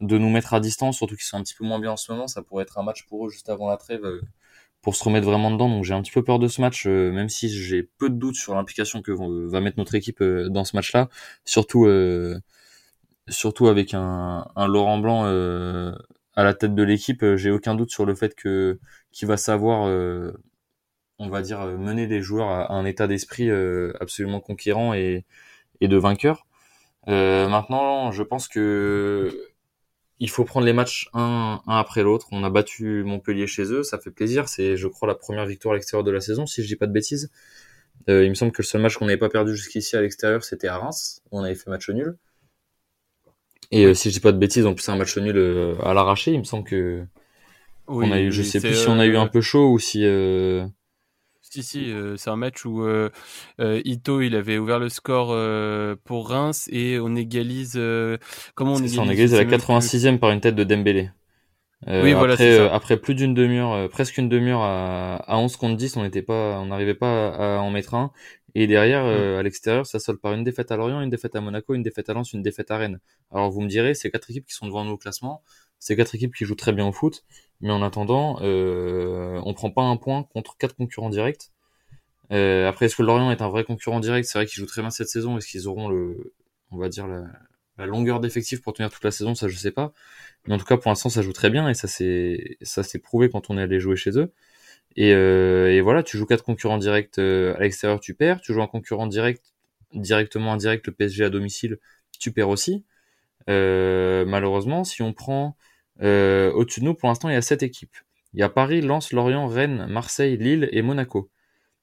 de 0.00 0.18
nous 0.18 0.30
mettre 0.30 0.54
à 0.54 0.60
distance, 0.60 0.96
surtout 0.96 1.16
qu'ils 1.16 1.24
sont 1.24 1.36
un 1.36 1.42
petit 1.42 1.54
peu 1.54 1.64
moins 1.64 1.78
bien 1.78 1.92
en 1.92 1.96
ce 1.96 2.10
moment. 2.12 2.26
Ça 2.26 2.42
pourrait 2.42 2.62
être 2.62 2.78
un 2.78 2.82
match 2.82 3.06
pour 3.06 3.26
eux 3.26 3.30
juste 3.30 3.48
avant 3.50 3.68
la 3.68 3.76
trêve 3.76 4.06
pour 4.86 4.94
se 4.94 5.02
remettre 5.02 5.26
vraiment 5.26 5.50
dedans. 5.50 5.68
Donc 5.68 5.82
j'ai 5.82 5.94
un 5.94 6.00
petit 6.00 6.12
peu 6.12 6.22
peur 6.22 6.38
de 6.38 6.46
ce 6.46 6.60
match, 6.60 6.86
euh, 6.86 7.10
même 7.10 7.28
si 7.28 7.48
j'ai 7.48 7.82
peu 7.82 8.08
de 8.08 8.14
doutes 8.14 8.36
sur 8.36 8.54
l'implication 8.54 9.02
que 9.02 9.10
va 9.10 9.60
mettre 9.60 9.78
notre 9.78 9.96
équipe 9.96 10.20
euh, 10.22 10.48
dans 10.48 10.64
ce 10.64 10.76
match-là. 10.76 11.08
Surtout, 11.44 11.86
euh, 11.86 12.38
surtout 13.28 13.66
avec 13.66 13.94
un, 13.94 14.46
un 14.54 14.68
Laurent 14.68 14.98
Blanc 14.98 15.24
euh, 15.24 15.90
à 16.36 16.44
la 16.44 16.54
tête 16.54 16.76
de 16.76 16.82
l'équipe, 16.84 17.24
j'ai 17.34 17.50
aucun 17.50 17.74
doute 17.74 17.90
sur 17.90 18.06
le 18.06 18.14
fait 18.14 18.36
que 18.36 18.78
qu'il 19.10 19.26
va 19.26 19.36
savoir, 19.36 19.90
on 21.18 21.28
va 21.28 21.42
dire, 21.42 21.66
mener 21.66 22.06
les 22.06 22.22
joueurs 22.22 22.48
à, 22.48 22.72
un 22.72 22.84
état 22.84 23.08
d'esprit 23.08 23.50
absolument 23.98 24.38
conquérant 24.38 24.94
et, 24.94 25.24
et 25.80 25.88
de 25.88 25.96
vainqueur. 25.96 26.46
Maintenant, 27.08 28.12
je 28.12 28.22
pense 28.22 28.46
que 28.46 29.36
il 30.18 30.30
faut 30.30 30.44
prendre 30.44 30.66
les 30.66 30.72
matchs 30.72 31.08
un, 31.12 31.60
un 31.66 31.76
après 31.78 32.02
l'autre. 32.02 32.28
On 32.32 32.42
a 32.44 32.50
battu 32.50 33.04
Montpellier 33.04 33.46
chez 33.46 33.64
eux, 33.64 33.82
ça 33.82 33.98
fait 33.98 34.10
plaisir. 34.10 34.48
C'est, 34.48 34.76
je 34.76 34.88
crois, 34.88 35.06
la 35.08 35.14
première 35.14 35.46
victoire 35.46 35.72
à 35.72 35.76
l'extérieur 35.76 36.04
de 36.04 36.10
la 36.10 36.20
saison, 36.20 36.46
si 36.46 36.62
je 36.62 36.68
dis 36.68 36.76
pas 36.76 36.86
de 36.86 36.92
bêtises. 36.92 37.30
Euh, 38.08 38.24
il 38.24 38.30
me 38.30 38.34
semble 38.34 38.52
que 38.52 38.62
le 38.62 38.66
seul 38.66 38.80
match 38.80 38.96
qu'on 38.96 39.06
n'avait 39.06 39.18
pas 39.18 39.28
perdu 39.28 39.54
jusqu'ici 39.56 39.96
à 39.96 40.00
l'extérieur, 40.00 40.44
c'était 40.44 40.68
à 40.68 40.78
Reims, 40.78 41.22
où 41.30 41.40
on 41.40 41.42
avait 41.42 41.54
fait 41.54 41.70
match 41.70 41.88
nul. 41.90 42.16
Et 43.72 43.84
euh, 43.84 43.94
si 43.94 44.10
je 44.10 44.14
dis 44.14 44.20
pas 44.20 44.32
de 44.32 44.38
bêtises, 44.38 44.64
en 44.64 44.74
plus 44.74 44.84
c'est 44.84 44.92
un 44.92 44.96
match 44.96 45.16
nul 45.18 45.36
euh, 45.36 45.74
à 45.82 45.92
l'arraché. 45.92 46.32
Il 46.32 46.38
me 46.38 46.44
semble 46.44 46.64
que 46.64 47.04
on 47.88 48.10
a 48.10 48.20
eu, 48.20 48.32
je 48.32 48.42
sais 48.42 48.60
plus 48.60 48.74
si 48.74 48.88
on 48.88 48.98
a 48.98 49.06
eu 49.06 49.16
un 49.16 49.26
peu 49.26 49.40
chaud 49.40 49.70
ou 49.70 49.78
si. 49.78 50.04
Si, 51.48 51.62
si, 51.62 51.92
euh, 51.92 52.16
c'est 52.16 52.30
un 52.30 52.36
match 52.36 52.64
où 52.64 52.82
euh, 52.82 53.08
euh, 53.60 53.80
Ito, 53.84 54.20
il 54.20 54.34
avait 54.34 54.58
ouvert 54.58 54.80
le 54.80 54.88
score 54.88 55.28
euh, 55.30 55.94
pour 56.04 56.28
Reims 56.30 56.68
et 56.72 56.98
on 56.98 57.14
égalise. 57.14 57.80
comment 58.54 58.72
on 58.72 58.76
égalise 58.78 58.94
ça, 58.96 59.02
on 59.02 59.10
égalise 59.10 59.34
à 59.34 59.38
la 59.38 59.44
même 59.44 59.60
plus. 59.60 59.66
86e 59.66 60.18
par 60.18 60.30
une 60.32 60.40
tête 60.40 60.56
de 60.56 60.64
Dembélé. 60.64 61.10
Oui, 61.86 62.14
voilà, 62.14 62.32
après, 62.32 62.36
c'est 62.36 62.56
ça. 62.56 62.74
après 62.74 62.96
plus 62.96 63.14
d'une 63.14 63.32
demi-heure, 63.32 63.88
presque 63.90 64.18
une 64.18 64.28
demi-heure 64.28 64.62
à, 64.62 65.16
à 65.16 65.38
11 65.38 65.56
contre 65.56 65.76
10, 65.76 65.96
on 65.96 66.02
n'était 66.02 66.22
pas, 66.22 66.58
on 66.58 66.66
n'arrivait 66.66 66.94
pas 66.94 67.28
à, 67.28 67.56
à 67.56 67.60
en 67.60 67.70
mettre 67.70 67.94
un. 67.94 68.10
Et 68.56 68.66
derrière, 68.66 69.04
à 69.04 69.42
l'extérieur, 69.42 69.86
ça 69.86 70.00
solde 70.00 70.18
par 70.18 70.32
une 70.32 70.42
défaite 70.42 70.72
à 70.72 70.76
Lorient, 70.76 71.00
une 71.00 71.10
défaite 71.10 71.36
à 71.36 71.40
Monaco, 71.40 71.74
une 71.74 71.82
défaite 71.82 72.08
à 72.08 72.14
Lens, 72.14 72.32
une 72.32 72.42
défaite 72.42 72.70
à 72.72 72.78
Rennes. 72.78 72.98
Alors 73.30 73.50
vous 73.50 73.60
me 73.60 73.68
direz, 73.68 73.94
c'est 73.94 74.10
quatre 74.10 74.30
équipes 74.30 74.46
qui 74.46 74.54
sont 74.54 74.66
devant 74.66 74.84
nous 74.84 74.92
au 74.92 74.96
classement, 74.96 75.42
c'est 75.78 75.94
quatre 75.94 76.14
équipes 76.14 76.34
qui 76.34 76.44
jouent 76.44 76.54
très 76.56 76.72
bien 76.72 76.86
au 76.86 76.92
foot, 76.92 77.24
mais 77.60 77.70
en 77.72 77.82
attendant, 77.82 78.38
euh, 78.42 79.40
on 79.44 79.54
prend 79.54 79.70
pas 79.70 79.82
un 79.82 79.96
point 79.96 80.24
contre 80.24 80.56
quatre 80.58 80.76
concurrents 80.76 81.10
directs. 81.10 81.50
Euh, 82.32 82.68
après, 82.68 82.86
est-ce 82.86 82.96
que 82.96 83.02
Lorient 83.02 83.30
est 83.30 83.42
un 83.42 83.48
vrai 83.48 83.64
concurrent 83.64 84.00
direct? 84.00 84.28
C'est 84.28 84.38
vrai 84.38 84.46
qu'ils 84.46 84.60
jouent 84.60 84.66
très 84.66 84.82
bien 84.82 84.90
cette 84.90 85.08
saison. 85.08 85.38
Est-ce 85.38 85.48
qu'ils 85.48 85.68
auront 85.68 85.88
le, 85.88 86.34
on 86.70 86.78
va 86.78 86.88
dire 86.88 87.06
la, 87.06 87.86
longueur 87.86 88.20
d'effectif 88.20 88.62
pour 88.62 88.72
tenir 88.74 88.90
toute 88.90 89.04
la 89.04 89.10
saison? 89.10 89.34
Ça, 89.34 89.48
je 89.48 89.56
sais 89.56 89.70
pas. 89.70 89.92
Mais 90.46 90.54
en 90.54 90.58
tout 90.58 90.64
cas, 90.64 90.76
pour 90.76 90.90
l'instant, 90.90 91.08
ça 91.08 91.22
joue 91.22 91.32
très 91.32 91.50
bien 91.50 91.68
et 91.68 91.74
ça 91.74 91.88
c'est 91.88 92.58
ça 92.62 92.82
s'est 92.82 92.98
prouvé 92.98 93.30
quand 93.30 93.50
on 93.50 93.58
est 93.58 93.62
allé 93.62 93.80
jouer 93.80 93.96
chez 93.96 94.18
eux. 94.18 94.32
Et, 94.96 95.12
euh, 95.14 95.80
voilà, 95.82 96.02
tu 96.02 96.18
joues 96.18 96.26
quatre 96.26 96.44
concurrents 96.44 96.78
directs 96.78 97.18
euh, 97.18 97.54
à 97.56 97.60
l'extérieur, 97.60 98.00
tu 98.00 98.14
perds. 98.14 98.40
Tu 98.40 98.54
joues 98.54 98.62
un 98.62 98.66
concurrent 98.68 99.06
direct, 99.06 99.54
directement 99.94 100.52
indirect, 100.52 100.86
le 100.86 100.94
PSG 100.94 101.24
à 101.24 101.30
domicile, 101.30 101.78
tu 102.18 102.32
perds 102.32 102.50
aussi. 102.50 102.84
Malheureusement, 103.48 104.84
si 104.84 105.02
on 105.02 105.12
prend 105.12 105.56
euh, 106.02 106.52
au-dessus 106.52 106.80
de 106.80 106.84
nous, 106.86 106.94
pour 106.94 107.08
l'instant, 107.08 107.28
il 107.28 107.32
y 107.32 107.36
a 107.36 107.42
sept 107.42 107.62
équipes. 107.62 107.96
Il 108.34 108.40
y 108.40 108.42
a 108.42 108.48
Paris, 108.48 108.80
Lens, 108.82 109.12
Lorient, 109.12 109.46
Rennes, 109.48 109.86
Marseille, 109.88 110.36
Lille 110.36 110.68
et 110.72 110.82
Monaco. 110.82 111.30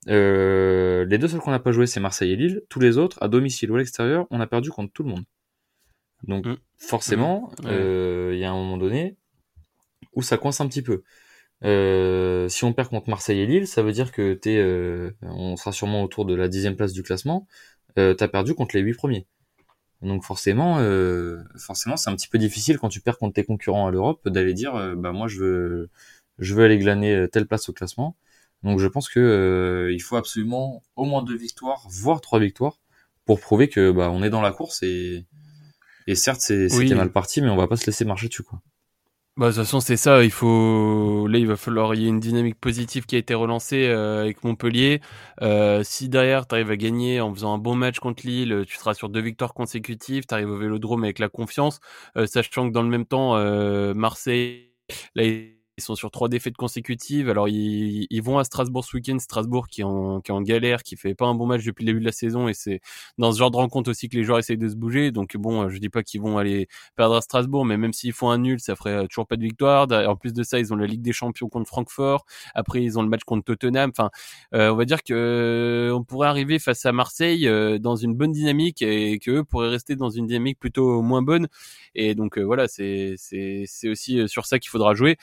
Euh, 0.09 1.05
les 1.05 1.17
deux 1.17 1.27
seuls 1.27 1.39
qu'on 1.39 1.51
n'a 1.51 1.59
pas 1.59 1.71
joué, 1.71 1.87
c'est 1.87 1.99
Marseille 1.99 2.31
et 2.31 2.35
Lille. 2.35 2.61
Tous 2.69 2.79
les 2.79 2.97
autres, 2.97 3.17
à 3.21 3.27
domicile 3.27 3.71
ou 3.71 3.75
à 3.75 3.79
l'extérieur, 3.79 4.27
on 4.31 4.39
a 4.39 4.47
perdu 4.47 4.69
contre 4.69 4.91
tout 4.93 5.03
le 5.03 5.09
monde. 5.09 5.23
Donc 6.23 6.45
Mm. 6.45 6.57
forcément, 6.77 7.51
Mm. 7.63 7.67
euh, 7.67 8.31
il 8.33 8.39
y 8.39 8.43
a 8.45 8.51
un 8.51 8.55
moment 8.55 8.77
donné 8.77 9.17
où 10.13 10.21
ça 10.21 10.37
coince 10.37 10.61
un 10.61 10.67
petit 10.67 10.81
peu. 10.81 11.03
Euh, 11.63 12.49
si 12.49 12.65
on 12.65 12.73
perd 12.73 12.89
contre 12.89 13.09
Marseille 13.09 13.39
et 13.39 13.45
Lille, 13.45 13.67
ça 13.67 13.81
veut 13.83 13.93
dire 13.93 14.11
que 14.11 14.33
t'es, 14.33 14.57
euh, 14.57 15.11
on 15.21 15.55
sera 15.55 15.71
sûrement 15.71 16.03
autour 16.03 16.25
de 16.25 16.35
la 16.35 16.47
dixième 16.49 16.75
place 16.75 16.93
du 16.93 17.03
classement. 17.03 17.47
Euh, 17.97 18.13
T'as 18.13 18.27
perdu 18.27 18.53
contre 18.53 18.75
les 18.75 18.81
huit 18.81 18.93
premiers. 18.95 19.27
Donc 20.03 20.23
forcément, 20.23 20.77
euh, 20.79 21.41
forcément, 21.57 21.97
c'est 21.97 22.09
un 22.09 22.15
petit 22.15 22.27
peu 22.27 22.37
difficile 22.37 22.77
quand 22.77 22.89
tu 22.89 22.99
perds 23.01 23.17
contre 23.17 23.33
tes 23.35 23.43
concurrents 23.45 23.87
à 23.87 23.91
l'Europe 23.91 24.27
d'aller 24.27 24.53
dire, 24.53 24.75
euh, 24.75 24.95
bah 24.95 25.11
moi 25.13 25.27
je 25.27 25.39
veux, 25.39 25.89
je 26.39 26.53
veux 26.53 26.63
aller 26.65 26.77
glaner 26.77 27.27
telle 27.31 27.47
place 27.47 27.69
au 27.69 27.73
classement. 27.73 28.15
Donc 28.63 28.79
je 28.79 28.87
pense 28.87 29.09
que 29.09 29.19
euh, 29.19 29.93
il 29.93 30.01
faut 30.01 30.15
absolument 30.17 30.83
au 30.95 31.05
moins 31.05 31.23
deux 31.23 31.35
victoires, 31.37 31.85
voire 31.89 32.21
trois 32.21 32.39
victoires, 32.39 32.79
pour 33.25 33.39
prouver 33.39 33.69
que 33.69 33.91
bah 33.91 34.09
on 34.11 34.23
est 34.23 34.29
dans 34.29 34.41
la 34.41 34.51
course 34.51 34.83
et 34.83 35.25
et 36.07 36.15
certes 36.15 36.41
c'est 36.41 36.69
c'était 36.69 36.93
Oui. 36.93 36.93
mal 36.95 37.11
parti, 37.11 37.41
mais 37.41 37.49
on 37.49 37.55
va 37.55 37.67
pas 37.67 37.77
se 37.77 37.85
laisser 37.85 38.03
marcher 38.05 38.27
dessus 38.27 38.43
quoi. 38.43 38.61
Bah, 39.35 39.47
de 39.47 39.51
toute 39.53 39.63
façon, 39.63 39.79
c'est 39.79 39.97
ça. 39.97 40.23
Il 40.23 40.29
faut, 40.31 41.25
là, 41.27 41.39
il 41.39 41.47
va 41.47 41.55
falloir, 41.57 41.95
y 41.95 42.05
a 42.05 42.07
une 42.07 42.19
dynamique 42.19 42.59
positive 42.59 43.05
qui 43.07 43.15
a 43.15 43.17
été 43.17 43.33
relancée 43.33 43.87
euh, 43.87 44.21
avec 44.21 44.43
Montpellier. 44.43 45.01
Euh, 45.41 45.81
si 45.83 46.07
derrière, 46.07 46.45
tu 46.47 46.53
arrives 46.53 46.69
à 46.69 46.77
gagner 46.77 47.19
en 47.19 47.33
faisant 47.33 47.55
un 47.55 47.57
bon 47.57 47.73
match 47.75 47.97
contre 47.99 48.27
Lille, 48.27 48.63
tu 48.67 48.77
seras 48.77 48.93
sur 48.93 49.09
deux 49.09 49.21
victoires 49.21 49.55
consécutives. 49.55 50.25
Tu 50.27 50.33
arrives 50.35 50.51
au 50.51 50.57
Vélodrome 50.57 51.03
avec 51.03 51.17
la 51.17 51.29
confiance, 51.29 51.79
euh, 52.15 52.27
sachant 52.27 52.67
que 52.69 52.73
dans 52.73 52.83
le 52.83 52.89
même 52.89 53.05
temps, 53.07 53.35
euh, 53.35 53.95
Marseille, 53.95 54.71
là, 55.15 55.23
ils 55.77 55.83
sont 55.83 55.95
sur 55.95 56.11
trois 56.11 56.29
défaites 56.29 56.55
consécutives. 56.55 57.29
Alors 57.29 57.47
ils, 57.47 58.05
ils 58.09 58.21
vont 58.21 58.37
à 58.37 58.43
Strasbourg 58.43 58.85
ce 58.85 58.95
week-end. 58.95 59.17
Strasbourg 59.19 59.67
qui 59.67 59.81
est 59.81 59.83
en, 59.83 60.21
qui 60.21 60.31
est 60.31 60.33
en 60.33 60.41
galère, 60.41 60.83
qui 60.83 60.95
fait 60.95 61.15
pas 61.15 61.25
un 61.25 61.35
bon 61.35 61.45
match 61.45 61.63
depuis 61.63 61.83
le 61.83 61.91
début 61.91 61.99
de 62.01 62.05
la 62.05 62.11
saison, 62.11 62.47
et 62.47 62.53
c'est 62.53 62.79
dans 63.17 63.31
ce 63.31 63.39
genre 63.39 63.51
de 63.51 63.57
rencontre 63.57 63.89
aussi 63.89 64.09
que 64.09 64.17
les 64.17 64.23
joueurs 64.23 64.39
essayent 64.39 64.57
de 64.57 64.69
se 64.69 64.75
bouger. 64.75 65.11
Donc 65.11 65.35
bon, 65.37 65.69
je 65.69 65.77
dis 65.77 65.89
pas 65.89 66.03
qu'ils 66.03 66.21
vont 66.21 66.37
aller 66.37 66.67
perdre 66.95 67.15
à 67.15 67.21
Strasbourg, 67.21 67.65
mais 67.65 67.77
même 67.77 67.93
s'ils 67.93 68.13
font 68.13 68.29
un 68.29 68.37
nul, 68.37 68.59
ça 68.59 68.75
ferait 68.75 69.07
toujours 69.07 69.27
pas 69.27 69.35
de 69.35 69.43
victoire. 69.43 69.87
En 69.91 70.15
plus 70.15 70.33
de 70.33 70.43
ça, 70.43 70.59
ils 70.59 70.73
ont 70.73 70.75
la 70.75 70.87
Ligue 70.87 71.01
des 71.01 71.13
Champions 71.13 71.49
contre 71.49 71.67
Francfort. 71.67 72.25
Après, 72.53 72.83
ils 72.83 72.99
ont 72.99 73.03
le 73.03 73.09
match 73.09 73.23
contre 73.23 73.43
Tottenham. 73.45 73.91
Enfin, 73.95 74.09
euh, 74.53 74.71
on 74.71 74.75
va 74.75 74.85
dire 74.85 75.03
que 75.03 75.13
euh, 75.13 75.95
on 75.95 76.03
pourrait 76.03 76.27
arriver 76.27 76.59
face 76.59 76.85
à 76.85 76.91
Marseille 76.91 77.47
euh, 77.47 77.79
dans 77.79 77.95
une 77.95 78.13
bonne 78.15 78.31
dynamique 78.31 78.81
et 78.81 79.19
que 79.19 79.31
eux 79.31 79.43
pourraient 79.43 79.69
rester 79.69 79.95
dans 79.95 80.09
une 80.09 80.27
dynamique 80.27 80.59
plutôt 80.59 81.01
moins 81.01 81.21
bonne. 81.21 81.47
Et 81.95 82.15
donc 82.15 82.37
euh, 82.37 82.43
voilà, 82.43 82.67
c'est 82.67 83.15
aussi 83.85 84.19
euh, 84.19 84.27
sur 84.27 84.45
ça 84.45 84.59
qu'il 84.59 84.69
faudra 84.69 84.93
jouer. 84.93 85.17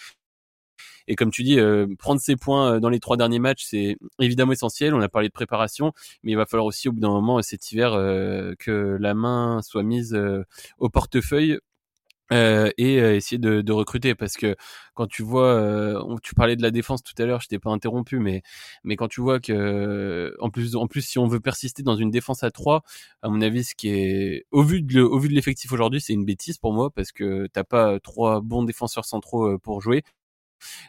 Et 1.09 1.17
comme 1.17 1.31
tu 1.31 1.43
dis, 1.43 1.59
euh, 1.59 1.87
prendre 1.99 2.21
ses 2.21 2.37
points 2.37 2.81
dans 2.81 2.89
les 2.89 3.01
trois 3.01 3.17
derniers 3.17 3.39
matchs, 3.39 3.65
c'est 3.65 3.97
évidemment 4.21 4.53
essentiel. 4.53 4.95
On 4.95 5.01
a 5.01 5.09
parlé 5.09 5.29
de 5.29 5.33
préparation, 5.33 5.93
mais 6.23 6.33
il 6.33 6.37
va 6.37 6.47
falloir 6.47 6.67
aussi 6.67 6.89
au 6.89 6.93
bout 6.93 7.01
d'un 7.01 7.09
moment 7.09 7.41
cet 7.43 7.73
hiver 7.73 7.95
euh, 7.95 8.55
que 8.59 8.97
la 9.01 9.15
main 9.15 9.61
soit 9.63 9.83
mise 9.83 10.15
euh, 10.15 10.45
au 10.79 10.89
portefeuille 10.89 11.59
euh, 12.33 12.71
et 12.79 13.01
euh, 13.01 13.17
essayer 13.17 13.39
de, 13.39 13.61
de, 13.61 13.73
recruter 13.73 14.15
parce 14.15 14.37
que 14.37 14.55
quand 14.95 15.09
tu 15.09 15.23
vois, 15.25 15.49
euh, 15.49 16.17
tu 16.23 16.35
parlais 16.35 16.55
de 16.55 16.63
la 16.63 16.71
défense 16.71 17.03
tout 17.03 17.21
à 17.21 17.27
l'heure, 17.27 17.41
je 17.41 17.49
t'ai 17.49 17.59
pas 17.59 17.71
interrompu, 17.71 18.21
mais 18.21 18.43
mais 18.85 18.95
quand 18.95 19.09
tu 19.09 19.21
vois 19.21 19.41
que 19.41 20.37
en 20.39 20.49
plus 20.51 20.77
en 20.77 20.87
plus 20.87 21.03
si 21.03 21.19
on 21.19 21.27
veut 21.27 21.41
persister 21.41 21.83
dans 21.83 21.97
une 21.97 22.11
défense 22.11 22.45
à 22.45 22.53
3 22.53 22.83
à 23.23 23.29
mon 23.31 23.41
avis, 23.41 23.65
ce 23.65 23.75
qui 23.75 23.89
est 23.89 24.47
au 24.53 24.63
vu 24.63 24.81
de 24.83 25.01
au 25.03 25.19
vu 25.19 25.29
de 25.29 25.35
l'effectif 25.35 25.73
aujourd'hui, 25.73 26.01
c'est 26.01 26.13
une 26.13 26.25
bêtise 26.25 26.59
pour 26.59 26.73
moi 26.73 26.91
parce 26.91 27.11
que 27.11 27.49
t'as 27.53 27.65
pas 27.65 27.99
trois 28.01 28.41
bons 28.41 28.63
défenseurs 28.63 29.07
centraux 29.07 29.59
pour 29.59 29.81
jouer. 29.81 30.05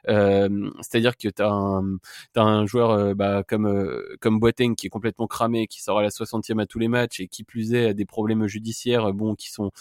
C'est-à-dire 0.08 1.18
que 1.18 1.30
tu 1.30 1.42
as 1.42 1.50
un, 1.50 1.98
as 2.36 2.42
un 2.42 2.66
joueur 2.66 3.16
bah, 3.16 3.44
comme, 3.48 4.02
comme 4.20 4.40
Boateng 4.40 4.76
qui 4.76 4.88
est 4.88 4.90
complètement 4.90 5.28
cramé, 5.28 5.68
qui 5.68 5.82
sort 5.82 6.00
à 6.00 6.02
la 6.02 6.10
60e 6.10 6.62
à 6.62 6.66
tous 6.66 6.80
les 6.80 6.88
matchs 6.88 7.20
et 7.20 7.28
qui 7.28 7.44
plus 7.44 7.74
est 7.74 7.88
a 7.88 7.94
des 7.94 8.06
problèmes 8.06 8.48
judiciaires 8.48 9.14
bon, 9.14 9.36
qui 9.36 9.50
sont 9.52 9.72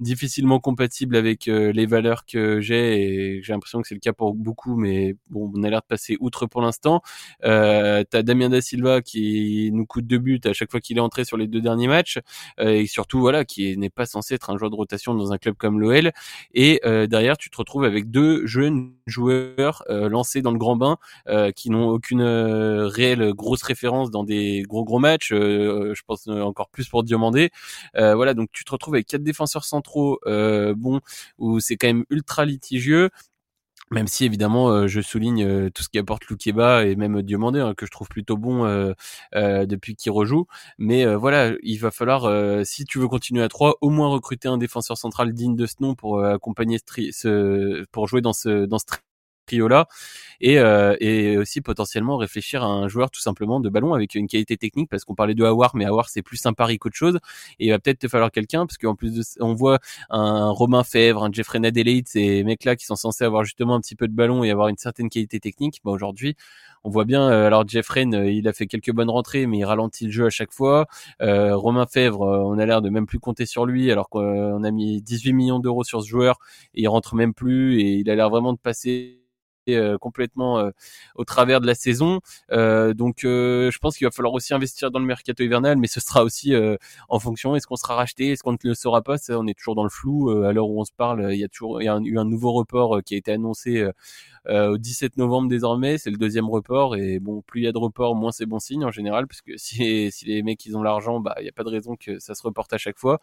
difficilement 0.00 0.60
compatibles 0.60 1.16
avec 1.16 1.48
euh, 1.48 1.72
les 1.72 1.86
valeurs 1.86 2.26
que 2.26 2.60
j'ai 2.60 3.36
et 3.36 3.42
j'ai 3.42 3.52
l'impression 3.52 3.80
que 3.80 3.88
c'est 3.88 3.94
le 3.94 4.00
cas 4.00 4.12
pour 4.12 4.34
beaucoup 4.34 4.76
mais 4.76 5.16
bon 5.30 5.50
on 5.54 5.62
a 5.62 5.70
l'air 5.70 5.80
de 5.80 5.86
passer 5.86 6.16
outre 6.20 6.46
pour 6.46 6.60
l'instant. 6.60 7.00
Euh, 7.44 8.04
t'as 8.08 8.22
Damien 8.22 8.50
da 8.50 8.60
Silva 8.60 9.00
qui 9.02 9.70
nous 9.72 9.86
coûte 9.86 10.06
deux 10.06 10.18
buts 10.18 10.40
à 10.44 10.52
chaque 10.52 10.70
fois 10.70 10.80
qu'il 10.80 10.98
est 10.98 11.00
entré 11.00 11.24
sur 11.24 11.36
les 11.36 11.46
deux 11.46 11.60
derniers 11.60 11.88
matchs 11.88 12.18
euh, 12.60 12.70
et 12.70 12.86
surtout 12.86 13.20
voilà 13.20 13.44
qui 13.44 13.76
n'est 13.78 13.90
pas 13.90 14.06
censé 14.06 14.34
être 14.34 14.50
un 14.50 14.58
joueur 14.58 14.70
de 14.70 14.76
rotation 14.76 15.14
dans 15.14 15.32
un 15.32 15.38
club 15.38 15.56
comme 15.56 15.80
l'OL 15.80 16.12
et 16.54 16.80
euh, 16.84 17.06
derrière 17.06 17.36
tu 17.38 17.50
te 17.50 17.56
retrouves 17.56 17.84
avec 17.84 18.10
deux 18.10 18.46
jeunes 18.46 18.92
joueurs 19.06 19.82
euh, 19.88 20.08
lancés 20.08 20.42
dans 20.42 20.50
le 20.50 20.58
grand 20.58 20.76
bain 20.76 20.98
euh, 21.28 21.52
qui 21.52 21.70
n'ont 21.70 21.88
aucune 21.88 22.20
euh, 22.20 22.88
réelle 22.88 23.32
grosse 23.32 23.62
référence 23.62 24.10
dans 24.10 24.24
des 24.24 24.62
gros 24.68 24.84
gros 24.84 24.98
matchs 24.98 25.30
je 25.30 26.00
pense 26.06 26.26
encore 26.28 26.68
plus 26.68 26.88
pour 26.88 27.02
Diomandé. 27.02 27.50
Voilà 27.94 28.34
donc 28.34 28.48
tu 28.52 28.64
te 28.64 28.72
retrouves 28.72 28.94
avec 28.94 29.06
quatre 29.06 29.22
défenseurs 29.22 29.64
centraux 29.64 29.85
euh, 30.26 30.74
bon 30.76 31.00
où 31.38 31.60
c'est 31.60 31.76
quand 31.76 31.88
même 31.88 32.04
ultra 32.10 32.44
litigieux. 32.44 33.10
Même 33.92 34.08
si 34.08 34.24
évidemment 34.24 34.68
euh, 34.70 34.88
je 34.88 35.00
souligne 35.00 35.44
euh, 35.44 35.70
tout 35.70 35.82
ce 35.84 35.88
qui 35.88 35.98
apporte 35.98 36.26
Loukeba 36.26 36.84
et 36.86 36.96
même 36.96 37.22
Diomandé 37.22 37.60
hein, 37.60 37.74
que 37.76 37.86
je 37.86 37.92
trouve 37.92 38.08
plutôt 38.08 38.36
bon 38.36 38.64
depuis 39.34 39.96
qu'il 39.96 40.12
rejoue. 40.12 40.46
Mais 40.78 41.06
voilà 41.14 41.52
il 41.62 41.78
va 41.78 41.90
falloir 41.90 42.66
si 42.66 42.84
tu 42.84 42.98
veux 42.98 43.08
continuer 43.08 43.42
à 43.42 43.48
3 43.48 43.76
au 43.80 43.90
moins 43.90 44.08
recruter 44.08 44.48
un 44.48 44.58
défenseur 44.58 44.98
central 44.98 45.32
digne 45.32 45.56
de 45.56 45.66
ce 45.66 45.76
nom 45.80 45.94
pour 45.94 46.24
accompagner 46.24 46.78
ce, 46.78 47.10
ce 47.12 47.84
pour 47.92 48.08
jouer 48.08 48.20
dans 48.22 48.32
ce 48.32 48.66
dans 48.66 48.78
ce 48.78 48.86
trio 49.46 49.68
là 49.68 49.86
et, 50.40 50.58
euh, 50.58 50.96
et 51.00 51.36
aussi 51.38 51.60
potentiellement 51.60 52.16
réfléchir 52.16 52.62
à 52.62 52.66
un 52.66 52.88
joueur 52.88 53.10
tout 53.10 53.20
simplement 53.20 53.60
de 53.60 53.68
ballon 53.68 53.94
avec 53.94 54.14
une 54.14 54.26
qualité 54.26 54.56
technique 54.56 54.88
parce 54.90 55.04
qu'on 55.04 55.14
parlait 55.14 55.34
de 55.34 55.44
Hawar 55.44 55.74
mais 55.76 55.84
Hawar 55.84 56.08
c'est 56.08 56.22
plus 56.22 56.44
un 56.46 56.52
pari 56.52 56.78
qu'autre 56.78 56.96
chose. 56.96 57.18
Et 57.58 57.66
il 57.66 57.70
va 57.70 57.78
peut-être 57.78 58.00
te 58.00 58.08
falloir 58.08 58.30
quelqu'un 58.30 58.66
parce 58.66 58.78
qu'en 58.78 58.94
plus 58.94 59.14
de 59.14 59.22
on 59.40 59.54
voit 59.54 59.78
un 60.10 60.50
Romain 60.50 60.84
Fèvre 60.84 61.24
un 61.24 61.32
Jeffrey 61.32 61.58
Nadeleit 61.58 62.04
ces 62.06 62.44
mecs 62.44 62.64
là 62.64 62.76
qui 62.76 62.86
sont 62.86 62.96
censés 62.96 63.24
avoir 63.24 63.44
justement 63.44 63.74
un 63.74 63.80
petit 63.80 63.96
peu 63.96 64.08
de 64.08 64.14
ballon 64.14 64.44
et 64.44 64.50
avoir 64.50 64.68
une 64.68 64.78
certaine 64.78 65.08
qualité 65.08 65.40
technique. 65.40 65.80
Bah 65.84 65.90
aujourd'hui 65.90 66.36
on 66.84 66.90
voit 66.90 67.04
bien 67.04 67.28
euh, 67.30 67.46
alors 67.46 67.66
Jeffrey 67.66 68.02
il 68.04 68.48
a 68.48 68.52
fait 68.52 68.66
quelques 68.66 68.92
bonnes 68.92 69.10
rentrées 69.10 69.46
mais 69.46 69.58
il 69.58 69.64
ralentit 69.64 70.06
le 70.06 70.12
jeu 70.12 70.26
à 70.26 70.30
chaque 70.30 70.52
fois. 70.52 70.86
Euh, 71.22 71.56
Romain 71.56 71.86
Fèvre 71.86 72.20
on 72.20 72.58
a 72.58 72.66
l'air 72.66 72.82
de 72.82 72.90
même 72.90 73.06
plus 73.06 73.18
compter 73.18 73.46
sur 73.46 73.66
lui 73.66 73.90
alors 73.90 74.08
qu'on 74.08 74.62
a 74.64 74.70
mis 74.70 75.02
18 75.02 75.32
millions 75.32 75.58
d'euros 75.58 75.84
sur 75.84 76.02
ce 76.02 76.08
joueur 76.08 76.38
et 76.74 76.82
il 76.82 76.88
rentre 76.88 77.14
même 77.14 77.34
plus 77.34 77.80
et 77.80 77.94
il 77.94 78.10
a 78.10 78.14
l'air 78.14 78.30
vraiment 78.30 78.52
de 78.52 78.58
passer 78.58 79.20
euh, 79.20 79.26
complètement 80.00 80.58
euh, 80.58 80.70
au 81.14 81.24
travers 81.24 81.60
de 81.60 81.66
la 81.66 81.74
saison. 81.74 82.20
Euh, 82.52 82.94
donc 82.94 83.18
je 83.22 83.78
pense 83.78 83.96
qu'il 83.96 84.06
va 84.06 84.10
falloir 84.10 84.34
aussi 84.34 84.54
investir 84.54 84.90
dans 84.90 84.98
le 84.98 85.06
mercato 85.06 85.42
hivernal, 85.42 85.76
mais 85.76 85.86
ce 85.86 86.00
sera 86.00 86.24
aussi 86.24 86.54
en 87.08 87.18
fonction 87.18 87.56
est-ce 87.56 87.66
qu'on 87.66 87.76
sera 87.76 87.94
racheté, 87.94 88.32
est-ce 88.32 88.42
qu'on 88.42 88.52
ne 88.52 88.58
le 88.62 88.74
saura 88.74 89.02
pas? 89.02 89.18
Ça, 89.18 89.38
on 89.38 89.46
est 89.46 89.54
toujours 89.56 89.74
dans 89.74 89.84
le 89.84 89.90
flou. 89.90 90.30
à 90.30 90.52
l'heure 90.52 90.68
où 90.68 90.80
on 90.80 90.84
se 90.84 90.92
parle, 90.92 91.32
il 91.32 91.38
y 91.38 91.44
a 91.44 91.48
toujours 91.48 91.82
il 91.82 91.86
y 91.86 91.88
a 91.88 91.98
eu 92.02 92.18
un 92.18 92.24
nouveau 92.24 92.52
report 92.52 93.02
qui 93.04 93.14
a 93.14 93.18
été 93.18 93.32
annoncé 93.32 93.88
au 94.48 94.78
17 94.78 95.16
novembre 95.16 95.48
désormais. 95.48 95.98
C'est 95.98 96.10
le 96.10 96.18
deuxième 96.18 96.48
report 96.48 96.96
et 96.96 97.18
bon, 97.20 97.42
plus 97.42 97.62
il 97.62 97.64
y 97.64 97.68
a 97.68 97.72
de 97.72 97.78
reports, 97.78 98.14
moins 98.14 98.32
c'est 98.32 98.46
bon 98.46 98.58
signe 98.58 98.84
en 98.84 98.90
général, 98.90 99.26
parce 99.26 99.42
que 99.42 99.52
si, 99.56 100.10
si 100.12 100.24
les 100.26 100.42
mecs 100.42 100.64
ils 100.66 100.76
ont 100.76 100.82
l'argent, 100.82 101.20
bah 101.20 101.36
il 101.40 101.46
y 101.46 101.48
a 101.48 101.52
pas 101.52 101.64
de 101.64 101.70
raison 101.70 101.96
que 101.96 102.18
ça 102.18 102.34
se 102.34 102.42
reporte 102.42 102.72
à 102.72 102.78
chaque 102.78 102.98
fois. 102.98 103.20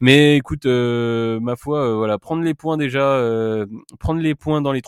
Mais 0.00 0.36
écoute, 0.36 0.66
euh, 0.66 1.40
ma 1.40 1.56
foi, 1.56 1.80
euh, 1.80 1.96
voilà, 1.96 2.18
prendre 2.18 2.42
les 2.42 2.54
points 2.54 2.76
déjà, 2.76 3.16
euh, 3.16 3.66
prendre 4.00 4.20
les 4.20 4.34
points 4.34 4.60
dans 4.60 4.72
les 4.72 4.82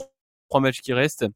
trois 0.49 0.61
matchs 0.61 0.80
qui 0.80 0.92
restent 0.92 1.26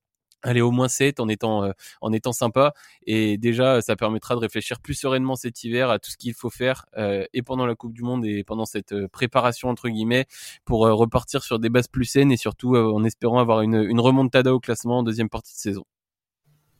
aller 0.42 0.62
au 0.62 0.70
moins 0.70 0.88
7 0.88 1.20
en 1.20 1.28
étant 1.28 1.64
euh, 1.64 1.72
en 2.00 2.12
étant 2.12 2.32
sympa 2.32 2.72
et 3.06 3.36
déjà 3.36 3.82
ça 3.82 3.94
permettra 3.94 4.34
de 4.34 4.40
réfléchir 4.40 4.80
plus 4.80 4.94
sereinement 4.94 5.36
cet 5.36 5.64
hiver 5.64 5.90
à 5.90 5.98
tout 5.98 6.10
ce 6.10 6.16
qu'il 6.16 6.32
faut 6.32 6.48
faire 6.48 6.86
euh, 6.96 7.26
et 7.34 7.42
pendant 7.42 7.66
la 7.66 7.74
Coupe 7.74 7.92
du 7.92 8.02
monde 8.02 8.24
et 8.24 8.42
pendant 8.42 8.64
cette 8.64 8.92
euh, 8.92 9.06
préparation 9.06 9.68
entre 9.68 9.90
guillemets 9.90 10.24
pour 10.64 10.80
repartir 10.80 11.42
sur 11.42 11.58
des 11.58 11.68
bases 11.68 11.88
plus 11.88 12.06
saines 12.06 12.32
et 12.32 12.38
surtout 12.38 12.74
en 12.74 13.04
espérant 13.04 13.38
avoir 13.38 13.60
une, 13.60 13.74
une 13.74 14.00
remontada 14.00 14.54
au 14.54 14.60
classement 14.60 15.00
en 15.00 15.02
deuxième 15.02 15.28
partie 15.28 15.52
de 15.52 15.58
saison. 15.58 15.84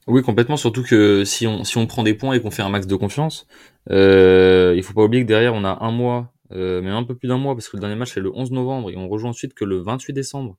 Oui, 0.07 0.22
complètement. 0.22 0.57
Surtout 0.57 0.83
que 0.83 1.24
si 1.24 1.47
on, 1.47 1.64
si 1.64 1.78
on 1.78 1.87
prend 1.87 2.03
des 2.03 2.14
points 2.14 2.35
et 2.35 2.41
qu'on 2.41 2.51
fait 2.51 2.62
un 2.62 2.68
max 2.68 2.87
de 2.87 2.97
confiance, 2.97 3.47
euh, 3.91 4.74
il 4.76 4.83
faut 4.83 4.95
pas 4.95 5.03
oublier 5.03 5.22
que 5.22 5.28
derrière, 5.28 5.55
on 5.55 5.64
a 5.64 5.85
un 5.85 5.91
mois, 5.91 6.33
euh, 6.53 6.83
même 6.83 6.95
un 6.95 7.05
peu 7.05 7.14
plus 7.14 7.28
d'un 7.28 7.39
mois, 7.39 7.55
parce 7.55 7.68
que 7.68 7.76
le 7.76 7.81
dernier 7.81 7.97
match, 7.97 8.14
c'est 8.14 8.20
le 8.20 8.33
11 8.35 8.51
novembre 8.51 8.91
et 8.91 8.97
on 8.97 9.09
rejoint 9.09 9.31
ensuite 9.31 9.55
que 9.55 9.64
le 9.64 9.78
28 9.78 10.12
décembre. 10.12 10.57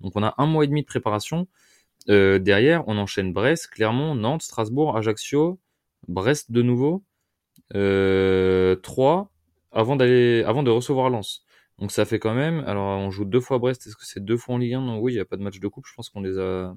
Donc, 0.00 0.12
on 0.16 0.22
a 0.22 0.34
un 0.38 0.46
mois 0.46 0.64
et 0.64 0.66
demi 0.66 0.82
de 0.82 0.86
préparation. 0.86 1.46
Euh, 2.08 2.38
derrière, 2.38 2.84
on 2.88 2.96
enchaîne 2.98 3.32
Brest, 3.32 3.68
Clermont, 3.68 4.14
Nantes, 4.14 4.42
Strasbourg, 4.42 4.96
Ajaccio, 4.96 5.58
Brest 6.08 6.50
de 6.50 6.62
nouveau, 6.62 7.04
euh, 7.74 8.74
3 8.76 9.30
avant 9.72 9.96
d'aller, 9.96 10.42
avant 10.46 10.62
de 10.62 10.70
recevoir 10.70 11.10
Lens. 11.10 11.44
Donc 11.78 11.92
ça 11.92 12.04
fait 12.04 12.18
quand 12.18 12.34
même. 12.34 12.60
Alors 12.66 12.98
on 12.98 13.10
joue 13.10 13.24
deux 13.24 13.40
fois 13.40 13.58
Brest. 13.58 13.86
Est-ce 13.86 13.96
que 13.96 14.04
c'est 14.06 14.24
deux 14.24 14.36
fois 14.36 14.54
en 14.56 14.58
Ligue 14.58 14.74
1 14.74 14.80
Non, 14.82 14.98
oui, 14.98 15.12
il 15.12 15.14
n'y 15.16 15.20
a 15.20 15.24
pas 15.24 15.36
de 15.36 15.42
match 15.42 15.60
de 15.60 15.68
coupe. 15.68 15.86
Je 15.86 15.94
pense 15.94 16.08
qu'on 16.10 16.20
les 16.22 16.38
a. 16.38 16.74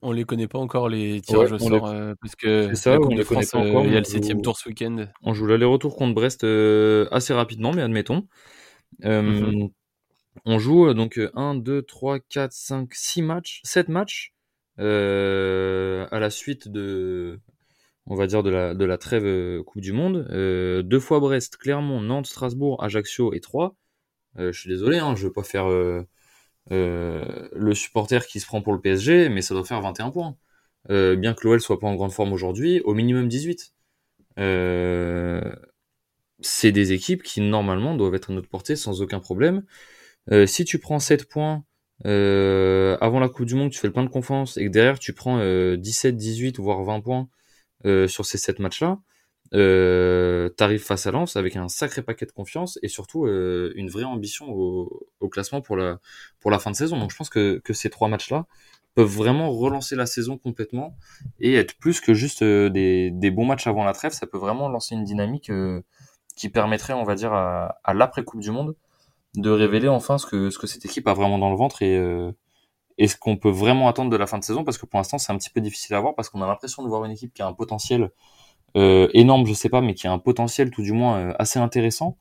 On 0.00 0.12
les 0.12 0.24
connaît 0.24 0.46
pas 0.48 0.58
encore 0.58 0.88
les 0.88 1.20
tirages 1.20 1.52
Ouais, 1.52 1.60
au 1.62 1.66
on 1.66 1.70
les- 1.70 1.78
sort 1.78 1.88
euh, 1.88 2.14
parce 2.20 2.36
que 2.36 2.74
ça, 2.74 2.98
on 3.00 3.08
les 3.08 3.24
connaît 3.24 3.46
pas 3.50 3.58
encore, 3.58 3.82
euh, 3.82 3.86
il 3.86 3.92
y 3.92 3.96
a 3.96 3.98
le 4.00 4.04
septième 4.04 4.42
tour 4.42 4.56
ce 4.56 4.68
week-end. 4.68 5.06
On 5.22 5.34
joue 5.34 5.46
l'aller-retour 5.46 5.96
contre 5.96 6.14
Brest 6.14 6.44
assez 6.44 7.32
rapidement, 7.34 7.72
mais 7.72 7.82
admettons. 7.82 8.26
Mhm. 9.02 9.68
On 10.44 10.58
joue 10.58 10.88
euh, 10.88 10.94
donc 10.94 11.20
1, 11.34 11.54
2, 11.56 11.82
3, 11.82 12.20
4, 12.20 12.52
5, 12.52 12.94
6 12.94 13.22
matchs, 13.22 13.60
7 13.64 13.88
matchs 13.88 14.34
euh, 14.78 16.06
à 16.10 16.18
la 16.20 16.30
suite 16.30 16.68
de, 16.68 17.40
on 18.06 18.14
va 18.14 18.26
dire, 18.26 18.42
de 18.42 18.50
la, 18.50 18.98
trêve 18.98 19.24
euh, 19.24 19.62
Coupe 19.62 19.82
du 19.82 19.92
Monde. 19.92 20.28
Deux 20.84 21.00
fois 21.00 21.20
Brest, 21.20 21.56
Clermont, 21.56 22.00
Nantes, 22.00 22.26
Strasbourg, 22.26 22.82
Ajaccio 22.82 23.32
et 23.34 23.40
3. 23.40 23.74
je 24.36 24.52
suis 24.52 24.70
désolé, 24.70 24.98
hein, 24.98 25.14
je 25.16 25.26
veux 25.26 25.32
pas 25.32 25.42
faire 25.42 25.68
le 26.70 27.74
supporter 27.74 28.26
qui 28.26 28.40
se 28.40 28.46
prend 28.46 28.62
pour 28.62 28.72
le 28.72 28.80
PSG, 28.80 29.28
mais 29.28 29.42
ça 29.42 29.54
doit 29.54 29.64
faire 29.64 29.80
21 29.80 30.10
points. 30.10 30.36
Bien 30.88 31.34
que 31.34 31.46
l'OL 31.46 31.60
soit 31.60 31.78
pas 31.80 31.88
en 31.88 31.94
grande 31.94 32.12
forme 32.12 32.32
aujourd'hui, 32.32 32.80
au 32.84 32.94
minimum 32.94 33.28
18. 33.28 33.74
Euh, 34.38 35.40
c'est 36.40 36.72
des 36.72 36.92
équipes 36.92 37.22
qui 37.22 37.40
normalement 37.40 37.94
doivent 37.96 38.14
être 38.14 38.30
à 38.30 38.34
notre 38.34 38.48
portée 38.48 38.76
sans 38.76 39.02
aucun 39.02 39.20
problème. 39.20 39.64
Euh, 40.32 40.46
si 40.46 40.64
tu 40.64 40.78
prends 40.78 40.98
7 40.98 41.28
points 41.28 41.64
euh, 42.06 42.96
avant 43.00 43.20
la 43.20 43.28
Coupe 43.28 43.46
du 43.46 43.54
Monde, 43.54 43.70
tu 43.70 43.78
fais 43.78 43.88
le 43.88 43.92
plein 43.92 44.04
de 44.04 44.10
confiance 44.10 44.56
et 44.56 44.66
que 44.66 44.70
derrière 44.70 44.98
tu 44.98 45.12
prends 45.12 45.38
euh, 45.38 45.76
17, 45.76 46.16
18 46.16 46.58
voire 46.58 46.82
20 46.84 47.00
points 47.00 47.28
euh, 47.86 48.08
sur 48.08 48.26
ces 48.26 48.38
7 48.38 48.58
matchs-là, 48.60 49.00
euh, 49.54 50.50
t'arrives 50.50 50.82
face 50.82 51.06
à 51.06 51.10
Lens 51.10 51.36
avec 51.36 51.56
un 51.56 51.68
sacré 51.68 52.02
paquet 52.02 52.26
de 52.26 52.32
confiance 52.32 52.78
et 52.82 52.88
surtout 52.88 53.26
euh, 53.26 53.72
une 53.76 53.88
vraie 53.88 54.04
ambition 54.04 54.50
au, 54.50 55.28
classement 55.30 55.62
pour 55.62 55.76
la, 55.76 55.98
fin 56.58 56.70
de 56.70 56.76
saison. 56.76 56.98
Donc 56.98 57.10
je 57.10 57.16
pense 57.16 57.30
que, 57.30 57.60
ces 57.72 57.90
trois 57.90 58.08
matchs-là 58.08 58.46
peuvent 58.94 59.06
vraiment 59.06 59.50
relancer 59.50 59.96
la 59.96 60.06
saison 60.06 60.38
complètement 60.38 60.96
et 61.40 61.54
être 61.54 61.78
plus 61.78 62.00
que 62.00 62.14
juste 62.14 62.42
euh, 62.42 62.68
des, 62.68 63.30
bons 63.30 63.46
matchs 63.46 63.66
avant 63.66 63.84
la 63.84 63.92
trêve. 63.92 64.12
Ça 64.12 64.26
peut 64.26 64.38
vraiment 64.38 64.68
lancer 64.68 64.94
une 64.94 65.04
dynamique 65.04 65.50
euh, 65.50 65.82
qui 66.36 66.48
permettrait, 66.50 66.92
on 66.92 67.04
va 67.04 67.14
dire, 67.14 67.32
à 67.32 67.94
l'après-Coupe 67.94 68.40
du 68.40 68.50
Monde 68.50 68.76
de 69.38 69.50
révéler 69.50 69.88
enfin 69.88 70.18
ce 70.18 70.26
que, 70.26 70.50
ce 70.50 70.58
que 70.58 70.66
cette 70.66 70.84
équipe 70.84 71.08
a 71.08 71.14
vraiment 71.14 71.38
dans 71.38 71.50
le 71.50 71.56
ventre 71.56 71.82
et, 71.82 71.96
euh, 71.96 72.32
ce 73.06 73.16
qu'on 73.16 73.36
peut 73.36 73.50
vraiment 73.50 73.88
attendre 73.88 74.10
de 74.10 74.16
la 74.16 74.26
fin 74.26 74.38
de 74.38 74.44
saison? 74.44 74.64
Parce 74.64 74.78
que 74.78 74.86
pour 74.86 74.98
l'instant 74.98 75.18
c'est 75.18 75.32
un 75.32 75.38
petit 75.38 75.50
peu 75.50 75.60
difficile 75.60 75.94
à 75.96 76.00
voir 76.00 76.14
parce 76.14 76.28
qu'on 76.30 76.42
a 76.42 76.46
l'impression 76.46 76.82
de 76.82 76.88
voir 76.88 77.04
une 77.04 77.12
équipe 77.12 77.32
qui 77.34 77.42
a 77.42 77.46
un 77.46 77.52
potentiel 77.54 78.10
euh, 78.76 79.08
énorme, 79.14 79.46
je 79.46 79.54
sais 79.54 79.68
pas, 79.70 79.80
mais 79.82 79.94
qui 79.94 80.06
a 80.08 80.12
un 80.12 80.18
potentiel 80.18 80.70
tout 80.70 80.82
du 80.82 80.92
moins 80.92 81.18
euh, 81.18 81.34
assez 81.38 81.58
intéressant, 81.58 82.18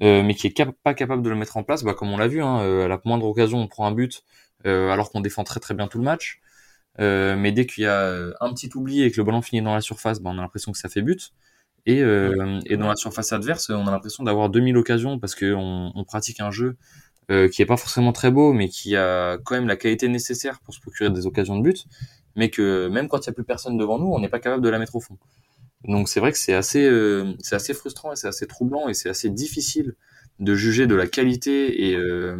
mais 0.00 0.34
qui 0.34 0.46
est 0.48 0.52
cap- 0.52 0.74
pas 0.84 0.94
capable 0.94 1.22
de 1.22 1.30
le 1.30 1.36
mettre 1.36 1.56
en 1.56 1.64
place, 1.64 1.84
bah, 1.84 1.94
comme 1.94 2.10
on 2.12 2.18
l'a 2.18 2.28
vu, 2.28 2.42
hein, 2.42 2.58
à 2.84 2.88
la 2.88 3.00
moindre 3.04 3.26
occasion 3.26 3.58
on 3.60 3.68
prend 3.68 3.86
un 3.86 3.92
but 3.92 4.24
alors 4.64 5.10
qu'on 5.10 5.20
défend 5.22 5.44
très 5.44 5.60
très 5.60 5.74
bien 5.74 5.88
tout 5.88 5.98
le 5.98 6.04
match, 6.04 6.40
mais 6.98 7.52
dès 7.52 7.66
qu'il 7.66 7.84
y 7.84 7.86
a 7.86 8.14
un 8.40 8.52
petit 8.54 8.70
oubli 8.74 9.02
et 9.02 9.10
que 9.10 9.18
le 9.18 9.24
ballon 9.24 9.42
finit 9.42 9.62
dans 9.62 9.74
la 9.74 9.80
surface, 9.82 10.20
bah, 10.20 10.30
on 10.32 10.38
a 10.38 10.42
l'impression 10.42 10.72
que 10.72 10.78
ça 10.78 10.88
fait 10.88 11.02
but. 11.02 11.32
Et, 11.86 12.02
euh, 12.02 12.60
et 12.66 12.76
dans 12.76 12.88
la 12.88 12.96
surface 12.96 13.32
adverse, 13.32 13.70
on 13.70 13.86
a 13.86 13.90
l'impression 13.90 14.24
d'avoir 14.24 14.50
2000 14.50 14.76
occasions 14.76 15.18
parce 15.18 15.34
qu'on 15.34 15.92
on 15.94 16.04
pratique 16.04 16.40
un 16.40 16.50
jeu 16.50 16.76
euh, 17.30 17.48
qui 17.48 17.60
est 17.60 17.66
pas 17.66 17.76
forcément 17.76 18.12
très 18.12 18.30
beau, 18.30 18.52
mais 18.52 18.68
qui 18.68 18.94
a 18.94 19.38
quand 19.38 19.56
même 19.56 19.66
la 19.66 19.76
qualité 19.76 20.08
nécessaire 20.08 20.60
pour 20.60 20.74
se 20.74 20.80
procurer 20.80 21.10
des 21.10 21.26
occasions 21.26 21.56
de 21.56 21.62
but, 21.62 21.84
mais 22.36 22.50
que 22.50 22.86
même 22.88 23.08
quand 23.08 23.18
il 23.24 23.26
y 23.26 23.30
a 23.30 23.32
plus 23.32 23.44
personne 23.44 23.76
devant 23.76 23.98
nous, 23.98 24.06
on 24.06 24.20
n'est 24.20 24.28
pas 24.28 24.38
capable 24.38 24.62
de 24.62 24.68
la 24.68 24.78
mettre 24.78 24.94
au 24.94 25.00
fond. 25.00 25.18
Donc 25.84 26.08
c'est 26.08 26.20
vrai 26.20 26.32
que 26.32 26.38
c'est 26.38 26.54
assez, 26.54 26.84
euh, 26.84 27.34
c'est 27.40 27.56
assez 27.56 27.74
frustrant 27.74 28.12
et 28.12 28.16
c'est 28.16 28.28
assez 28.28 28.46
troublant 28.46 28.88
et 28.88 28.94
c'est 28.94 29.08
assez 29.08 29.30
difficile 29.30 29.94
de 30.38 30.54
juger 30.54 30.86
de 30.86 30.94
la 30.94 31.06
qualité 31.06 31.88
et, 31.88 31.96
euh, 31.96 32.36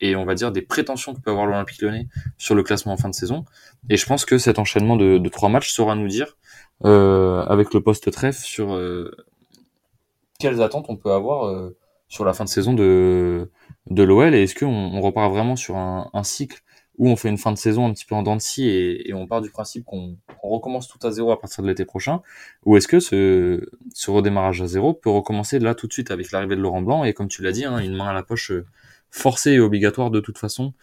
et 0.00 0.16
on 0.16 0.24
va 0.24 0.34
dire 0.34 0.52
des 0.52 0.62
prétentions 0.62 1.14
que 1.14 1.20
peut 1.20 1.30
avoir 1.30 1.46
l'Olympique 1.46 1.80
Lyonnais 1.82 2.08
sur 2.38 2.54
le 2.54 2.62
classement 2.62 2.92
en 2.92 2.96
fin 2.96 3.08
de 3.08 3.14
saison. 3.14 3.44
Et 3.88 3.96
je 3.96 4.06
pense 4.06 4.24
que 4.24 4.38
cet 4.38 4.58
enchaînement 4.58 4.96
de, 4.96 5.28
trois 5.28 5.48
matchs 5.48 5.72
saura 5.72 5.94
nous 5.94 6.08
dire, 6.08 6.36
euh, 6.84 7.42
avec 7.44 7.72
le 7.74 7.80
poste 7.80 8.10
trèfle, 8.10 8.40
sur 8.40 8.74
euh, 8.74 9.10
quelles 10.38 10.62
attentes 10.62 10.86
on 10.88 10.96
peut 10.96 11.12
avoir 11.12 11.46
euh, 11.46 11.76
sur 12.08 12.24
la 12.24 12.32
fin 12.32 12.44
de 12.44 12.48
saison 12.48 12.74
de, 12.74 13.50
de 13.90 14.02
l'OL 14.02 14.34
et 14.34 14.42
est-ce 14.42 14.54
qu'on 14.54 14.66
on 14.66 15.00
repart 15.00 15.32
vraiment 15.32 15.56
sur 15.56 15.76
un, 15.76 16.10
un 16.12 16.22
cycle 16.22 16.62
où 16.98 17.08
on 17.08 17.16
fait 17.16 17.28
une 17.28 17.38
fin 17.38 17.50
de 17.50 17.58
saison 17.58 17.86
un 17.86 17.92
petit 17.92 18.04
peu 18.04 18.14
en 18.14 18.22
dents 18.22 18.36
de 18.36 18.40
scie 18.40 18.68
et, 18.68 19.08
et 19.08 19.14
on 19.14 19.26
part 19.26 19.40
du 19.40 19.50
principe 19.50 19.84
qu'on 19.84 20.16
recommence 20.42 20.86
tout 20.86 21.04
à 21.04 21.10
zéro 21.10 21.32
à 21.32 21.40
partir 21.40 21.64
de 21.64 21.68
l'été 21.68 21.84
prochain? 21.84 22.20
Ou 22.64 22.76
est-ce 22.76 22.86
que 22.86 23.00
ce, 23.00 23.68
ce 23.92 24.10
redémarrage 24.10 24.62
à 24.62 24.66
zéro 24.66 24.94
peut 24.94 25.10
recommencer 25.10 25.58
là 25.58 25.74
tout 25.74 25.88
de 25.88 25.92
suite 25.92 26.10
avec 26.12 26.30
l'arrivée 26.30 26.54
de 26.54 26.60
Laurent 26.60 26.82
Blanc 26.82 27.04
et 27.04 27.12
comme 27.12 27.28
tu 27.28 27.42
l'as 27.42 27.52
dit, 27.52 27.64
hein, 27.64 27.78
une 27.78 27.96
main 27.96 28.08
à 28.08 28.12
la 28.12 28.22
poche 28.22 28.52
forcée 29.14 29.52
et 29.52 29.60
obligatoire 29.60 30.10
de 30.10 30.20
toute 30.20 30.38
façon 30.38 30.74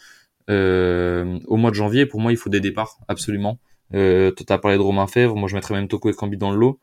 euh, 0.50 1.38
au 1.48 1.58
mois 1.58 1.70
de 1.70 1.76
janvier. 1.76 2.06
Pour 2.06 2.22
moi, 2.22 2.32
il 2.32 2.38
faut 2.38 2.50
des 2.50 2.62
départs 2.62 3.00
absolument. 3.08 3.60
Euh, 3.94 4.32
tu 4.36 4.46
as 4.52 4.58
parlé 4.58 4.78
de 4.78 4.82
Romain 4.82 5.06
Fèvre, 5.06 5.36
moi 5.36 5.50
je 5.50 5.56
mettrais 5.56 5.74
même 5.74 5.90
Toko 5.90 6.10
et 6.10 6.14
Cambi 6.14 6.38
dans 6.38 6.52
le 6.52 6.58
lot. 6.58 6.80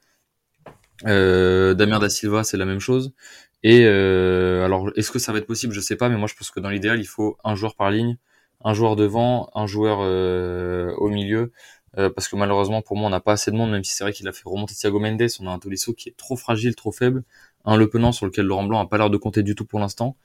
Euh, 1.07 1.73
Damien 1.75 1.99
da 1.99 2.11
Silva, 2.11 2.45
c'est 2.45 2.59
la 2.59 2.67
même 2.67 2.81
chose. 2.81 3.15
Et 3.63 3.85
euh, 3.87 4.65
alors, 4.65 4.91
est-ce 4.95 5.11
que 5.11 5.19
ça 5.19 5.33
va 5.33 5.39
être 5.39 5.47
possible? 5.47 5.73
Je 5.73 5.81
sais 5.81 5.97
pas, 5.97 6.11
mais 6.11 6.19
moi 6.19 6.29
je 6.29 6.35
pense 6.35 6.51
que 6.51 6.61
dans 6.61 6.69
l'idéal, 6.69 7.01
il 7.01 7.07
faut 7.07 7.39
un 7.45 7.55
joueur 7.55 7.75
par 7.77 7.91
ligne, 7.91 8.19
un 8.63 8.75
joueur 8.75 8.95
devant, 8.95 9.51
un 9.55 9.67
joueur 9.67 10.01
euh, 10.03 10.93
au 10.99 11.09
milieu, 11.09 11.53
euh, 11.97 12.11
parce 12.11 12.29
que 12.29 12.37
malheureusement 12.37 12.83
pour 12.83 12.97
moi, 12.97 13.07
on 13.07 13.11
n'a 13.11 13.21
pas 13.21 13.33
assez 13.33 13.51
de 13.51 13.57
monde, 13.57 13.71
même 13.71 13.85
si 13.85 13.95
c'est 13.95 14.05
vrai 14.05 14.13
qu'il 14.13 14.29
a 14.29 14.33
fait 14.33 14.43
remonter 14.45 14.75
Thiago 14.75 15.01
Mendes. 15.01 15.23
On 15.41 15.47
a 15.47 15.51
un 15.51 15.59
Tolisso 15.59 15.95
qui 15.95 16.11
est 16.11 16.17
trop 16.17 16.37
fragile, 16.37 16.75
trop 16.75 16.93
faible, 16.93 17.25
un 17.65 17.77
Le 17.77 17.89
Penant 17.89 18.13
sur 18.13 18.27
lequel 18.27 18.45
Laurent 18.45 18.65
Blanc 18.65 18.81
a 18.81 18.87
pas 18.87 18.99
l'air 18.99 19.09
de 19.09 19.17
compter 19.17 19.43
du 19.43 19.55
tout 19.55 19.65
pour 19.65 19.81
l'instant. 19.81 20.17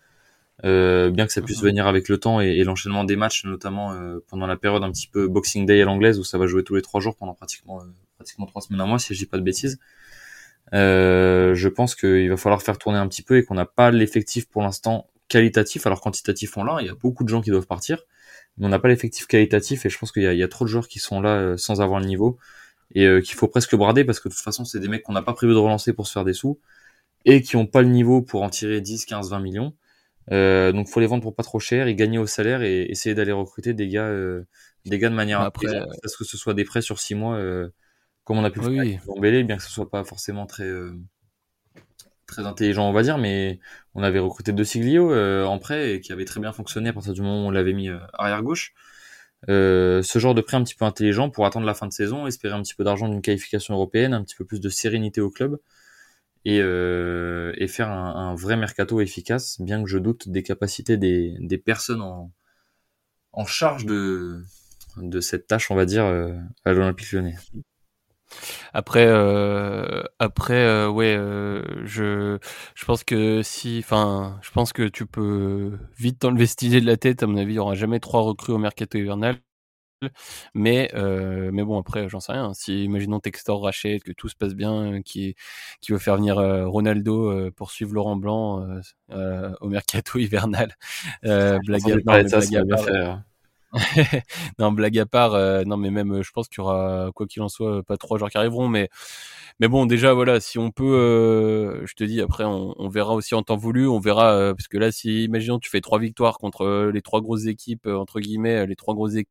Euh, 0.65 1.09
bien 1.09 1.25
que 1.27 1.33
ça 1.33 1.41
puisse 1.41 1.61
Mhm. 1.61 1.65
venir 1.69 1.87
avec 1.87 2.09
le 2.09 2.17
temps 2.19 2.39
et, 2.41 2.47
et 2.57 2.63
l'enchaînement 2.63 3.03
des 3.03 3.15
matchs, 3.15 3.43
notamment 3.45 3.93
euh, 3.93 4.19
pendant 4.29 4.47
la 4.47 4.55
période 4.55 4.83
un 4.83 4.91
petit 4.91 5.07
peu 5.07 5.27
Boxing 5.27 5.65
Day 5.65 5.81
à 5.81 5.85
l'anglaise 5.85 6.19
où 6.19 6.23
ça 6.23 6.37
va 6.37 6.47
jouer 6.47 6.63
tous 6.63 6.75
les 6.75 6.81
trois 6.83 7.01
jours 7.01 7.15
pendant 7.15 7.33
pratiquement 7.33 7.81
euh, 7.81 7.85
pratiquement 8.17 8.45
trois 8.45 8.61
semaines 8.61 8.81
à 8.81 8.85
mois, 8.85 8.99
si 8.99 9.13
je 9.13 9.19
dis 9.19 9.25
pas 9.25 9.37
de 9.37 9.43
bêtises. 9.43 9.79
Euh, 10.73 11.53
je 11.55 11.67
pense 11.69 11.95
qu'il 11.95 12.29
va 12.29 12.37
falloir 12.37 12.61
faire 12.61 12.77
tourner 12.77 12.97
un 12.97 13.07
petit 13.07 13.21
peu 13.21 13.37
et 13.37 13.43
qu'on 13.43 13.55
n'a 13.55 13.65
pas 13.65 13.91
l'effectif 13.91 14.47
pour 14.49 14.61
l'instant 14.61 15.07
qualitatif. 15.27 15.85
Alors 15.87 16.01
quantitatif 16.01 16.57
on 16.57 16.63
l'a, 16.63 16.77
il 16.81 16.87
y 16.87 16.89
a 16.89 16.95
beaucoup 16.95 17.23
de 17.23 17.29
gens 17.29 17.41
qui 17.41 17.49
doivent 17.49 17.67
partir, 17.67 18.03
mais 18.57 18.65
on 18.65 18.69
n'a 18.69 18.79
pas 18.79 18.87
l'effectif 18.87 19.27
qualitatif 19.27 19.85
et 19.85 19.89
je 19.89 19.97
pense 19.97 20.11
qu'il 20.11 20.23
y, 20.23 20.37
y 20.37 20.43
a 20.43 20.47
trop 20.47 20.65
de 20.65 20.69
joueurs 20.69 20.87
qui 20.87 20.99
sont 20.99 21.21
là 21.21 21.35
euh, 21.37 21.57
sans 21.57 21.81
avoir 21.81 21.99
le 21.99 22.05
niveau 22.07 22.37
et 22.95 23.05
euh, 23.05 23.21
qu'il 23.21 23.35
faut 23.35 23.47
presque 23.47 23.75
brader 23.75 24.05
parce 24.05 24.19
que 24.19 24.29
de 24.29 24.33
toute 24.33 24.43
façon 24.43 24.65
c'est 24.65 24.79
des 24.79 24.87
mecs 24.89 25.03
qu'on 25.03 25.13
n'a 25.13 25.21
pas 25.23 25.33
prévu 25.33 25.53
de 25.53 25.59
relancer 25.59 25.93
pour 25.93 26.07
se 26.07 26.13
faire 26.13 26.25
des 26.25 26.33
sous 26.33 26.59
et 27.25 27.41
qui 27.41 27.55
ont 27.57 27.67
pas 27.67 27.81
le 27.81 27.89
niveau 27.89 28.21
pour 28.21 28.43
en 28.43 28.49
tirer 28.49 28.81
10, 28.81 29.05
15, 29.05 29.29
20 29.31 29.39
millions. 29.41 29.73
Euh, 30.31 30.71
donc 30.71 30.87
faut 30.89 30.99
les 30.99 31.07
vendre 31.07 31.23
pour 31.23 31.35
pas 31.35 31.43
trop 31.43 31.59
cher 31.59 31.87
et 31.87 31.95
gagner 31.95 32.17
au 32.17 32.27
salaire 32.27 32.61
et 32.63 32.83
essayer 32.83 33.15
d'aller 33.15 33.31
recruter 33.33 33.73
des 33.73 33.87
gars, 33.89 34.05
euh, 34.07 34.45
des 34.85 34.97
gars 34.99 35.09
de 35.09 35.15
manière 35.15 35.39
Bah, 35.39 35.45
après, 35.45 35.67
intelligente, 35.67 35.89
parce 36.01 36.15
que 36.17 36.23
ce 36.23 36.37
soit 36.37 36.53
des 36.53 36.63
prêts 36.65 36.81
sur 36.81 36.99
six 36.99 37.15
mois, 37.15 37.35
euh, 37.37 37.69
comme 38.23 38.37
on 38.37 38.43
a 38.45 38.51
pu 38.51 38.59
le 38.59 38.65
Oui, 38.65 38.99
faire 38.99 39.17
avec 39.33 39.47
bien 39.47 39.57
que 39.57 39.63
ce 39.63 39.69
soit 39.71 39.89
pas 39.89 40.03
forcément 40.03 40.45
très 40.45 40.63
euh, 40.65 40.93
très 42.27 42.45
intelligent 42.45 42.87
on 42.89 42.93
va 42.93 43.03
dire, 43.03 43.17
mais 43.17 43.59
on 43.95 44.03
avait 44.03 44.19
recruté 44.19 44.53
De 44.53 44.63
Siglio 44.63 45.11
euh, 45.11 45.45
en 45.45 45.59
prêt 45.59 45.95
et 45.95 46.01
qui 46.01 46.11
avait 46.13 46.25
très 46.25 46.39
bien 46.39 46.53
fonctionné 46.53 46.89
à 46.89 46.93
partir 46.93 47.13
du 47.13 47.21
moment 47.21 47.45
où 47.45 47.47
on 47.47 47.51
l'avait 47.51 47.73
mis 47.73 47.89
euh, 47.89 47.99
arrière 48.13 48.41
gauche. 48.43 48.73
Euh, 49.49 50.01
ce 50.03 50.19
genre 50.19 50.35
de 50.35 50.41
prêt 50.41 50.57
un 50.57 50.63
petit 50.63 50.75
peu 50.75 50.85
intelligent 50.85 51.29
pour 51.29 51.45
attendre 51.45 51.65
la 51.65 51.73
fin 51.73 51.87
de 51.87 51.93
saison, 51.93 52.27
espérer 52.27 52.53
un 52.55 52.61
petit 52.63 52.75
peu 52.75 52.83
d'argent 52.85 53.09
d'une 53.09 53.21
qualification 53.21 53.73
européenne, 53.75 54.13
un 54.13 54.23
petit 54.23 54.35
peu 54.35 54.45
plus 54.45 54.61
de 54.61 54.69
sérénité 54.69 55.21
au 55.21 55.29
club 55.29 55.59
et, 56.45 56.59
euh, 56.61 57.53
et 57.57 57.67
faire 57.67 57.89
un, 57.89 58.15
un 58.15 58.35
vrai 58.35 58.57
mercato 58.57 59.01
efficace, 59.01 59.59
bien 59.61 59.83
que 59.83 59.89
je 59.89 59.97
doute 59.97 60.29
des 60.29 60.43
capacités 60.43 60.97
des, 60.97 61.35
des 61.39 61.57
personnes 61.57 62.01
en, 62.01 62.31
en 63.33 63.45
charge 63.45 63.85
de, 63.85 64.43
de 64.97 65.19
cette 65.19 65.47
tâche, 65.47 65.71
on 65.71 65.75
va 65.75 65.85
dire, 65.85 66.05
euh, 66.05 66.33
à 66.65 66.73
l'Olympique 66.73 67.11
lyonnais. 67.11 67.35
Après, 68.73 69.05
euh, 69.07 70.03
après, 70.19 70.53
euh, 70.65 70.89
ouais, 70.89 71.15
euh, 71.17 71.61
je, 71.85 72.37
je 72.75 72.85
pense 72.85 73.03
que 73.03 73.41
si, 73.43 73.79
enfin, 73.83 74.39
je 74.41 74.51
pense 74.51 74.73
que 74.73 74.87
tu 74.87 75.05
peux 75.05 75.77
vite 75.97 76.19
t'enlever 76.19 76.45
cette 76.45 76.63
de 76.81 76.85
la 76.85 76.97
tête. 76.97 77.23
À 77.23 77.27
mon 77.27 77.37
avis, 77.37 77.53
il 77.53 77.55
y 77.57 77.59
aura 77.59 77.75
jamais 77.75 77.99
trois 77.99 78.21
recrues 78.21 78.53
au 78.53 78.57
mercato 78.57 78.97
hivernal. 78.97 79.37
Mais, 80.53 80.89
euh, 80.93 81.49
mais 81.53 81.63
bon, 81.63 81.79
après, 81.79 82.09
j'en 82.09 82.19
sais 82.19 82.33
rien. 82.33 82.53
Si, 82.53 82.83
imaginons 82.83 83.19
Textor 83.19 83.63
rachète, 83.63 84.03
que 84.03 84.11
tout 84.11 84.29
se 84.29 84.35
passe 84.35 84.53
bien, 84.55 85.01
qui, 85.03 85.35
qui 85.81 85.91
veut 85.91 85.97
faire 85.97 86.17
venir 86.17 86.37
euh, 86.37 86.67
Ronaldo 86.67 87.31
euh, 87.31 87.51
pour 87.51 87.71
suivre 87.71 87.93
Laurent 87.93 88.15
Blanc 88.15 88.65
au 89.09 89.67
mercato 89.69 90.19
hivernal. 90.19 90.75
Euh, 91.25 91.59
blague 91.65 91.91
à, 91.91 91.95
non, 91.95 92.27
ça, 92.27 92.39
blague 92.39 92.55
à 92.55 92.65
part, 92.65 93.23
non, 94.59 94.71
blague 94.71 94.99
à 94.99 95.05
part, 95.05 95.33
euh, 95.33 95.63
non, 95.65 95.77
mais 95.77 95.89
même, 95.89 96.21
je 96.21 96.31
pense 96.31 96.47
qu'il 96.47 96.59
y 96.59 96.61
aura, 96.61 97.09
quoi 97.15 97.25
qu'il 97.25 97.41
en 97.41 97.49
soit, 97.49 97.81
pas 97.83 97.97
trois 97.97 98.17
joueurs 98.17 98.29
qui 98.29 98.37
arriveront, 98.37 98.67
mais, 98.67 98.89
mais 99.59 99.67
bon, 99.67 99.85
déjà, 99.85 100.13
voilà, 100.13 100.39
si 100.39 100.59
on 100.59 100.71
peut, 100.71 100.83
euh, 100.83 101.85
je 101.85 101.93
te 101.95 102.03
dis, 102.03 102.21
après, 102.21 102.43
on, 102.43 102.75
on, 102.77 102.89
verra 102.89 103.13
aussi 103.15 103.33
en 103.35 103.43
temps 103.43 103.57
voulu, 103.57 103.87
on 103.87 103.99
verra, 103.99 104.33
euh, 104.33 104.53
parce 104.53 104.67
que 104.67 104.77
là, 104.77 104.91
si, 104.91 105.23
imaginons, 105.23 105.59
tu 105.59 105.69
fais 105.69 105.81
trois 105.81 105.99
victoires 105.99 106.37
contre 106.37 106.91
les 106.93 107.01
trois 107.01 107.21
grosses 107.21 107.47
équipes, 107.47 107.87
entre 107.87 108.19
guillemets, 108.19 108.67
les 108.67 108.75
trois 108.75 108.93
grosses 108.93 109.15
équipes 109.15 109.29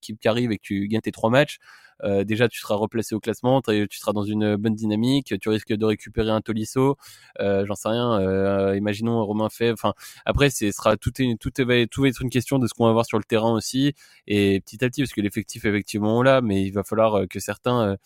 qui 0.00 0.16
arrivent 0.26 0.52
et 0.52 0.56
que 0.56 0.62
tu 0.62 0.88
gagnes 0.88 1.00
tes 1.00 1.12
trois 1.12 1.30
matchs, 1.30 1.58
euh, 2.04 2.24
déjà 2.24 2.48
tu 2.48 2.58
seras 2.60 2.74
replacé 2.74 3.14
au 3.14 3.20
classement, 3.20 3.60
tu 3.62 3.86
seras 3.98 4.12
dans 4.12 4.24
une 4.24 4.56
bonne 4.56 4.74
dynamique, 4.74 5.34
tu 5.40 5.48
risques 5.48 5.72
de 5.72 5.84
récupérer 5.84 6.30
un 6.30 6.40
Tolisso, 6.40 6.96
euh, 7.40 7.64
j'en 7.66 7.74
sais 7.74 7.88
rien. 7.88 8.20
Euh, 8.20 8.76
imaginons 8.76 9.24
Romain 9.24 9.48
fait. 9.48 9.70
Enfin, 9.72 9.94
après, 10.24 10.50
c'est 10.50 10.72
sera 10.72 10.96
tout 10.96 11.12
est 11.20 11.36
tout 11.38 11.50
est, 11.60 11.86
tout 11.86 12.02
va 12.02 12.08
être 12.08 12.22
une 12.22 12.30
question 12.30 12.58
de 12.58 12.66
ce 12.66 12.74
qu'on 12.74 12.86
va 12.86 12.92
voir 12.92 13.06
sur 13.06 13.18
le 13.18 13.24
terrain 13.24 13.52
aussi 13.52 13.94
et 14.26 14.60
petit 14.60 14.84
à 14.84 14.88
petit 14.88 15.02
parce 15.02 15.12
que 15.12 15.20
l'effectif 15.20 15.64
effectivement 15.64 16.22
là, 16.22 16.40
mais 16.40 16.62
il 16.62 16.70
va 16.72 16.84
falloir 16.84 17.26
que 17.28 17.40
certains 17.40 17.96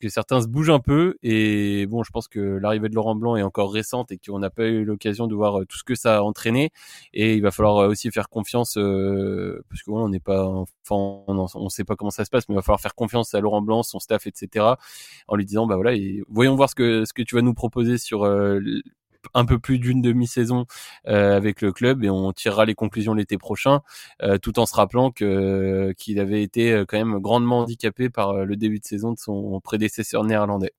que 0.00 0.08
certains 0.08 0.40
se 0.40 0.48
bougent 0.48 0.70
un 0.70 0.80
peu. 0.80 1.16
Et 1.22 1.86
bon, 1.86 2.02
je 2.02 2.10
pense 2.10 2.28
que 2.28 2.40
l'arrivée 2.40 2.88
de 2.88 2.94
Laurent 2.94 3.14
Blanc 3.14 3.36
est 3.36 3.42
encore 3.42 3.72
récente 3.72 4.12
et 4.12 4.18
qu'on 4.18 4.38
n'a 4.38 4.50
pas 4.50 4.64
eu 4.66 4.84
l'occasion 4.84 5.26
de 5.26 5.34
voir 5.34 5.60
euh, 5.60 5.64
tout 5.66 5.78
ce 5.78 5.84
que 5.84 5.94
ça 5.94 6.18
a 6.18 6.20
entraîné. 6.22 6.70
Et 7.12 7.34
il 7.34 7.42
va 7.42 7.50
falloir 7.50 7.78
euh, 7.78 7.88
aussi 7.88 8.10
faire 8.10 8.28
confiance, 8.28 8.76
euh, 8.78 9.64
parce 9.68 9.82
que 9.82 9.90
on 9.90 10.08
n'est 10.08 10.20
pas, 10.20 10.46
enfin, 10.46 11.24
on 11.28 11.64
ne 11.64 11.68
sait 11.68 11.84
pas 11.84 11.96
comment 11.96 12.10
ça 12.10 12.24
se 12.24 12.30
passe, 12.30 12.48
mais 12.48 12.54
il 12.54 12.56
va 12.56 12.62
falloir 12.62 12.80
faire 12.80 12.94
confiance 12.94 13.34
à 13.34 13.40
Laurent 13.40 13.62
Blanc, 13.62 13.82
son 13.82 13.98
staff, 13.98 14.26
etc. 14.26 14.64
En 15.28 15.36
lui 15.36 15.44
disant, 15.44 15.66
bah 15.66 15.76
voilà, 15.76 15.96
voyons 16.28 16.56
voir 16.56 16.70
ce 16.70 16.74
que 16.74 17.04
ce 17.04 17.12
que 17.12 17.22
tu 17.22 17.34
vas 17.34 17.42
nous 17.42 17.54
proposer 17.54 17.98
sur 17.98 18.24
un 19.34 19.44
peu 19.44 19.58
plus 19.58 19.78
d'une 19.78 20.02
demi-saison 20.02 20.66
euh, 21.06 21.36
avec 21.36 21.60
le 21.60 21.72
club 21.72 22.04
et 22.04 22.10
on 22.10 22.32
tirera 22.32 22.64
les 22.64 22.74
conclusions 22.74 23.14
l'été 23.14 23.38
prochain, 23.38 23.82
euh, 24.22 24.38
tout 24.38 24.58
en 24.58 24.66
se 24.66 24.74
rappelant 24.74 25.10
que 25.10 25.92
qu'il 25.98 26.20
avait 26.20 26.42
été 26.42 26.72
euh, 26.72 26.84
quand 26.86 26.98
même 26.98 27.18
grandement 27.18 27.60
handicapé 27.60 28.10
par 28.10 28.44
le 28.44 28.56
début 28.56 28.78
de 28.78 28.84
saison 28.84 29.12
de 29.12 29.18
son 29.18 29.60
prédécesseur 29.60 30.24
néerlandais. 30.24 30.72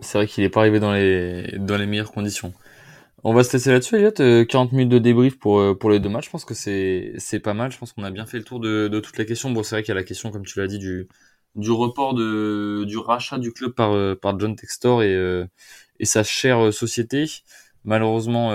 C'est 0.00 0.18
vrai 0.18 0.26
qu'il 0.28 0.44
n'est 0.44 0.50
pas 0.50 0.60
arrivé 0.60 0.78
dans 0.78 0.92
les 0.92 1.86
meilleures 1.86 2.12
conditions. 2.12 2.52
On 3.24 3.34
va 3.34 3.42
se 3.42 3.52
laisser 3.52 3.72
là-dessus, 3.72 3.96
Elliot. 3.96 4.46
40 4.46 4.72
minutes 4.72 4.90
de 4.90 4.98
débrief 4.98 5.38
pour, 5.40 5.90
les 5.90 5.98
deux 5.98 6.08
matchs. 6.08 6.26
Je 6.26 6.30
pense 6.30 6.44
que 6.44 6.54
c'est, 6.54 7.40
pas 7.42 7.52
mal. 7.52 7.72
Je 7.72 7.78
pense 7.78 7.92
qu'on 7.92 8.04
a 8.04 8.10
bien 8.12 8.26
fait 8.26 8.38
le 8.38 8.44
tour 8.44 8.60
de, 8.60 8.86
de 8.86 9.00
toutes 9.00 9.18
les 9.18 9.26
questions. 9.26 9.50
Bon, 9.50 9.64
c'est 9.64 9.74
vrai 9.74 9.82
qu'il 9.82 9.90
y 9.90 9.96
a 9.96 10.00
la 10.00 10.04
question, 10.04 10.30
comme 10.30 10.46
tu 10.46 10.60
l'as 10.60 10.68
dit, 10.68 10.78
du, 10.78 11.08
du 11.58 11.72
report 11.72 12.14
de 12.14 12.84
du 12.86 12.98
rachat 12.98 13.38
du 13.38 13.52
club 13.52 13.72
par 13.72 13.92
euh, 13.92 14.14
par 14.14 14.38
John 14.38 14.56
Textor 14.56 15.02
et 15.02 15.14
euh, 15.14 15.46
et 16.00 16.06
sa 16.06 16.22
chère 16.22 16.66
euh, 16.66 16.72
société. 16.72 17.26
Malheureusement, 17.84 18.48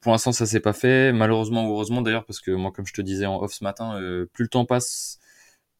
pour 0.00 0.12
l'instant, 0.12 0.30
ça 0.30 0.46
s'est 0.46 0.60
pas 0.60 0.72
fait. 0.72 1.12
Malheureusement 1.12 1.66
ou 1.66 1.72
heureusement 1.72 2.02
d'ailleurs, 2.02 2.24
parce 2.26 2.40
que 2.40 2.52
moi, 2.52 2.70
comme 2.70 2.86
je 2.86 2.92
te 2.92 3.02
disais 3.02 3.26
en 3.26 3.42
off 3.42 3.52
ce 3.52 3.64
matin, 3.64 3.98
plus 4.32 4.44
le 4.44 4.48
temps 4.48 4.64
passe, 4.66 5.18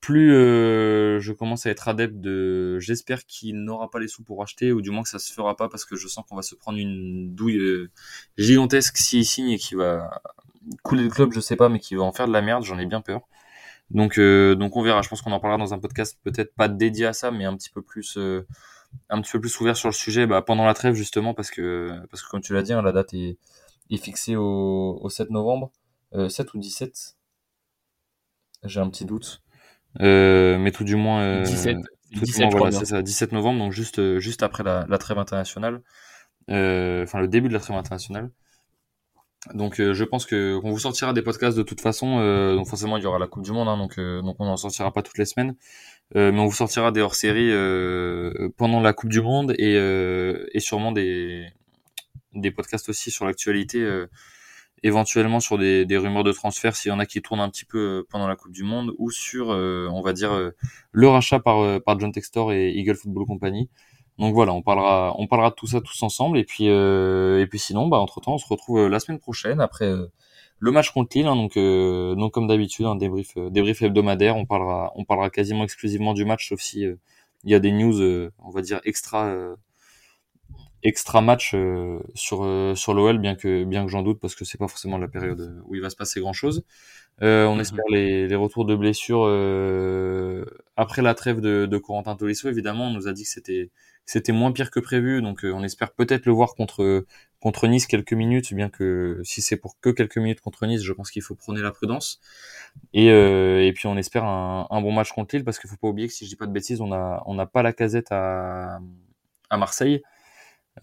plus 0.01 0.31
je 0.31 1.33
commence 1.33 1.67
à 1.67 1.71
être 1.71 1.87
adepte 1.87 2.17
de. 2.17 2.79
J'espère 2.81 3.25
qu'il 3.27 3.63
n'aura 3.63 3.91
pas 3.91 4.01
les 4.01 4.09
sous 4.09 4.25
pour 4.25 4.43
acheter, 4.43 4.73
ou 4.73 4.81
du 4.83 4.91
moins 4.91 5.03
que 5.05 5.09
ça 5.11 5.21
se 5.21 5.33
fera 5.33 5.57
pas, 5.57 5.69
parce 5.69 5.85
que 5.85 5.97
je 5.97 6.09
sens 6.09 6.25
qu'on 6.29 6.37
va 6.37 6.43
se 6.43 6.57
prendre 6.57 6.79
une 6.79 7.35
douille 7.35 7.89
gigantesque 8.37 8.97
s'il 8.97 9.25
signe 9.25 9.51
et 9.51 9.59
qui 9.59 9.77
va 9.77 10.21
couler 10.83 11.05
le 11.05 11.11
club, 11.11 11.33
je 11.33 11.41
sais 11.41 11.57
pas, 11.57 11.69
mais 11.69 11.79
qui 11.79 11.95
va 11.95 12.03
en 12.03 12.13
faire 12.13 12.27
de 12.27 12.33
la 12.33 12.43
merde. 12.43 12.65
J'en 12.65 12.79
ai 12.79 12.87
bien 12.87 13.01
peur. 13.01 13.29
Donc, 13.91 14.19
euh, 14.19 14.55
donc 14.55 14.77
on 14.77 14.83
verra. 14.83 15.03
Je 15.03 15.09
pense 15.09 15.23
qu'on 15.23 15.33
en 15.33 15.41
parlera 15.41 15.59
dans 15.59 15.75
un 15.75 15.79
podcast 15.79 16.19
peut-être 16.23 16.55
pas 16.55 16.69
dédié 16.69 17.07
à 17.07 17.13
ça, 17.13 17.31
mais 17.31 17.45
un 17.45 17.57
petit 17.57 17.71
peu 17.71 17.83
plus, 17.83 18.17
euh, 18.19 18.47
un 19.09 19.21
petit 19.21 19.33
peu 19.33 19.41
plus 19.41 19.61
ouvert 19.61 19.77
sur 19.77 19.89
le 19.89 19.95
sujet 19.95 20.27
bah, 20.27 20.43
pendant 20.43 20.67
la 20.67 20.75
trêve 20.75 20.95
justement 20.95 21.35
parce 21.35 21.51
que, 21.51 21.91
parce 22.11 22.23
que 22.23 22.29
comme 22.29 22.41
tu 22.41 22.53
l'as 22.53 22.63
dit, 22.63 22.73
hein, 22.73 22.83
la 22.83 22.93
date 22.93 23.15
est, 23.15 23.39
est 23.91 23.97
fixée 23.97 24.37
au, 24.37 24.99
au 25.01 25.09
7 25.09 25.31
novembre, 25.31 25.73
euh, 26.15 26.29
7 26.29 26.53
ou 26.55 26.59
17. 26.59 27.17
J'ai 28.65 28.81
un 28.81 28.91
petit 28.91 29.05
doute, 29.05 29.43
euh, 30.01 30.59
mais 30.59 30.73
tout 30.73 30.83
du 30.83 30.97
moins, 30.97 31.43
17, 31.43 31.77
tout 32.13 32.21
17, 32.25 32.49
voilà, 32.51 32.73
c'est 32.73 32.87
ça, 32.87 33.03
17 33.03 33.31
novembre, 33.31 33.61
donc 33.61 33.73
juste, 33.73 34.19
juste 34.19 34.43
après 34.43 34.65
la, 34.65 34.85
la 34.89 34.99
trêve 34.99 35.19
internationale, 35.19 35.81
enfin 36.49 37.21
le 37.21 37.29
début 37.29 37.49
de 37.49 37.55
la 37.55 37.61
trêve 37.61 37.77
internationale. 37.77 38.31
Donc 39.55 39.81
euh, 39.81 39.95
je 39.95 40.05
pense 40.05 40.27
que 40.27 40.59
qu'on 40.59 40.71
vous 40.71 40.79
sortira 40.79 41.13
des 41.13 41.23
podcasts 41.23 41.57
de 41.57 41.63
toute 41.63 41.81
façon. 41.81 42.19
Euh, 42.21 42.55
donc 42.55 42.69
forcément 42.69 42.97
il 42.97 43.03
y 43.03 43.07
aura 43.07 43.19
la 43.19 43.27
Coupe 43.27 43.43
du 43.43 43.53
Monde, 43.53 43.69
hein, 43.69 43.77
donc 43.77 43.99
euh, 43.99 44.23
donc 44.23 44.37
on 44.39 44.47
n'en 44.47 44.57
sortira 44.57 44.93
pas 44.93 45.03
toutes 45.03 45.19
les 45.19 45.25
semaines, 45.25 45.55
mais 46.15 46.39
on 46.39 46.47
vous 46.47 46.53
sortira 46.53 46.93
des 46.93 47.01
hors-séries 47.01 47.53
pendant 48.57 48.81
la 48.81 48.93
Coupe 48.93 49.11
du 49.11 49.21
Monde 49.21 49.55
et 49.59 49.75
et 50.53 50.61
sûrement 50.61 50.93
des 50.93 51.47
des 52.35 52.51
podcasts 52.51 52.89
aussi 52.89 53.11
sur 53.11 53.25
l'actualité, 53.27 53.87
éventuellement 54.83 55.41
sur 55.41 55.59
des, 55.59 55.85
des 55.85 55.97
rumeurs 55.97 56.25
de 56.25 56.33
transfert 56.33 56.77
s'il 56.77 56.91
y 56.91 56.93
en 56.93 56.99
a 56.99 57.07
qui 57.07 57.21
tournent 57.21 57.41
un 57.41 57.49
petit 57.49 57.65
peu 57.65 58.07
pendant 58.11 58.29
la 58.29 58.37
Coupe 58.37 58.53
du 58.53 58.65
Monde 58.65 58.93
ou 58.99 59.11
sur 59.11 59.49
on 59.49 60.01
va 60.03 60.13
dire 60.13 60.33
le 60.93 61.09
rachat 61.09 61.41
par 61.41 61.81
par 61.83 61.99
John 61.99 62.13
Textor 62.13 62.53
et 62.53 62.71
Eagle 62.71 62.97
Football 62.97 63.27
Company. 63.27 63.69
Donc 64.19 64.35
voilà, 64.35 64.53
on 64.53 64.63
parlera, 64.63 65.15
on 65.17 65.29
parlera 65.29 65.51
de 65.51 65.55
tout 65.55 65.69
ça 65.69 65.81
tous 65.81 66.03
ensemble. 66.03 66.39
Et 66.39 66.45
puis, 66.45 66.69
euh, 66.69 67.41
et 67.41 67.47
puis 67.47 67.59
sinon, 67.59 67.87
bah, 67.87 67.99
entre 67.99 68.21
temps, 68.21 68.35
on 68.35 68.39
se 68.39 68.49
retrouve 68.49 68.81
euh, 68.81 68.89
la 68.89 68.99
semaine 68.99 69.21
prochaine 69.21 69.61
après 69.61 69.87
euh, 69.87 70.07
le 70.59 70.73
match 70.73 70.91
contre 70.91 71.17
Lille. 71.17 71.27
Hein, 71.27 71.37
donc, 71.37 71.55
donc 71.57 72.33
comme 72.33 72.49
d'habitude, 72.49 72.87
un 72.87 72.97
débrief, 72.97 73.39
débrief 73.39 73.81
hebdomadaire. 73.83 74.37
On 74.37 74.45
parlera, 74.45 74.93
on 74.97 75.05
parlera 75.05 75.31
quasiment 75.31 75.63
exclusivement 75.63 76.15
du 76.15 76.25
match, 76.25 76.49
sauf 76.49 76.61
si 76.61 76.81
il 77.45 77.51
y 77.51 77.55
a 77.55 77.61
des 77.61 77.71
news, 77.71 78.31
on 78.41 78.51
va 78.51 78.61
dire 78.61 78.81
extra, 78.85 79.33
extra 80.83 81.21
match 81.21 81.55
sur 82.15 82.73
sur 82.77 82.95
l'OL, 82.95 83.19
bien 83.19 83.37
que 83.37 83.63
bien 83.63 83.85
que 83.85 83.91
j'en 83.91 84.03
doute 84.03 84.19
parce 84.19 84.35
que 84.35 84.45
c'est 84.45 84.59
pas 84.59 84.67
forcément 84.67 84.99
la 84.99 85.07
période 85.07 85.63
où 85.67 85.77
il 85.77 85.81
va 85.81 85.91
se 85.91 85.97
passer 85.97 86.19
grand 86.19 86.33
chose. 86.33 86.65
on 87.21 87.55
mhm. 87.55 87.61
espère 87.61 87.85
les, 87.93 88.27
les 88.27 88.35
retours 88.35 88.65
de 88.65 88.75
blessures 88.75 89.27
après 90.75 91.03
la 91.03 91.15
trêve 91.15 91.41
de, 91.41 91.67
de 91.67 91.79
Corentin 91.79 92.17
Tolisso. 92.17 92.49
Évidemment, 92.49 92.89
on 92.89 92.93
nous 92.93 93.07
a 93.07 93.13
dit 93.13 93.23
que 93.23 93.31
c'était 93.31 93.71
c'était 94.09 94.33
moins 94.33 94.53
pire 94.53 94.71
que 94.71 94.81
prévu, 94.81 95.23
donc 95.23 95.45
euh, 95.45 95.53
on 95.53 95.63
espère 95.63 95.93
peut-être 95.93 96.27
le 96.27 96.33
voir 96.33 96.55
contre 96.55 97.05
contre 97.41 97.69
Nice 97.69 97.87
quelques 97.87 98.15
minutes, 98.15 98.55
bien 98.55 98.71
que 98.71 99.21
si 99.23 99.43
c'est 99.43 99.57
pour 99.57 99.79
que 99.81 99.91
quelques 99.91 100.17
minutes 100.19 100.41
contre 100.41 100.67
Nice, 100.67 100.83
je 100.83 100.93
pense 100.93 101.11
qu'il 101.11 101.23
faut 101.23 101.35
prôner 101.35 101.61
la 101.61 101.71
prudence. 101.73 102.21
Et, 102.95 103.11
euh, 103.13 103.65
et 103.65 103.73
puis 103.73 103.87
on 103.87 103.97
espère 103.97 104.25
un, 104.25 104.81
bon 104.83 104.93
match 104.93 105.13
contre 105.13 105.37
Lille, 105.37 105.45
parce 105.45 105.59
qu'il 105.59 105.71
faut 105.71 105.77
pas 105.77 105.89
oublier 105.89 106.09
que 106.09 106.15
si 106.15 106.25
je 106.25 106.31
dis 106.31 106.37
pas 106.37 106.47
de 106.47 106.53
bêtises, 106.53 106.81
on 106.81 106.93
a 106.93 107.23
on 107.27 107.35
n'a 107.35 107.47
pas 107.47 107.63
la 107.63 107.73
casette 107.73 108.09
à 108.11 108.81
à 109.51 109.57
Marseille. 109.59 110.03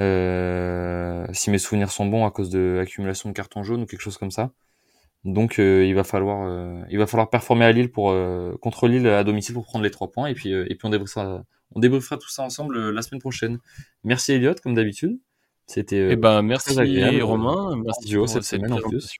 Euh, 0.02 1.26
si 1.34 1.50
mes 1.52 1.58
souvenirs 1.58 1.92
sont 1.92 2.06
bons 2.06 2.26
à 2.26 2.32
cause 2.32 2.50
de 2.50 2.76
l'accumulation 2.78 3.30
de 3.30 3.34
cartons 3.36 3.64
jaunes 3.64 3.84
ou 3.84 3.86
quelque 3.86 4.02
chose 4.02 4.18
comme 4.18 4.32
ça. 4.32 4.52
Donc 5.26 5.58
euh, 5.58 5.84
il 5.86 5.96
va 5.96 6.04
falloir 6.04 6.46
euh, 6.48 6.82
il 6.90 7.00
va 7.00 7.08
falloir 7.08 7.30
performer 7.32 7.66
à 7.66 7.72
Lille 7.72 7.92
pour 7.92 8.12
euh, 8.12 8.56
contre 8.62 8.88
Lille 8.88 9.08
à 9.08 9.24
domicile 9.24 9.56
pour 9.56 9.66
prendre 9.66 9.84
les 9.84 9.90
trois 9.92 10.12
points 10.12 10.28
et 10.28 10.36
puis 10.36 10.52
et 10.52 10.76
puis 10.76 10.86
on 10.86 10.90
débriefera 10.90 11.44
on 11.76 11.80
débriefera 11.80 12.18
tout 12.18 12.30
ça 12.30 12.44
ensemble 12.44 12.90
la 12.90 13.02
semaine 13.02 13.22
prochaine. 13.22 13.60
Merci 14.04 14.34
Elliot 14.34 14.56
comme 14.64 14.74
d'habitude. 14.74 15.20
C'était 15.68 16.12
eh 16.12 16.16
ben 16.16 16.42
merci 16.42 16.76
Romain, 17.22 17.76
merci 17.76 18.10
Joe 18.10 18.30
cette 18.30 18.44
semaine 18.44 18.74
en 18.74 18.80
plus. 18.80 19.18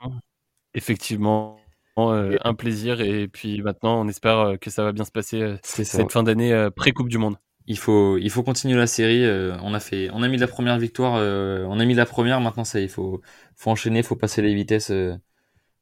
Effectivement 0.74 1.58
un 1.98 2.54
plaisir 2.54 3.00
et 3.02 3.28
puis 3.28 3.62
maintenant 3.62 4.02
on 4.02 4.08
espère 4.08 4.58
que 4.60 4.70
ça 4.70 4.84
va 4.84 4.92
bien 4.92 5.06
se 5.06 5.12
passer 5.12 5.56
cette 5.64 6.12
fin 6.12 6.24
d'année 6.24 6.70
pré 6.76 6.92
Coupe 6.92 7.10
du 7.10 7.18
monde. 7.18 7.38
Il 7.68 7.80
faut 7.80 8.18
il 8.18 8.30
faut 8.30 8.44
continuer 8.44 8.76
la 8.76 8.88
série. 8.88 9.26
on 9.62 9.74
a 9.74 9.80
fait 9.80 10.10
on 10.14 10.22
a 10.22 10.28
mis 10.28 10.38
la 10.38 10.48
première 10.48 10.78
victoire, 10.78 11.14
on 11.14 11.80
a 11.80 11.86
mis 11.86 11.96
la 11.96 12.06
première. 12.06 12.42
Maintenant 12.42 12.64
ça 12.64 12.80
il 12.80 12.90
faut 12.90 13.22
faut 13.56 13.72
enchaîner, 13.72 14.04
faut 14.04 14.16
passer 14.16 14.42
les 14.42 14.54
vitesses 14.54 14.92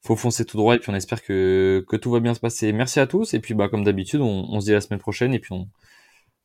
faut 0.05 0.17
foncer 0.17 0.43
tout 0.45 0.57
droit 0.57 0.75
et 0.75 0.79
puis 0.79 0.91
on 0.91 0.95
espère 0.95 1.23
que, 1.23 1.83
que 1.87 1.95
tout 1.95 2.11
va 2.11 2.19
bien 2.19 2.33
se 2.33 2.41
passer. 2.41 2.73
Merci 2.73 2.99
à 2.99 3.07
tous 3.07 3.33
et 3.33 3.39
puis 3.39 3.53
bah 3.53 3.69
comme 3.69 3.83
d'habitude 3.83 4.19
on, 4.21 4.45
on 4.49 4.59
se 4.59 4.65
dit 4.65 4.73
la 4.73 4.81
semaine 4.81 4.99
prochaine 4.99 5.33
et 5.33 5.39
puis 5.39 5.53
on, 5.53 5.69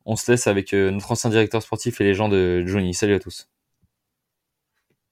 on 0.09 0.15
se 0.15 0.31
laisse 0.31 0.47
avec 0.47 0.73
euh, 0.73 0.89
notre 0.89 1.11
ancien 1.11 1.29
directeur 1.29 1.61
sportif 1.61 2.01
et 2.01 2.03
les 2.03 2.15
gens 2.15 2.29
de 2.29 2.63
Johnny. 2.65 2.95
Salut 2.95 3.13
à 3.13 3.19
tous. 3.19 3.47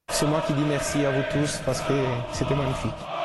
C'est 0.09 0.25
moi 0.25 0.43
qui 0.47 0.53
dis 0.53 0.63
merci 0.67 1.05
à 1.05 1.11
vous 1.11 1.23
tous 1.31 1.61
parce 1.65 1.81
que 1.81 1.93
c'était 2.33 2.55
magnifique. 2.55 3.16